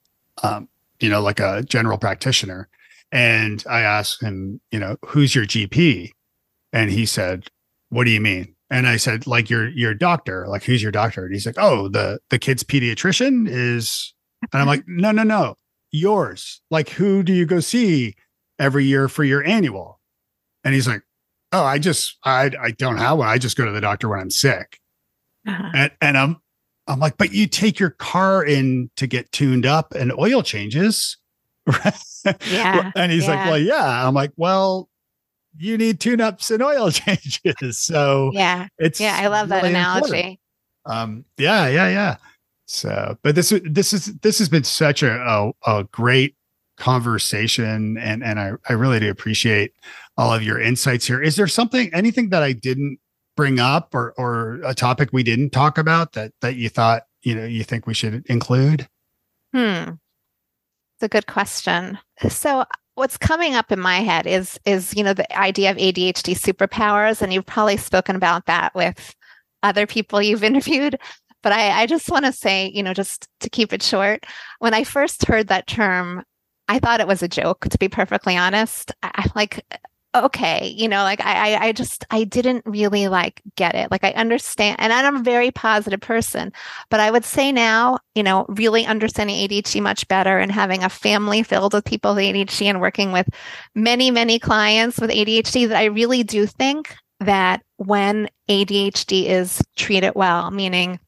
um, 0.44 0.68
you 1.00 1.10
know 1.10 1.22
like 1.22 1.40
a 1.40 1.64
general 1.64 1.98
practitioner 1.98 2.70
and 3.12 3.64
i 3.70 3.82
asked 3.82 4.22
him 4.22 4.60
you 4.72 4.80
know 4.80 4.98
who's 5.06 5.36
your 5.36 5.46
gp 5.46 6.12
and 6.74 6.92
he 6.92 7.06
said 7.06 7.48
what 7.90 8.06
do 8.06 8.12
you 8.12 8.22
mean 8.22 8.56
and 8.70 8.88
I 8.88 8.98
said, 8.98 9.28
like 9.28 9.50
your 9.50 9.70
your 9.70 9.94
doctor, 9.94 10.48
like 10.48 10.64
who's 10.64 10.82
your 10.82 10.92
doctor? 10.92 11.26
And 11.26 11.34
he's 11.34 11.46
like, 11.46 11.58
oh, 11.58 11.88
the 11.88 12.20
the 12.30 12.40
kid's 12.40 12.64
pediatrician 12.64 13.48
is. 13.48 14.14
And 14.52 14.62
I'm 14.62 14.68
like, 14.68 14.84
no, 14.88 15.12
no, 15.12 15.24
no, 15.24 15.56
yours. 15.92 16.62
Like, 16.70 16.90
who 16.90 17.24
do 17.24 17.34
you 17.34 17.46
go 17.46 17.60
see 17.60 18.16
every 18.60 18.86
year 18.86 19.08
for 19.08 19.24
your 19.24 19.44
annual? 19.44 20.00
And 20.64 20.74
he's 20.74 20.88
like, 20.88 21.02
oh, 21.52 21.64
I 21.64 21.80
just 21.80 22.18
I 22.24 22.52
I 22.60 22.72
don't 22.72 22.98
have 22.98 23.18
one. 23.18 23.28
I 23.28 23.38
just 23.38 23.58
go 23.58 23.66
to 23.66 23.72
the 23.72 23.82
doctor 23.82 24.10
when 24.10 24.20
I'm 24.20 24.30
sick. 24.30 24.80
Uh-huh. 25.48 25.72
And 25.74 25.92
and 26.02 26.18
I'm 26.18 26.38
I'm 26.88 27.00
like, 27.00 27.18
but 27.18 27.34
you 27.34 27.48
take 27.48 27.80
your 27.80 27.92
car 27.92 28.44
in 28.44 28.90
to 28.98 29.08
get 29.08 29.32
tuned 29.32 29.66
up 29.66 29.94
and 29.94 30.12
oil 30.14 30.42
changes. 30.44 31.18
Yeah. 32.50 32.92
and 32.96 33.12
he's 33.12 33.28
yeah. 33.28 33.36
like, 33.36 33.46
well, 33.46 33.60
yeah. 33.60 34.08
I'm 34.08 34.16
like, 34.16 34.32
well, 34.36 34.90
you 35.58 35.78
need 35.78 36.00
tune-ups 36.00 36.52
and 36.52 36.64
oil 36.64 36.90
changes. 36.92 37.78
So 37.78 38.32
yeah, 38.34 38.68
it's 38.78 39.00
yeah, 39.00 39.18
I 39.20 39.28
love 39.28 39.50
really 39.50 39.62
that 39.62 39.70
analogy. 39.70 40.18
Important. 40.18 40.40
Um, 40.88 41.26
yeah, 41.38 41.68
yeah, 41.68 41.90
yeah. 41.90 42.18
So, 42.68 43.18
but 43.22 43.36
this 43.36 43.54
this 43.64 43.94
is 43.94 44.06
this 44.22 44.40
has 44.40 44.50
been 44.50 44.64
such 44.64 45.04
a 45.04 45.12
a, 45.12 45.52
a 45.68 45.84
great 45.86 46.36
conversation, 46.78 47.98
and 47.98 48.24
and 48.24 48.40
I 48.40 48.54
I 48.68 48.74
really 48.74 49.00
do 49.00 49.10
appreciate 49.10 49.74
all 50.18 50.34
of 50.34 50.44
your 50.44 50.60
insights 50.60 51.06
here. 51.06 51.22
Is 51.22 51.36
there 51.36 51.48
something 51.48 51.94
anything 51.94 52.30
that 52.30 52.44
I 52.44 52.54
didn't 52.54 53.00
bring 53.36 53.60
up 53.60 53.94
or 53.94 54.14
or 54.18 54.60
a 54.64 54.74
topic 54.74 55.10
we 55.12 55.24
didn't 55.24 55.52
talk 55.52 55.78
about 55.78 56.14
that 56.14 56.32
that 56.42 56.56
you 56.56 56.70
thought 56.70 57.04
you 57.22 57.36
know 57.36 57.46
you 57.46 57.64
think 57.64 57.88
we 57.88 57.94
should 57.94 58.26
include? 58.28 58.88
Hmm. 59.54 59.92
It's 60.96 61.04
a 61.04 61.10
good 61.10 61.28
question. 61.28 61.98
So 62.30 62.66
what's 62.96 63.18
coming 63.18 63.56
up 63.56 63.72
in 63.72 63.80
my 63.80 64.00
head 64.00 64.26
is 64.26 64.60
is 64.66 64.96
you 64.96 65.04
know 65.04 65.14
the 65.14 65.38
idea 65.38 65.72
of 65.72 65.78
ADHD 65.78 66.36
superpowers, 66.36 67.22
and 67.22 67.34
you've 67.34 67.46
probably 67.46 67.78
spoken 67.78 68.16
about 68.16 68.46
that 68.46 68.74
with 68.74 69.16
other 69.64 69.86
people 69.86 70.22
you've 70.22 70.44
interviewed. 70.52 70.98
But 71.44 71.52
I, 71.52 71.84
I 71.84 71.86
just 71.86 72.10
want 72.10 72.26
to 72.26 72.32
say, 72.32 72.72
you 72.74 72.82
know, 72.82 72.94
just 72.94 73.28
to 73.42 73.52
keep 73.52 73.72
it 73.72 73.84
short, 73.84 74.26
when 74.60 74.74
I 74.74 74.84
first 74.84 75.28
heard 75.28 75.48
that 75.50 75.68
term, 75.68 76.24
I 76.68 76.80
thought 76.80 77.02
it 77.02 77.08
was 77.08 77.22
a 77.22 77.28
joke. 77.28 77.68
To 77.70 77.78
be 77.78 77.88
perfectly 77.88 78.36
honest, 78.36 78.92
I, 79.04 79.30
like 79.36 79.64
okay 80.16 80.68
you 80.68 80.88
know 80.88 81.04
like 81.04 81.20
i 81.22 81.56
i 81.68 81.72
just 81.72 82.06
i 82.10 82.24
didn't 82.24 82.64
really 82.66 83.08
like 83.08 83.42
get 83.56 83.76
it. 83.76 83.92
Like 83.92 84.04
i 84.04 84.12
understand 84.12 84.78
and 84.80 84.94
i'm 84.94 85.18
a 85.18 85.24
very 85.24 85.52
positive 85.52 86.00
person 86.00 86.54
but 86.90 87.00
i 87.00 87.12
would 87.12 87.26
say 87.26 87.52
now 87.52 88.00
you 88.16 88.24
know 88.24 88.46
really 88.50 88.86
understanding 88.86 89.36
adhd 89.36 89.82
much 89.82 90.08
better 90.08 90.38
and 90.38 90.52
having 90.52 90.84
a 90.84 90.90
family 90.90 91.44
filled 91.44 91.74
with 91.74 91.86
people 91.86 92.16
with 92.16 92.24
adhd 92.24 92.66
and 92.66 92.82
working 92.82 93.12
with 93.12 93.28
many 93.76 94.12
many 94.12 94.40
clients 94.40 95.00
with 95.00 95.10
adhd 95.10 95.68
that 95.68 95.78
i 95.78 95.86
really 95.86 96.24
do 96.24 96.46
think 96.46 96.96
that 97.20 97.62
when 97.78 98.30
adhd 98.50 99.26
is 99.26 99.62
treated 99.76 100.14
well 100.16 100.52
meaning 100.52 101.00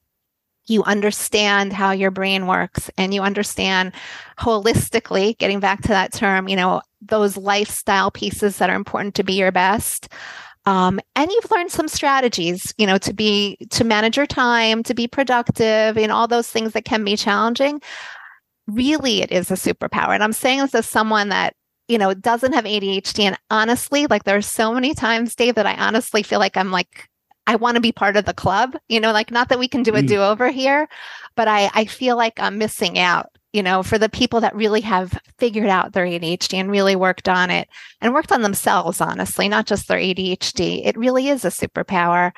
you 0.68 0.84
understand 0.84 1.72
how 1.72 1.92
your 1.92 2.12
brain 2.12 2.46
works 2.46 2.92
and 2.98 3.14
you 3.14 3.22
understand 3.22 3.94
holistically 4.38 5.38
getting 5.38 5.62
back 5.62 5.82
to 5.82 5.90
that 5.90 6.14
term 6.14 6.48
you 6.48 6.56
know 6.56 6.82
those 7.02 7.38
lifestyle 7.38 8.12
pieces 8.12 8.58
that 8.58 8.70
are 8.70 8.76
important 8.76 9.16
to 9.16 9.24
be 9.24 9.34
your 9.34 9.52
best. 9.52 10.10
Um, 10.66 11.00
and 11.16 11.32
you've 11.32 11.52
learned 11.52 11.72
some 11.72 11.88
strategies 11.88 12.74
you 12.78 12.86
know 12.86 12.98
to 12.98 13.14
be 13.14 13.58
to 13.70 13.84
manage 13.84 14.18
your 14.18 14.26
time 14.26 14.84
to 14.84 14.94
be 14.94 15.08
productive 15.08 15.98
and 15.98 16.12
all 16.12 16.28
those 16.28 16.50
things 16.50 16.74
that 16.74 16.86
can 16.86 17.04
be 17.04 17.16
challenging. 17.16 17.82
Really 18.68 19.22
it 19.22 19.32
is 19.32 19.50
a 19.50 19.56
superpower. 19.56 20.10
And 20.10 20.24
i'm 20.24 20.34
saying 20.34 20.60
this 20.60 20.76
as 20.76 20.86
someone 20.86 21.30
that 21.30 21.56
you 21.88 21.98
know 21.98 22.14
doesn't 22.14 22.54
have 22.54 22.66
adhd 22.66 23.20
and 23.20 23.38
honestly 23.50 24.08
like 24.08 24.26
there 24.26 24.36
are 24.36 24.42
so 24.42 24.74
many 24.74 24.94
times 24.94 25.36
dave 25.36 25.56
that 25.56 25.66
i 25.66 25.74
honestly 25.76 26.22
feel 26.22 26.38
like 26.38 26.58
i'm 26.58 26.70
like 26.70 27.08
I 27.48 27.56
want 27.56 27.76
to 27.76 27.82
be 27.82 27.94
part 27.94 28.18
of 28.18 28.26
the 28.26 28.34
club, 28.34 28.76
you 28.90 29.00
know, 29.00 29.14
like 29.14 29.32
not 29.32 29.48
that 29.50 29.58
we 29.58 29.70
can 29.70 29.82
do 29.82 29.96
a 29.96 30.02
mm. 30.02 30.08
do 30.08 30.22
over 30.22 30.52
here, 30.52 30.88
but 31.36 31.48
I, 31.48 31.72
I 31.74 31.86
feel 31.86 32.18
like 32.18 32.40
I'm 32.40 32.58
missing 32.58 33.00
out, 33.00 33.37
you 33.58 33.64
know, 33.64 33.82
for 33.82 33.98
the 33.98 34.08
people 34.08 34.40
that 34.42 34.56
really 34.56 34.82
have 34.82 35.20
figured 35.40 35.66
out 35.66 35.94
their 35.94 36.06
ADHD 36.06 36.60
and 36.60 36.70
really 36.70 36.96
worked 36.96 37.28
on 37.28 37.50
it 37.50 37.68
and 38.02 38.14
worked 38.14 38.32
on 38.32 38.44
themselves, 38.44 39.02
honestly, 39.02 39.50
not 39.50 39.66
just 39.66 39.88
their 39.88 39.98
ADHD. 39.98 40.86
It 40.86 40.96
really 40.96 41.30
is 41.30 41.44
a 41.44 41.48
superpower. 41.48 42.34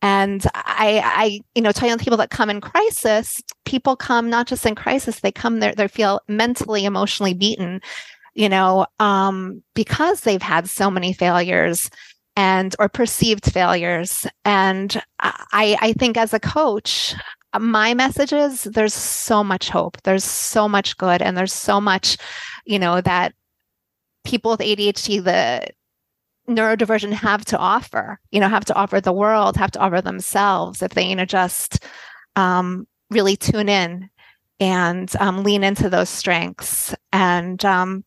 And 0.00 0.42
I, 0.54 1.02
I, 1.04 1.40
you 1.54 1.60
know, 1.60 1.72
telling 1.72 1.98
people 1.98 2.16
that 2.16 2.30
come 2.30 2.48
in 2.48 2.62
crisis, 2.62 3.38
people 3.66 3.96
come 3.96 4.30
not 4.30 4.46
just 4.46 4.64
in 4.64 4.74
crisis, 4.74 5.20
they 5.20 5.30
come 5.30 5.60
there, 5.60 5.74
they 5.74 5.88
feel 5.88 6.22
mentally, 6.26 6.86
emotionally 6.86 7.34
beaten, 7.34 7.82
you 8.32 8.48
know, 8.48 8.86
um, 8.98 9.62
because 9.74 10.22
they've 10.22 10.40
had 10.40 10.70
so 10.70 10.90
many 10.90 11.12
failures 11.12 11.90
and 12.34 12.74
or 12.78 12.88
perceived 12.88 13.52
failures 13.52 14.26
and 14.46 15.02
i 15.20 15.76
i 15.82 15.92
think 15.92 16.16
as 16.16 16.32
a 16.32 16.40
coach 16.40 17.14
my 17.60 17.94
message 17.94 18.32
is 18.32 18.64
there's 18.64 18.94
so 18.94 19.44
much 19.44 19.68
hope 19.68 20.00
there's 20.02 20.24
so 20.24 20.68
much 20.68 20.96
good 20.96 21.20
and 21.20 21.36
there's 21.36 21.52
so 21.52 21.80
much 21.80 22.16
you 22.64 22.78
know 22.78 23.00
that 23.00 23.34
people 24.24 24.52
with 24.52 24.60
adhd 24.60 25.24
the 25.24 25.66
neurodivergent 26.48 27.12
have 27.12 27.44
to 27.44 27.58
offer 27.58 28.18
you 28.30 28.40
know 28.40 28.48
have 28.48 28.64
to 28.64 28.74
offer 28.74 29.00
the 29.00 29.12
world 29.12 29.56
have 29.56 29.70
to 29.70 29.78
offer 29.78 30.00
themselves 30.00 30.82
if 30.82 30.92
they 30.92 31.06
you 31.06 31.14
know 31.14 31.24
just 31.24 31.84
um, 32.36 32.86
really 33.10 33.36
tune 33.36 33.68
in 33.68 34.08
and 34.58 35.14
um, 35.20 35.42
lean 35.42 35.64
into 35.64 35.90
those 35.90 36.08
strengths 36.08 36.94
and 37.12 37.64
um, 37.64 38.04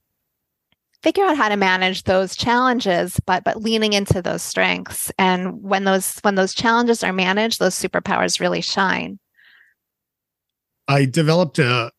figure 1.04 1.24
out 1.24 1.38
how 1.38 1.50
to 1.50 1.58
manage 1.58 2.04
those 2.04 2.36
challenges 2.36 3.20
but 3.26 3.44
but 3.44 3.62
leaning 3.62 3.94
into 3.94 4.22
those 4.22 4.42
strengths. 4.42 5.12
And 5.20 5.62
when 5.62 5.84
those 5.84 6.18
when 6.22 6.36
those 6.36 6.54
challenges 6.54 7.04
are 7.04 7.14
managed 7.14 7.60
those 7.60 7.76
superpowers 7.76 8.40
really 8.40 8.62
shine 8.62 9.20
i 10.88 11.06
developed 11.06 11.60
a 11.60 11.92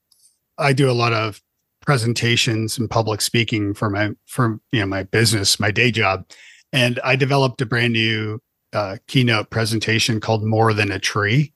i 0.59 0.72
do 0.72 0.91
a 0.91 0.93
lot 0.93 1.12
of 1.12 1.43
presentations 1.87 2.76
and 2.78 2.91
public 2.91 3.20
speaking 3.20 3.72
for 3.72 3.89
my 3.89 4.11
for 4.26 4.61
you 4.72 4.80
know 4.80 4.87
my 4.87 5.05
business 5.05 5.61
my 5.61 5.70
day 5.70 5.91
job 5.91 6.24
and 6.72 6.99
i 7.05 7.14
developed 7.14 7.61
a 7.61 7.66
brand 7.66 7.93
new 7.93 8.41
uh, 8.72 8.97
keynote 9.07 9.49
presentation 9.49 10.20
called 10.20 10.45
more 10.45 10.74
than 10.74 10.91
a 10.91 10.99
tree 10.99 11.53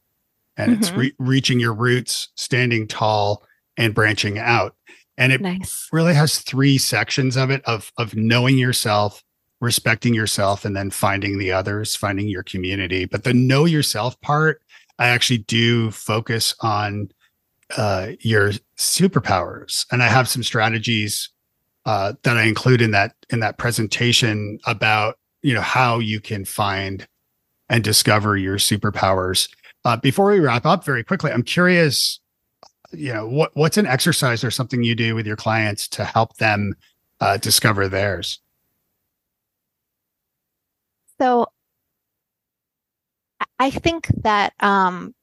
and 0.56 0.72
mm-hmm. 0.72 0.80
it's 0.80 0.92
re- 0.92 1.12
reaching 1.18 1.60
your 1.60 1.74
roots 1.74 2.28
standing 2.36 2.86
tall 2.86 3.44
and 3.76 3.94
branching 3.94 4.38
out 4.38 4.76
and 5.18 5.32
it 5.32 5.40
nice. 5.40 5.88
really 5.92 6.14
has 6.14 6.38
three 6.38 6.78
sections 6.78 7.36
of 7.36 7.50
it 7.50 7.62
of 7.66 7.92
of 7.98 8.14
knowing 8.14 8.56
yourself 8.56 9.22
respecting 9.60 10.14
yourself 10.14 10.64
and 10.64 10.76
then 10.76 10.90
finding 10.90 11.38
the 11.38 11.52
others 11.52 11.96
finding 11.96 12.28
your 12.28 12.42
community 12.42 13.04
but 13.04 13.24
the 13.24 13.34
know 13.34 13.64
yourself 13.64 14.18
part 14.20 14.62
i 14.98 15.08
actually 15.08 15.38
do 15.38 15.90
focus 15.90 16.54
on 16.60 17.10
uh, 17.76 18.08
your 18.20 18.52
superpowers. 18.76 19.86
And 19.90 20.02
i 20.02 20.08
have 20.08 20.28
some 20.28 20.42
strategies 20.42 21.30
uh, 21.86 22.14
that 22.22 22.36
i 22.36 22.42
include 22.42 22.82
in 22.82 22.90
that 22.90 23.14
in 23.30 23.40
that 23.40 23.58
presentation 23.58 24.58
about 24.66 25.18
you 25.42 25.54
know 25.54 25.60
how 25.60 25.98
you 25.98 26.20
can 26.20 26.44
find 26.44 27.06
and 27.68 27.84
discover 27.84 28.36
your 28.36 28.56
superpowers. 28.56 29.48
Uh, 29.84 29.96
before 29.96 30.30
we 30.30 30.40
wrap 30.40 30.66
up 30.66 30.84
very 30.84 31.02
quickly 31.02 31.32
i'm 31.32 31.42
curious 31.42 32.20
you 32.92 33.12
know 33.12 33.26
what 33.26 33.50
what's 33.54 33.76
an 33.76 33.86
exercise 33.86 34.42
or 34.42 34.50
something 34.50 34.82
you 34.82 34.94
do 34.94 35.14
with 35.14 35.26
your 35.26 35.36
clients 35.36 35.88
to 35.88 36.04
help 36.04 36.36
them 36.36 36.74
uh, 37.20 37.36
discover 37.36 37.88
theirs? 37.88 38.40
So 41.20 41.46
i 43.58 43.70
think 43.70 44.08
that 44.22 44.54
um, 44.60 45.14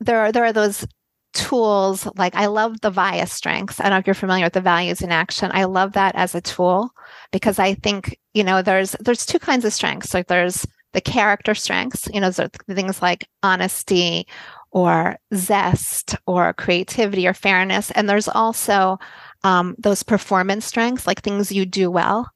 there 0.00 0.20
are 0.20 0.32
there 0.32 0.44
are 0.44 0.52
those 0.52 0.86
tools 1.34 2.08
like 2.16 2.34
i 2.34 2.46
love 2.46 2.80
the 2.80 2.90
via 2.90 3.26
strengths 3.26 3.80
i 3.80 3.84
don't 3.84 3.92
know 3.92 3.98
if 3.98 4.06
you're 4.06 4.14
familiar 4.14 4.46
with 4.46 4.54
the 4.54 4.60
values 4.60 5.02
in 5.02 5.12
action 5.12 5.50
i 5.52 5.64
love 5.64 5.92
that 5.92 6.14
as 6.14 6.34
a 6.34 6.40
tool 6.40 6.90
because 7.32 7.58
i 7.58 7.74
think 7.74 8.18
you 8.34 8.42
know 8.42 8.62
there's 8.62 8.92
there's 9.00 9.26
two 9.26 9.38
kinds 9.38 9.64
of 9.64 9.72
strengths 9.72 10.14
like 10.14 10.26
there's 10.26 10.66
the 10.94 11.00
character 11.00 11.54
strengths 11.54 12.08
you 12.12 12.20
know 12.20 12.30
so 12.30 12.48
things 12.68 13.02
like 13.02 13.28
honesty 13.42 14.26
or 14.70 15.18
zest 15.34 16.16
or 16.26 16.52
creativity 16.52 17.26
or 17.26 17.34
fairness. 17.34 17.90
And 17.92 18.08
there's 18.08 18.28
also 18.28 18.98
um, 19.42 19.74
those 19.78 20.02
performance 20.02 20.66
strengths, 20.66 21.06
like 21.06 21.22
things 21.22 21.52
you 21.52 21.64
do 21.64 21.90
well. 21.90 22.30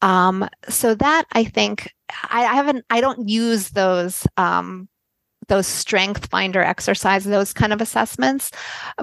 Um, 0.00 0.48
so 0.68 0.94
that 0.96 1.26
I 1.32 1.44
think 1.44 1.92
I, 2.10 2.44
I, 2.44 2.54
haven't, 2.54 2.84
I 2.90 3.00
don't 3.00 3.28
use 3.28 3.70
those 3.70 4.26
um, 4.36 4.88
those 5.48 5.66
strength 5.66 6.26
finder 6.26 6.62
exercises, 6.62 7.30
those 7.30 7.52
kind 7.52 7.72
of 7.72 7.80
assessments. 7.80 8.50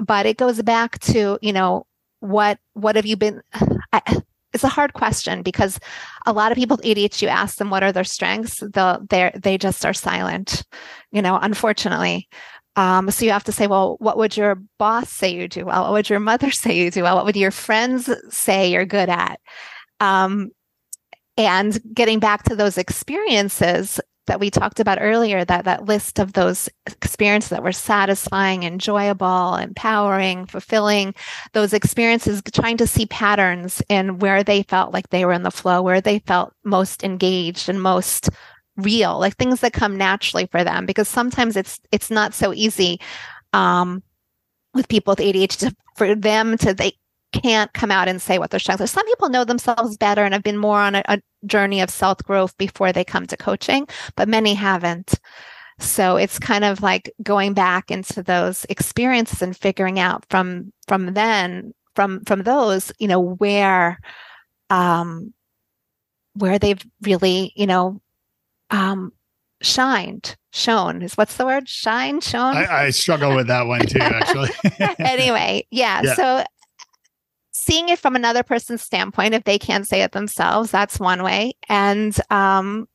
But 0.02 0.26
it 0.26 0.36
goes 0.36 0.62
back 0.62 0.98
to, 1.00 1.38
you 1.42 1.52
know, 1.52 1.86
what 2.20 2.58
what 2.74 2.96
have 2.96 3.06
you 3.06 3.16
been 3.16 3.42
I, 3.92 4.22
it's 4.52 4.64
a 4.64 4.68
hard 4.68 4.94
question 4.94 5.42
because 5.42 5.78
a 6.26 6.32
lot 6.32 6.52
of 6.52 6.58
people 6.58 6.76
with 6.76 6.84
ADHD, 6.84 7.22
you 7.22 7.28
ask 7.28 7.56
them 7.56 7.70
what 7.70 7.82
are 7.82 7.92
their 7.92 8.04
strengths, 8.04 8.62
they'll 8.72 9.04
they 9.08 9.30
they 9.34 9.58
just 9.58 9.84
are 9.86 9.94
silent, 9.94 10.64
you 11.12 11.22
know, 11.22 11.38
unfortunately. 11.40 12.28
Um, 12.76 13.10
so 13.10 13.24
you 13.24 13.32
have 13.32 13.44
to 13.44 13.52
say, 13.52 13.66
well, 13.66 13.96
what 13.98 14.16
would 14.16 14.36
your 14.36 14.56
boss 14.78 15.10
say 15.10 15.34
you 15.34 15.48
do 15.48 15.66
well? 15.66 15.84
What 15.84 15.92
would 15.92 16.10
your 16.10 16.20
mother 16.20 16.50
say 16.50 16.76
you 16.76 16.90
do 16.90 17.02
well? 17.02 17.16
What 17.16 17.24
would 17.24 17.36
your 17.36 17.50
friends 17.50 18.10
say 18.28 18.70
you're 18.70 18.86
good 18.86 19.08
at? 19.08 19.40
Um, 20.00 20.50
and 21.36 21.78
getting 21.94 22.18
back 22.18 22.42
to 22.44 22.56
those 22.56 22.78
experiences, 22.78 24.00
that 24.26 24.40
we 24.40 24.50
talked 24.50 24.80
about 24.80 24.98
earlier 25.00 25.44
that 25.44 25.64
that 25.64 25.86
list 25.86 26.18
of 26.18 26.32
those 26.32 26.68
experiences 26.86 27.50
that 27.50 27.62
were 27.62 27.72
satisfying 27.72 28.62
enjoyable 28.62 29.56
empowering 29.56 30.46
fulfilling 30.46 31.14
those 31.52 31.72
experiences 31.72 32.42
trying 32.52 32.76
to 32.76 32.86
see 32.86 33.06
patterns 33.06 33.82
in 33.88 34.18
where 34.18 34.44
they 34.44 34.62
felt 34.62 34.92
like 34.92 35.08
they 35.08 35.24
were 35.24 35.32
in 35.32 35.42
the 35.42 35.50
flow 35.50 35.82
where 35.82 36.00
they 36.00 36.18
felt 36.20 36.52
most 36.64 37.02
engaged 37.02 37.68
and 37.68 37.82
most 37.82 38.28
real 38.76 39.18
like 39.18 39.36
things 39.36 39.60
that 39.60 39.72
come 39.72 39.96
naturally 39.96 40.46
for 40.46 40.64
them 40.64 40.86
because 40.86 41.08
sometimes 41.08 41.56
it's 41.56 41.80
it's 41.92 42.10
not 42.10 42.34
so 42.34 42.52
easy 42.54 43.00
um 43.52 44.02
with 44.74 44.88
people 44.88 45.12
with 45.12 45.18
ADHD 45.18 45.74
for 45.96 46.14
them 46.14 46.56
to 46.58 46.72
they 46.72 46.92
can't 47.32 47.72
come 47.72 47.90
out 47.90 48.08
and 48.08 48.20
say 48.20 48.38
what 48.38 48.50
their 48.50 48.60
strengths 48.60 48.82
are. 48.82 48.86
Some 48.86 49.06
people 49.06 49.28
know 49.28 49.44
themselves 49.44 49.96
better 49.96 50.24
and 50.24 50.34
have 50.34 50.42
been 50.42 50.58
more 50.58 50.80
on 50.80 50.94
a, 50.94 51.02
a 51.06 51.20
journey 51.46 51.80
of 51.80 51.90
self 51.90 52.18
growth 52.18 52.56
before 52.58 52.92
they 52.92 53.04
come 53.04 53.26
to 53.26 53.36
coaching, 53.36 53.86
but 54.16 54.28
many 54.28 54.54
haven't. 54.54 55.14
So 55.78 56.16
it's 56.16 56.38
kind 56.38 56.64
of 56.64 56.82
like 56.82 57.12
going 57.22 57.54
back 57.54 57.90
into 57.90 58.22
those 58.22 58.66
experiences 58.68 59.42
and 59.42 59.56
figuring 59.56 59.98
out 59.98 60.24
from 60.28 60.72
from 60.86 61.14
then 61.14 61.72
from 61.94 62.24
from 62.24 62.42
those, 62.42 62.92
you 62.98 63.08
know, 63.08 63.20
where 63.20 63.98
um 64.68 65.32
where 66.34 66.58
they've 66.58 66.84
really, 67.02 67.52
you 67.56 67.66
know, 67.66 68.00
um 68.70 69.12
shined 69.62 70.36
shown 70.52 71.02
is 71.02 71.16
what's 71.16 71.36
the 71.36 71.44
word 71.44 71.68
shine 71.68 72.18
shown 72.20 72.56
I, 72.56 72.86
I 72.86 72.90
struggle 72.90 73.36
with 73.36 73.46
that 73.48 73.66
one 73.66 73.82
too 73.86 74.00
actually 74.00 74.48
anyway 74.98 75.66
yeah, 75.70 76.00
yeah, 76.02 76.14
so 76.14 76.44
seeing 77.60 77.88
it 77.88 77.98
from 77.98 78.16
another 78.16 78.42
person's 78.42 78.82
standpoint, 78.82 79.34
if 79.34 79.44
they 79.44 79.58
can't 79.58 79.86
say 79.86 80.02
it 80.02 80.12
themselves, 80.12 80.70
that's 80.70 80.98
one 80.98 81.22
way. 81.22 81.52
And 81.68 82.16
um, 82.30 82.88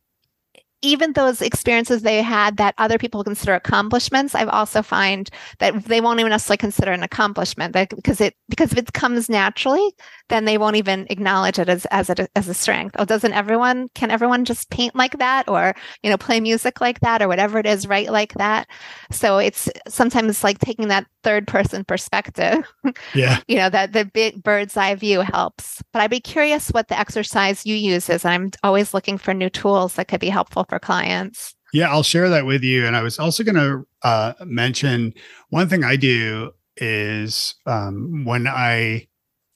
even 0.81 1.13
those 1.13 1.41
experiences 1.41 2.01
they 2.01 2.21
had 2.21 2.57
that 2.57 2.75
other 2.77 2.97
people 2.97 3.23
consider 3.23 3.53
accomplishments, 3.53 4.35
I've 4.35 4.49
also 4.49 4.81
find 4.81 5.29
that 5.59 5.85
they 5.85 6.01
won't 6.01 6.19
even 6.19 6.29
necessarily 6.29 6.57
consider 6.57 6.91
an 6.91 7.03
accomplishment 7.03 7.73
because 7.73 8.21
it 8.21 8.35
because 8.49 8.71
if 8.71 8.77
it 8.77 8.93
comes 8.93 9.29
naturally, 9.29 9.93
then 10.29 10.45
they 10.45 10.57
won't 10.57 10.75
even 10.75 11.07
acknowledge 11.09 11.59
it 11.59 11.69
as 11.69 11.85
as 11.87 12.09
a 12.09 12.27
as 12.35 12.47
a 12.47 12.53
strength. 12.53 12.95
Oh, 12.99 13.05
doesn't 13.05 13.33
everyone 13.33 13.89
can 13.95 14.11
everyone 14.11 14.45
just 14.45 14.69
paint 14.69 14.95
like 14.95 15.17
that 15.17 15.47
or 15.47 15.73
you 16.03 16.09
know 16.09 16.17
play 16.17 16.39
music 16.39 16.81
like 16.81 16.99
that 17.01 17.21
or 17.21 17.27
whatever 17.27 17.57
it 17.59 17.65
is, 17.65 17.87
write 17.87 18.11
like 18.11 18.33
that? 18.33 18.67
So 19.11 19.37
it's 19.39 19.69
sometimes 19.87 20.43
like 20.43 20.59
taking 20.59 20.89
that 20.89 21.07
third 21.25 21.47
person 21.47 21.83
perspective. 21.83 22.63
Yeah. 23.13 23.39
you 23.47 23.57
know, 23.57 23.69
that 23.69 23.93
the 23.93 24.05
big 24.05 24.43
bird's 24.43 24.77
eye 24.77 24.95
view 24.95 25.21
helps. 25.21 25.81
But 25.91 26.01
I'd 26.01 26.09
be 26.11 26.19
curious 26.19 26.69
what 26.69 26.87
the 26.87 26.99
exercise 26.99 27.65
you 27.65 27.75
use 27.75 28.09
is. 28.09 28.25
I'm 28.25 28.51
always 28.63 28.93
looking 28.93 29.17
for 29.17 29.33
new 29.33 29.49
tools 29.49 29.95
that 29.95 30.07
could 30.07 30.19
be 30.19 30.29
helpful 30.29 30.65
for 30.69 30.79
clients. 30.79 31.55
Yeah, 31.73 31.89
I'll 31.89 32.03
share 32.03 32.29
that 32.29 32.45
with 32.45 32.63
you. 32.63 32.85
And 32.85 32.95
I 32.95 33.01
was 33.01 33.17
also 33.17 33.43
going 33.43 33.55
to 33.55 33.87
uh, 34.03 34.33
mention 34.45 35.13
one 35.49 35.67
thing 35.67 35.83
I 35.83 35.95
do 35.95 36.51
is 36.77 37.55
um, 37.65 38.25
when 38.25 38.47
I 38.47 39.07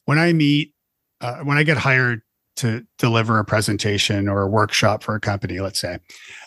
when 0.06 0.18
I 0.18 0.34
meet 0.34 0.74
uh, 1.22 1.40
when 1.40 1.58
I 1.58 1.64
get 1.64 1.78
hired 1.78 2.22
to 2.58 2.86
deliver 2.98 3.40
a 3.40 3.46
presentation 3.46 4.28
or 4.28 4.42
a 4.42 4.50
workshop 4.50 5.04
for 5.04 5.16
a 5.16 5.20
company, 5.20 5.60
let's 5.60 5.80
say, 5.80 6.00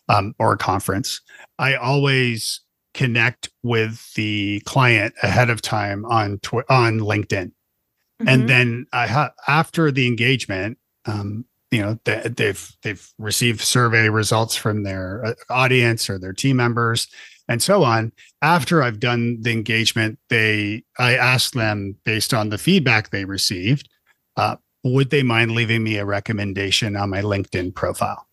um, 0.08 0.34
or 0.38 0.52
a 0.52 0.58
conference, 0.58 1.20
I 1.58 1.74
always 1.74 2.60
connect 2.94 3.50
with 3.62 4.12
the 4.14 4.60
client 4.64 5.14
ahead 5.22 5.50
of 5.50 5.62
time 5.62 6.04
on 6.06 6.38
tw- 6.38 6.68
on 6.68 7.00
LinkedIn, 7.00 7.50
mm-hmm. 7.50 8.28
and 8.28 8.48
then 8.48 8.86
I 8.92 9.06
ha- 9.06 9.32
after 9.48 9.90
the 9.90 10.06
engagement, 10.06 10.78
um, 11.06 11.44
you 11.70 11.80
know, 11.80 11.98
they, 12.04 12.20
they've 12.28 12.76
they've 12.82 13.08
received 13.18 13.60
survey 13.60 14.08
results 14.08 14.54
from 14.54 14.82
their 14.82 15.24
uh, 15.24 15.34
audience 15.50 16.10
or 16.10 16.18
their 16.18 16.32
team 16.32 16.56
members 16.56 17.08
and 17.48 17.62
so 17.62 17.82
on. 17.82 18.12
After 18.40 18.82
I've 18.82 19.00
done 19.00 19.38
the 19.40 19.52
engagement, 19.52 20.18
they 20.28 20.84
I 20.98 21.16
ask 21.16 21.52
them 21.52 21.96
based 22.04 22.32
on 22.32 22.48
the 22.48 22.58
feedback 22.58 23.10
they 23.10 23.24
received, 23.24 23.88
uh, 24.36 24.56
would 24.84 25.10
they 25.10 25.22
mind 25.22 25.52
leaving 25.52 25.82
me 25.82 25.96
a 25.96 26.04
recommendation 26.04 26.96
on 26.96 27.10
my 27.10 27.22
LinkedIn 27.22 27.74
profile? 27.74 28.26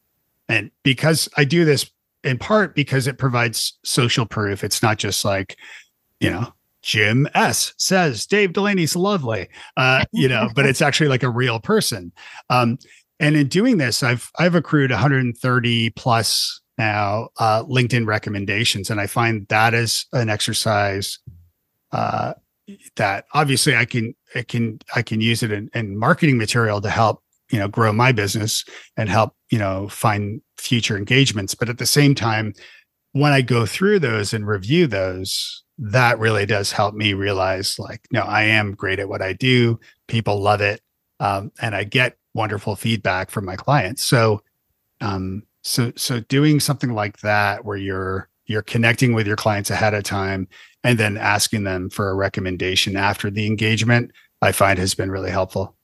And 0.48 0.72
because 0.84 1.30
I 1.38 1.44
do 1.44 1.66
this 1.66 1.90
in 2.24 2.38
part 2.38 2.76
because 2.76 3.08
it 3.08 3.18
provides 3.18 3.78
social 3.84 4.26
proof. 4.26 4.64
It's 4.64 4.84
not 4.84 4.98
just 4.98 5.24
like, 5.24 5.58
you 6.20 6.30
know, 6.30 6.54
Jim 6.82 7.28
S 7.34 7.74
says 7.78 8.26
Dave 8.26 8.54
Delaney's 8.54 8.96
lovely, 8.96 9.48
uh, 9.78 10.06
you 10.12 10.28
know, 10.28 10.50
but 10.56 10.66
it's 10.66 10.82
actually 10.82 11.10
like 11.10 11.24
a 11.24 11.30
real 11.30 11.60
person. 11.60 12.12
Um, 12.50 12.78
and 13.20 13.36
in 13.36 13.48
doing 13.48 13.78
this, 13.78 14.02
I've 14.02 14.32
I've 14.40 14.56
accrued 14.56 14.92
130 14.92 15.90
plus 15.92 16.62
now 16.78 17.30
uh, 17.38 17.64
LinkedIn 17.66 18.08
recommendations, 18.08 18.90
and 18.90 19.02
I 19.02 19.08
find 19.08 19.46
that 19.50 19.74
is 19.74 20.06
an 20.14 20.30
exercise 20.30 21.20
uh, 21.92 22.34
that 22.96 23.26
obviously 23.34 23.76
I 23.76 23.86
can 23.86 24.16
I 24.36 24.44
can 24.44 24.80
I 24.96 25.02
can 25.02 25.20
use 25.20 25.44
it 25.44 25.52
in, 25.52 25.70
in 25.74 25.98
marketing 25.98 26.38
material 26.38 26.80
to 26.82 26.90
help 26.90 27.22
you 27.52 27.60
know 27.60 27.68
grow 27.68 27.92
my 27.92 28.12
business 28.12 28.64
and 28.96 29.10
help 29.10 29.34
you 29.50 29.60
know 29.60 29.90
find 29.90 30.42
future 30.60 30.98
engagements. 30.98 31.56
But 31.56 31.70
at 31.70 31.78
the 31.78 31.86
same 31.86 32.16
time 32.16 32.54
when 33.14 33.32
i 33.32 33.42
go 33.42 33.66
through 33.66 34.00
those 34.00 34.34
and 34.34 34.48
review 34.48 34.86
those 34.86 35.64
that 35.80 36.20
really 36.20 36.46
does 36.46 36.72
help 36.72 36.94
me 36.94 37.14
realize 37.14 37.80
like 37.80 38.06
no 38.12 38.22
i 38.22 38.44
am 38.44 38.76
great 38.76 39.00
at 39.00 39.10
what 39.10 39.22
i 39.22 39.34
do. 39.34 39.80
People 40.08 40.40
love 40.42 40.62
it 40.62 40.82
um, 41.20 41.52
and 41.62 41.76
i 41.76 41.84
get 41.84 42.18
wonderful 42.34 42.76
feedback 42.76 43.32
from 43.32 43.46
my 43.46 43.56
clients. 43.56 44.04
So 44.04 44.42
um 45.02 45.44
so 45.64 45.92
so 45.96 46.20
doing 46.22 46.60
something 46.60 46.94
like 46.94 47.20
that 47.20 47.66
where 47.66 47.78
you're 47.78 48.30
you're 48.46 48.62
connecting 48.62 49.14
with 49.14 49.28
your 49.28 49.36
clients 49.36 49.70
ahead 49.70 49.94
of 49.94 50.04
time 50.04 50.48
and 50.84 50.98
then 50.98 51.18
asking 51.18 51.64
them 51.64 51.90
for 51.90 52.10
a 52.10 52.16
recommendation 52.16 52.96
after 52.96 53.30
the 53.30 53.46
engagement 53.46 54.12
i 54.42 54.52
find 54.52 54.80
has 54.80 54.96
been 54.96 55.12
really 55.12 55.32
helpful 55.32 55.76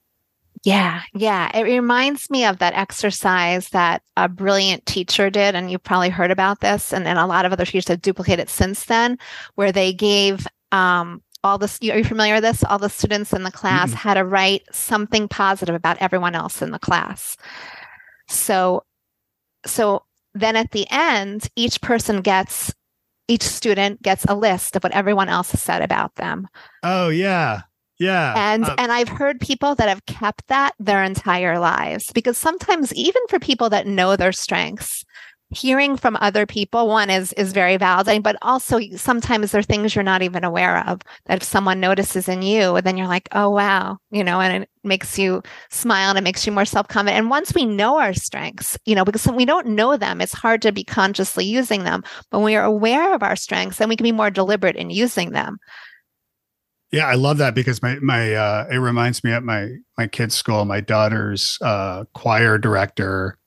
yeah, 0.64 1.02
yeah. 1.14 1.56
It 1.56 1.64
reminds 1.64 2.30
me 2.30 2.46
of 2.46 2.60
that 2.60 2.74
exercise 2.74 3.70
that 3.70 4.02
a 4.18 4.28
brilliant 4.28 4.86
teacher 4.86 5.30
did, 5.30 5.56
and 5.56 5.70
you've 5.70 5.84
probably 5.84 6.10
heard 6.10 6.32
about 6.32 6.62
this, 6.62 6.94
and 6.94 7.06
then 7.06 7.18
a 7.18 7.28
lot 7.28 7.46
of 7.46 7.52
other 7.52 7.66
teachers 7.66 7.88
have 7.88 8.02
duplicated 8.02 8.50
since 8.50 8.86
then, 8.86 9.18
where 9.56 9.72
they 9.72 9.94
gave 9.94 10.48
um, 10.72 11.22
all 11.44 11.60
the 11.60 11.68
are 11.92 11.98
you 11.98 12.04
familiar 12.04 12.34
with 12.34 12.44
this? 12.44 12.64
All 12.64 12.80
the 12.80 12.90
students 12.90 13.32
in 13.32 13.44
the 13.44 13.52
class 13.52 13.90
mm-hmm. 13.90 13.98
had 13.98 14.14
to 14.16 14.26
write 14.26 14.64
something 14.72 15.28
positive 15.28 15.76
about 15.76 15.98
everyone 16.00 16.34
else 16.34 16.62
in 16.62 16.72
the 16.72 16.80
class. 16.80 17.38
So, 18.28 18.84
so 19.66 20.04
then 20.34 20.56
at 20.56 20.72
the 20.72 20.88
end, 20.90 21.48
each 21.56 21.82
person 21.82 22.22
gets 22.22 22.74
each 23.28 23.44
student 23.44 24.02
gets 24.02 24.26
a 24.26 24.36
list 24.36 24.76
of 24.76 24.84
what 24.84 24.92
everyone 24.92 25.30
else 25.30 25.52
has 25.52 25.62
said 25.62 25.82
about 25.82 26.16
them. 26.16 26.48
Oh 26.84 27.10
yeah. 27.10 27.62
Yeah. 28.00 28.34
And 28.36 28.66
uh, 28.66 28.76
and 28.78 28.92
I've 28.92 29.10
heard 29.10 29.40
people 29.40 29.76
that 29.76 29.90
have 29.90 30.06
kept 30.06 30.48
that 30.48 30.74
their 30.80 31.04
entire 31.04 31.60
lives 31.60 32.12
because 32.14 32.38
sometimes 32.38 32.94
even 32.94 33.22
for 33.30 33.40
people 33.40 33.70
that 33.70 33.88
know 33.88 34.16
their 34.16 34.34
strengths, 34.34 35.06
hearing 35.50 35.96
from 35.96 36.18
other 36.20 36.46
people 36.46 36.88
one 36.88 37.10
is 37.10 37.32
is 37.34 37.54
very 37.54 37.78
validating, 37.78 38.24
but 38.24 38.36
also 38.42 38.80
sometimes 38.96 39.52
there 39.52 39.60
are 39.60 39.64
things 39.64 39.96
you're 39.96 40.04
not 40.04 40.22
even 40.22 40.44
aware 40.44 40.86
of 40.88 41.02
that 41.28 41.38
if 41.38 41.44
someone 41.44 41.80
notices 41.80 42.28
in 42.28 42.42
you, 42.42 42.82
then 42.82 42.98
you're 42.98 43.08
like, 43.08 43.30
"Oh 43.32 43.50
wow," 43.50 43.98
you 44.12 44.24
know, 44.24 44.42
and 44.42 44.64
it 44.64 44.70
makes 44.84 45.18
you 45.18 45.42
smile 45.70 46.10
and 46.10 46.18
it 46.18 46.24
makes 46.24 46.46
you 46.46 46.52
more 46.52 46.66
self-confident. 46.66 47.18
And 47.18 47.30
once 47.30 47.54
we 47.54 47.66
know 47.66 47.98
our 47.98 48.14
strengths, 48.14 48.78
you 48.86 48.96
know, 48.96 49.06
because 49.06 49.26
we 49.28 49.46
don't 49.46 49.68
know 49.68 49.98
them, 49.98 50.20
it's 50.22 50.34
hard 50.34 50.62
to 50.64 50.72
be 50.72 50.84
consciously 50.84 51.46
using 51.46 51.84
them. 51.84 52.04
But 52.30 52.40
when 52.40 52.46
we 52.46 52.56
are 52.56 52.66
aware 52.66 53.14
of 53.14 53.24
our 53.24 53.36
strengths, 53.36 53.78
then 53.78 53.90
we 53.90 53.96
can 53.96 54.04
be 54.04 54.12
more 54.12 54.30
deliberate 54.32 54.76
in 54.76 54.90
using 54.90 55.32
them. 55.32 55.58
Yeah, 56.96 57.08
I 57.08 57.16
love 57.16 57.40
that 57.40 57.56
because 57.56 57.82
my 57.82 57.96
my 58.00 58.34
uh, 58.36 58.68
it 58.72 58.78
reminds 58.78 59.22
me 59.22 59.34
at 59.34 59.44
my 59.44 59.70
my 59.98 60.08
kids' 60.08 60.34
school, 60.36 60.64
my 60.64 60.80
daughter's 60.80 61.58
uh, 61.62 62.06
choir 62.14 62.58
director, 62.58 63.38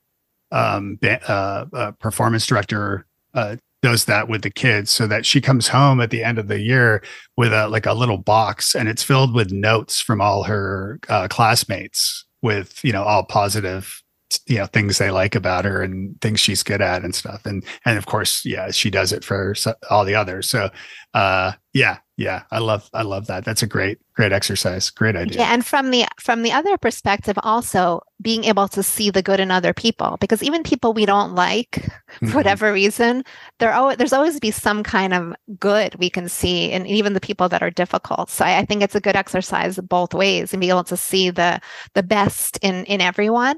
um, 0.53 0.99
uh, 1.03 1.65
uh, 1.73 1.93
performance 1.93 2.47
director 2.47 3.07
uh, 3.33 3.57
does 3.83 4.05
that 4.05 4.29
with 4.29 4.43
the 4.43 4.51
kids, 4.51 4.91
so 4.91 5.07
that 5.07 5.25
she 5.25 5.41
comes 5.41 5.69
home 5.69 5.99
at 6.03 6.11
the 6.11 6.23
end 6.23 6.39
of 6.39 6.49
the 6.49 6.61
year 6.61 7.03
with 7.39 7.55
a 7.55 7.69
like 7.69 7.87
a 7.87 7.95
little 7.95 8.19
box, 8.19 8.75
and 8.75 8.87
it's 8.87 9.03
filled 9.03 9.35
with 9.35 9.51
notes 9.51 9.99
from 9.99 10.21
all 10.21 10.43
her 10.45 11.01
uh, 11.09 11.27
classmates 11.29 12.27
with 12.43 12.85
you 12.85 12.93
know 12.93 13.05
all 13.05 13.25
positive 13.25 14.03
you 14.47 14.59
know 14.59 14.67
things 14.67 14.99
they 14.99 15.11
like 15.11 15.35
about 15.35 15.65
her 15.65 15.83
and 15.83 16.21
things 16.21 16.39
she's 16.39 16.63
good 16.63 16.83
at 16.83 17.03
and 17.03 17.15
stuff. 17.15 17.47
And 17.47 17.65
and 17.87 17.97
of 17.97 18.07
course 18.07 18.45
yeah 18.45 18.71
she 18.71 18.91
does 18.91 19.13
it 19.13 19.25
for 19.25 19.55
all 19.91 20.05
the 20.05 20.15
others. 20.15 20.49
So 20.51 20.69
uh 21.15 21.53
yeah 21.79 21.99
yeah. 22.19 22.43
I 22.51 22.59
love 22.59 22.91
i 22.93 23.03
love 23.03 23.29
that. 23.29 23.45
That's 23.45 23.63
a 23.63 23.67
great 23.67 23.99
great 24.15 24.33
exercise. 24.33 24.91
Great 24.91 25.15
idea. 25.15 25.39
Yeah 25.39 25.53
and 25.55 25.65
from 25.65 25.91
the 25.93 26.05
from 26.21 26.43
the 26.43 26.53
other 26.53 26.77
perspective 26.77 27.39
also 27.43 28.01
being 28.21 28.45
able 28.45 28.67
to 28.69 28.83
see 28.83 29.09
the 29.11 29.23
good 29.23 29.39
in 29.39 29.53
other 29.53 29.73
people 29.73 30.19
because 30.21 30.43
even 30.43 30.65
people 30.65 30.93
we 30.93 31.07
don't 31.07 31.35
like 31.35 31.71
mm-hmm. 31.71 32.27
for 32.27 32.37
whatever 32.37 32.73
reason 32.73 33.23
there 33.61 33.73
always 33.73 33.97
there's 33.99 34.13
always 34.13 34.41
be 34.41 34.51
some 34.51 34.83
kind 34.83 35.15
of 35.15 35.33
good 35.61 35.95
we 36.01 36.11
can 36.11 36.29
see 36.29 36.73
in 36.73 36.87
even 36.87 37.13
the 37.13 37.21
people 37.21 37.49
that 37.49 37.63
are 37.63 37.71
difficult. 37.71 38.31
So 38.31 38.45
I, 38.45 38.59
I 38.59 38.65
think 38.65 38.83
it's 38.83 38.97
a 38.97 39.01
good 39.01 39.17
exercise 39.17 39.79
both 39.79 40.13
ways 40.13 40.53
and 40.53 40.61
be 40.61 40.71
able 40.71 40.85
to 40.85 40.97
see 40.97 41.31
the 41.31 41.61
the 41.95 42.03
best 42.03 42.59
in 42.63 42.85
in 42.87 43.01
everyone 43.01 43.57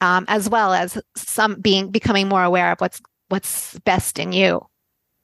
um, 0.00 0.24
as 0.28 0.48
well 0.48 0.72
as 0.72 0.98
some 1.16 1.60
being 1.60 1.90
becoming 1.90 2.28
more 2.28 2.42
aware 2.42 2.72
of 2.72 2.80
what's 2.80 3.00
what's 3.28 3.78
best 3.80 4.18
in 4.18 4.32
you. 4.32 4.66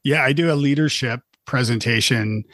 Yeah, 0.05 0.23
I 0.23 0.33
do 0.33 0.53
a 0.53 0.55
leadership 0.55 1.21
presentation 1.47 2.45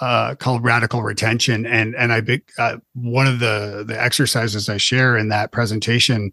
uh, 0.00 0.34
called 0.34 0.64
Radical 0.64 1.02
Retention, 1.02 1.66
and 1.66 1.94
and 1.94 2.12
I 2.12 2.20
big 2.20 2.42
uh, 2.58 2.78
one 2.94 3.26
of 3.26 3.38
the 3.38 3.84
the 3.86 4.00
exercises 4.00 4.68
I 4.68 4.76
share 4.76 5.16
in 5.16 5.28
that 5.28 5.52
presentation 5.52 6.32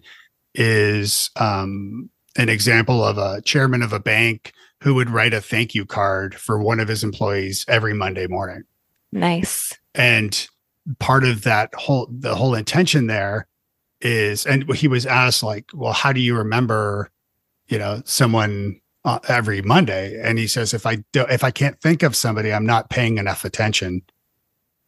is 0.55 1.29
um, 1.35 2.09
an 2.37 2.49
example 2.49 3.03
of 3.03 3.17
a 3.17 3.41
chairman 3.41 3.81
of 3.81 3.93
a 3.93 3.99
bank 3.99 4.53
who 4.81 4.93
would 4.95 5.09
write 5.09 5.33
a 5.33 5.41
thank 5.41 5.73
you 5.73 5.85
card 5.85 6.35
for 6.35 6.61
one 6.61 6.79
of 6.79 6.87
his 6.87 7.03
employees 7.03 7.65
every 7.67 7.93
Monday 7.93 8.27
morning. 8.27 8.63
Nice. 9.11 9.73
And 9.95 10.47
part 10.99 11.23
of 11.23 11.43
that 11.43 11.73
whole 11.75 12.07
the 12.11 12.35
whole 12.35 12.55
intention 12.55 13.07
there 13.07 13.47
is 14.01 14.45
and 14.45 14.69
he 14.73 14.87
was 14.87 15.05
asked 15.05 15.41
like 15.41 15.71
well 15.73 15.93
how 15.93 16.11
do 16.11 16.19
you 16.19 16.35
remember 16.35 17.09
you 17.67 17.79
know 17.79 18.01
someone 18.03 18.77
uh, 19.05 19.19
every 19.27 19.61
monday 19.61 20.19
and 20.21 20.37
he 20.39 20.47
says 20.47 20.73
if 20.73 20.85
i 20.85 20.95
do 21.11 21.21
if 21.29 21.43
i 21.43 21.51
can't 21.51 21.79
think 21.81 22.03
of 22.03 22.15
somebody 22.15 22.53
i'm 22.53 22.65
not 22.65 22.89
paying 22.89 23.17
enough 23.17 23.43
attention. 23.45 24.01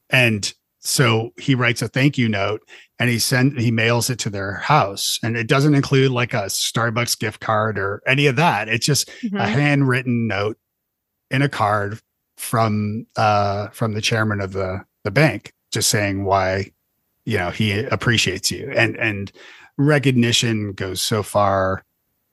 And 0.10 0.54
so 0.80 1.32
he 1.38 1.56
writes 1.56 1.82
a 1.82 1.88
thank 1.88 2.18
you 2.18 2.30
note 2.30 2.62
and 3.00 3.10
he 3.10 3.18
send 3.18 3.60
he 3.60 3.72
mails 3.72 4.10
it 4.10 4.20
to 4.20 4.30
their 4.30 4.54
house. 4.54 5.20
And 5.24 5.36
it 5.36 5.48
doesn't 5.48 5.74
include 5.74 6.12
like 6.12 6.34
a 6.34 6.44
starbucks 6.44 7.18
gift 7.20 7.40
card 7.40 7.80
or 7.80 8.02
any 8.06 8.28
of 8.28 8.36
that. 8.36 8.70
It's 8.70 8.86
just 8.86 9.10
mm-hmm. 9.24 9.38
a 9.38 9.48
handwritten 9.48 10.28
note 10.28 10.58
in 11.32 11.42
a 11.42 11.50
card 11.50 12.00
from 12.38 13.08
uh 13.16 13.70
from 13.70 13.94
the 13.94 14.02
chairman 14.02 14.42
of 14.42 14.54
the 14.54 14.84
the 15.04 15.12
bank 15.12 15.54
just 15.72 15.90
saying 15.90 16.26
why 16.26 16.72
you 17.26 17.38
know 17.38 17.50
he 17.50 17.80
appreciates 17.80 18.52
you. 18.52 18.72
And 18.76 18.96
and 18.98 19.32
recognition 19.78 20.74
goes 20.74 21.02
so 21.02 21.24
far 21.24 21.84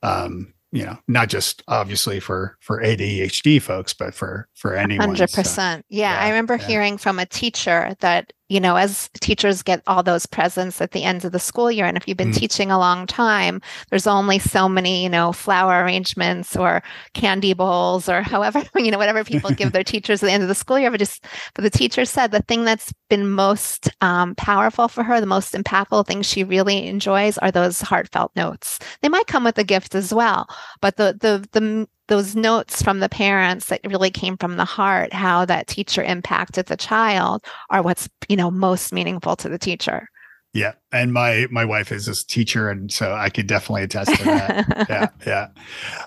um 0.02 0.51
you 0.72 0.84
know 0.84 0.98
not 1.06 1.28
just 1.28 1.62
obviously 1.68 2.18
for 2.18 2.56
for 2.60 2.82
adhd 2.82 3.60
folks 3.62 3.92
but 3.92 4.14
for 4.14 4.48
for 4.54 4.74
anyone 4.74 5.14
100% 5.14 5.46
so, 5.46 5.62
yeah, 5.62 5.80
yeah, 5.88 6.18
i 6.18 6.28
remember 6.28 6.56
yeah. 6.56 6.66
hearing 6.66 6.98
from 6.98 7.18
a 7.18 7.26
teacher 7.26 7.94
that 8.00 8.32
you 8.52 8.60
know, 8.60 8.76
as 8.76 9.08
teachers 9.22 9.62
get 9.62 9.82
all 9.86 10.02
those 10.02 10.26
presents 10.26 10.82
at 10.82 10.90
the 10.90 11.04
end 11.04 11.24
of 11.24 11.32
the 11.32 11.38
school 11.38 11.72
year, 11.72 11.86
and 11.86 11.96
if 11.96 12.06
you've 12.06 12.18
been 12.18 12.32
mm. 12.32 12.36
teaching 12.36 12.70
a 12.70 12.78
long 12.78 13.06
time, 13.06 13.62
there's 13.88 14.06
only 14.06 14.38
so 14.38 14.68
many, 14.68 15.02
you 15.02 15.08
know, 15.08 15.32
flower 15.32 15.82
arrangements 15.82 16.54
or 16.54 16.82
candy 17.14 17.54
bowls 17.54 18.10
or 18.10 18.20
however, 18.34 18.62
you 18.76 18.90
know, 18.90 18.98
whatever 18.98 19.24
people 19.24 19.50
give 19.52 19.72
their 19.72 19.82
teachers 19.82 20.22
at 20.22 20.26
the 20.26 20.32
end 20.32 20.42
of 20.42 20.50
the 20.50 20.54
school 20.54 20.78
year. 20.78 20.90
But 20.90 21.00
just, 21.00 21.24
but 21.54 21.62
the 21.62 21.70
teacher 21.70 22.04
said 22.04 22.30
the 22.30 22.42
thing 22.42 22.66
that's 22.66 22.92
been 23.08 23.30
most 23.30 23.88
um, 24.02 24.34
powerful 24.34 24.86
for 24.86 25.02
her, 25.02 25.18
the 25.18 25.26
most 25.26 25.54
impactful 25.54 26.06
thing 26.06 26.20
she 26.20 26.44
really 26.44 26.86
enjoys 26.86 27.38
are 27.38 27.50
those 27.50 27.80
heartfelt 27.80 28.36
notes. 28.36 28.78
They 29.00 29.08
might 29.08 29.28
come 29.28 29.44
with 29.44 29.56
a 29.56 29.64
gift 29.64 29.94
as 29.94 30.12
well, 30.12 30.46
but 30.82 30.98
the 30.98 31.16
the 31.18 31.48
the 31.52 31.88
those 32.08 32.34
notes 32.34 32.82
from 32.82 33.00
the 33.00 33.08
parents 33.08 33.66
that 33.66 33.80
really 33.84 34.10
came 34.10 34.36
from 34.36 34.56
the 34.56 34.64
heart, 34.64 35.12
how 35.12 35.44
that 35.44 35.66
teacher 35.66 36.02
impacted 36.02 36.66
the 36.66 36.76
child 36.76 37.44
are 37.70 37.82
what's, 37.82 38.08
you 38.28 38.36
know, 38.36 38.50
most 38.50 38.92
meaningful 38.92 39.36
to 39.36 39.48
the 39.48 39.58
teacher. 39.58 40.08
Yeah. 40.54 40.72
And 40.92 41.14
my 41.14 41.46
my 41.50 41.64
wife 41.64 41.90
is 41.90 42.08
a 42.08 42.26
teacher 42.26 42.68
and 42.68 42.92
so 42.92 43.14
I 43.14 43.30
could 43.30 43.46
definitely 43.46 43.84
attest 43.84 44.14
to 44.14 44.24
that. 44.24 44.86
yeah. 44.90 45.08
Yeah. 45.26 45.48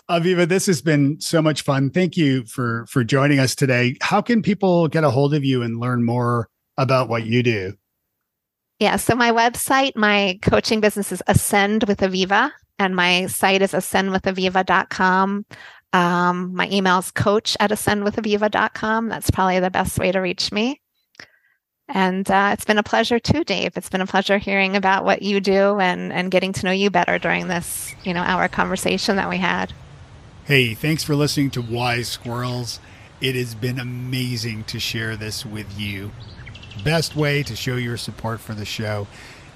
Aviva, 0.10 0.48
this 0.48 0.68
has 0.68 0.84
been 0.84 1.20
so 1.20 1.41
much 1.41 1.64
fun. 1.64 1.89
Thank 1.89 2.16
you 2.16 2.46
for 2.46 2.86
for 2.88 3.04
joining 3.04 3.39
us 3.39 3.56
today. 3.56 3.96
How 4.02 4.22
can 4.22 4.43
people 4.43 4.88
get 4.88 5.04
a 5.04 5.10
hold 5.10 5.34
of 5.34 5.43
you 5.43 5.64
and 5.64 5.80
learn 5.80 6.04
more 6.04 6.48
about 6.78 7.10
what 7.10 7.26
you 7.26 7.41
do? 7.41 7.74
Yeah, 8.80 8.98
so 8.98 9.16
my 9.16 9.32
website, 9.32 9.96
my 9.96 10.38
coaching 10.41 10.82
business 10.82 11.14
is 11.14 11.24
Ascend 11.28 11.86
with 11.86 12.00
Aviva, 12.00 12.52
and 12.78 12.93
my 12.93 13.26
site 13.28 13.62
is 13.62 13.72
ascendwithaviva.com. 13.72 15.46
Um, 15.96 16.54
my 16.54 16.68
email 16.70 17.00
is 17.00 17.10
coach 17.10 17.56
at 17.58 17.72
ascendwithaviva.com. 17.72 19.08
That's 19.08 19.32
probably 19.32 19.62
the 19.62 19.72
best 19.72 19.98
way 19.98 20.12
to 20.12 20.20
reach 20.20 20.52
me. 20.52 20.82
And 21.88 22.30
uh, 22.30 22.50
it's 22.52 22.66
been 22.66 22.78
a 22.78 22.84
pleasure 22.84 23.18
too, 23.18 23.46
Dave. 23.46 23.78
It's 23.78 23.88
been 23.88 24.02
a 24.02 24.06
pleasure 24.06 24.38
hearing 24.38 24.76
about 24.76 25.06
what 25.06 25.22
you 25.22 25.39
do 25.39 25.80
and, 25.80 26.12
and 26.12 26.30
getting 26.30 26.52
to 26.52 26.66
know 26.66 26.72
you 26.72 26.89
better 26.89 27.18
during 27.18 27.48
this, 27.48 27.96
you 28.04 28.14
know, 28.14 28.20
our 28.20 28.50
conversation 28.50 29.16
that 29.16 29.30
we 29.30 29.38
had. 29.38 29.72
Hey, 30.43 30.74
thanks 30.74 31.02
for 31.02 31.16
listening 31.16 31.50
to 31.52 31.62
Wise 31.62 32.10
Squirrels. 32.10 32.82
It 33.22 33.36
has 33.36 33.56
been 33.56 33.80
amazing 33.80 34.66
to 34.66 34.82
share 34.82 35.16
this 35.16 35.46
with 35.46 35.80
you. 35.80 36.12
Best 36.84 37.16
way 37.16 37.41
to 37.43 37.56
show 37.56 37.78
your 37.78 37.96
support 37.96 38.41
for 38.41 38.54
the 38.54 38.66
show, 38.66 39.08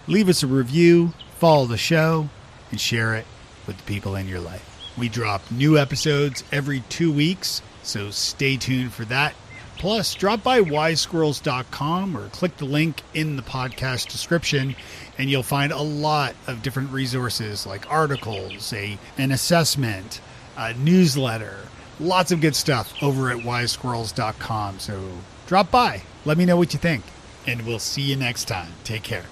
leave 0.07 0.29
us 0.29 0.41
a 0.41 0.47
review, 0.47 1.13
follow 1.37 1.65
the 1.65 1.77
show, 1.77 2.29
and 2.71 2.79
share 2.79 3.13
it 3.15 3.25
with 3.67 3.75
the 3.75 3.83
people 3.83 4.15
in 4.15 4.29
your 4.29 4.39
life. 4.39 4.68
We 4.99 5.07
drop 5.09 5.49
new 5.49 5.77
episodes 5.77 6.43
every 6.51 6.81
two 6.89 7.11
weeks, 7.11 7.61
so 7.83 8.11
stay 8.11 8.57
tuned 8.57 8.91
for 8.91 9.05
that. 9.05 9.33
Plus, 9.77 10.13
drop 10.13 10.43
by 10.43 10.59
wisesquirrels.com 10.59 12.17
or 12.17 12.27
click 12.29 12.57
the 12.57 12.65
link 12.65 13.01
in 13.13 13.37
the 13.37 13.41
podcast 13.41 14.09
description, 14.09 14.75
and 15.17 15.29
you'll 15.29 15.41
find 15.41 15.71
a 15.71 15.81
lot 15.81 16.35
of 16.47 16.61
different 16.61 16.91
resources 16.91 17.65
like 17.65 17.89
articles, 17.89 18.73
a 18.73 18.97
an 19.17 19.31
assessment, 19.31 20.19
a 20.57 20.73
newsletter, 20.73 21.59
lots 22.01 22.33
of 22.33 22.41
good 22.41 22.55
stuff 22.55 22.93
over 23.01 23.31
at 23.31 23.37
wisesquirrels.com. 23.37 24.79
So 24.79 25.01
drop 25.47 25.71
by, 25.71 26.01
let 26.25 26.37
me 26.37 26.43
know 26.43 26.57
what 26.57 26.73
you 26.73 26.79
think, 26.79 27.05
and 27.47 27.65
we'll 27.65 27.79
see 27.79 28.01
you 28.01 28.17
next 28.17 28.49
time. 28.49 28.73
Take 28.83 29.03
care. 29.03 29.23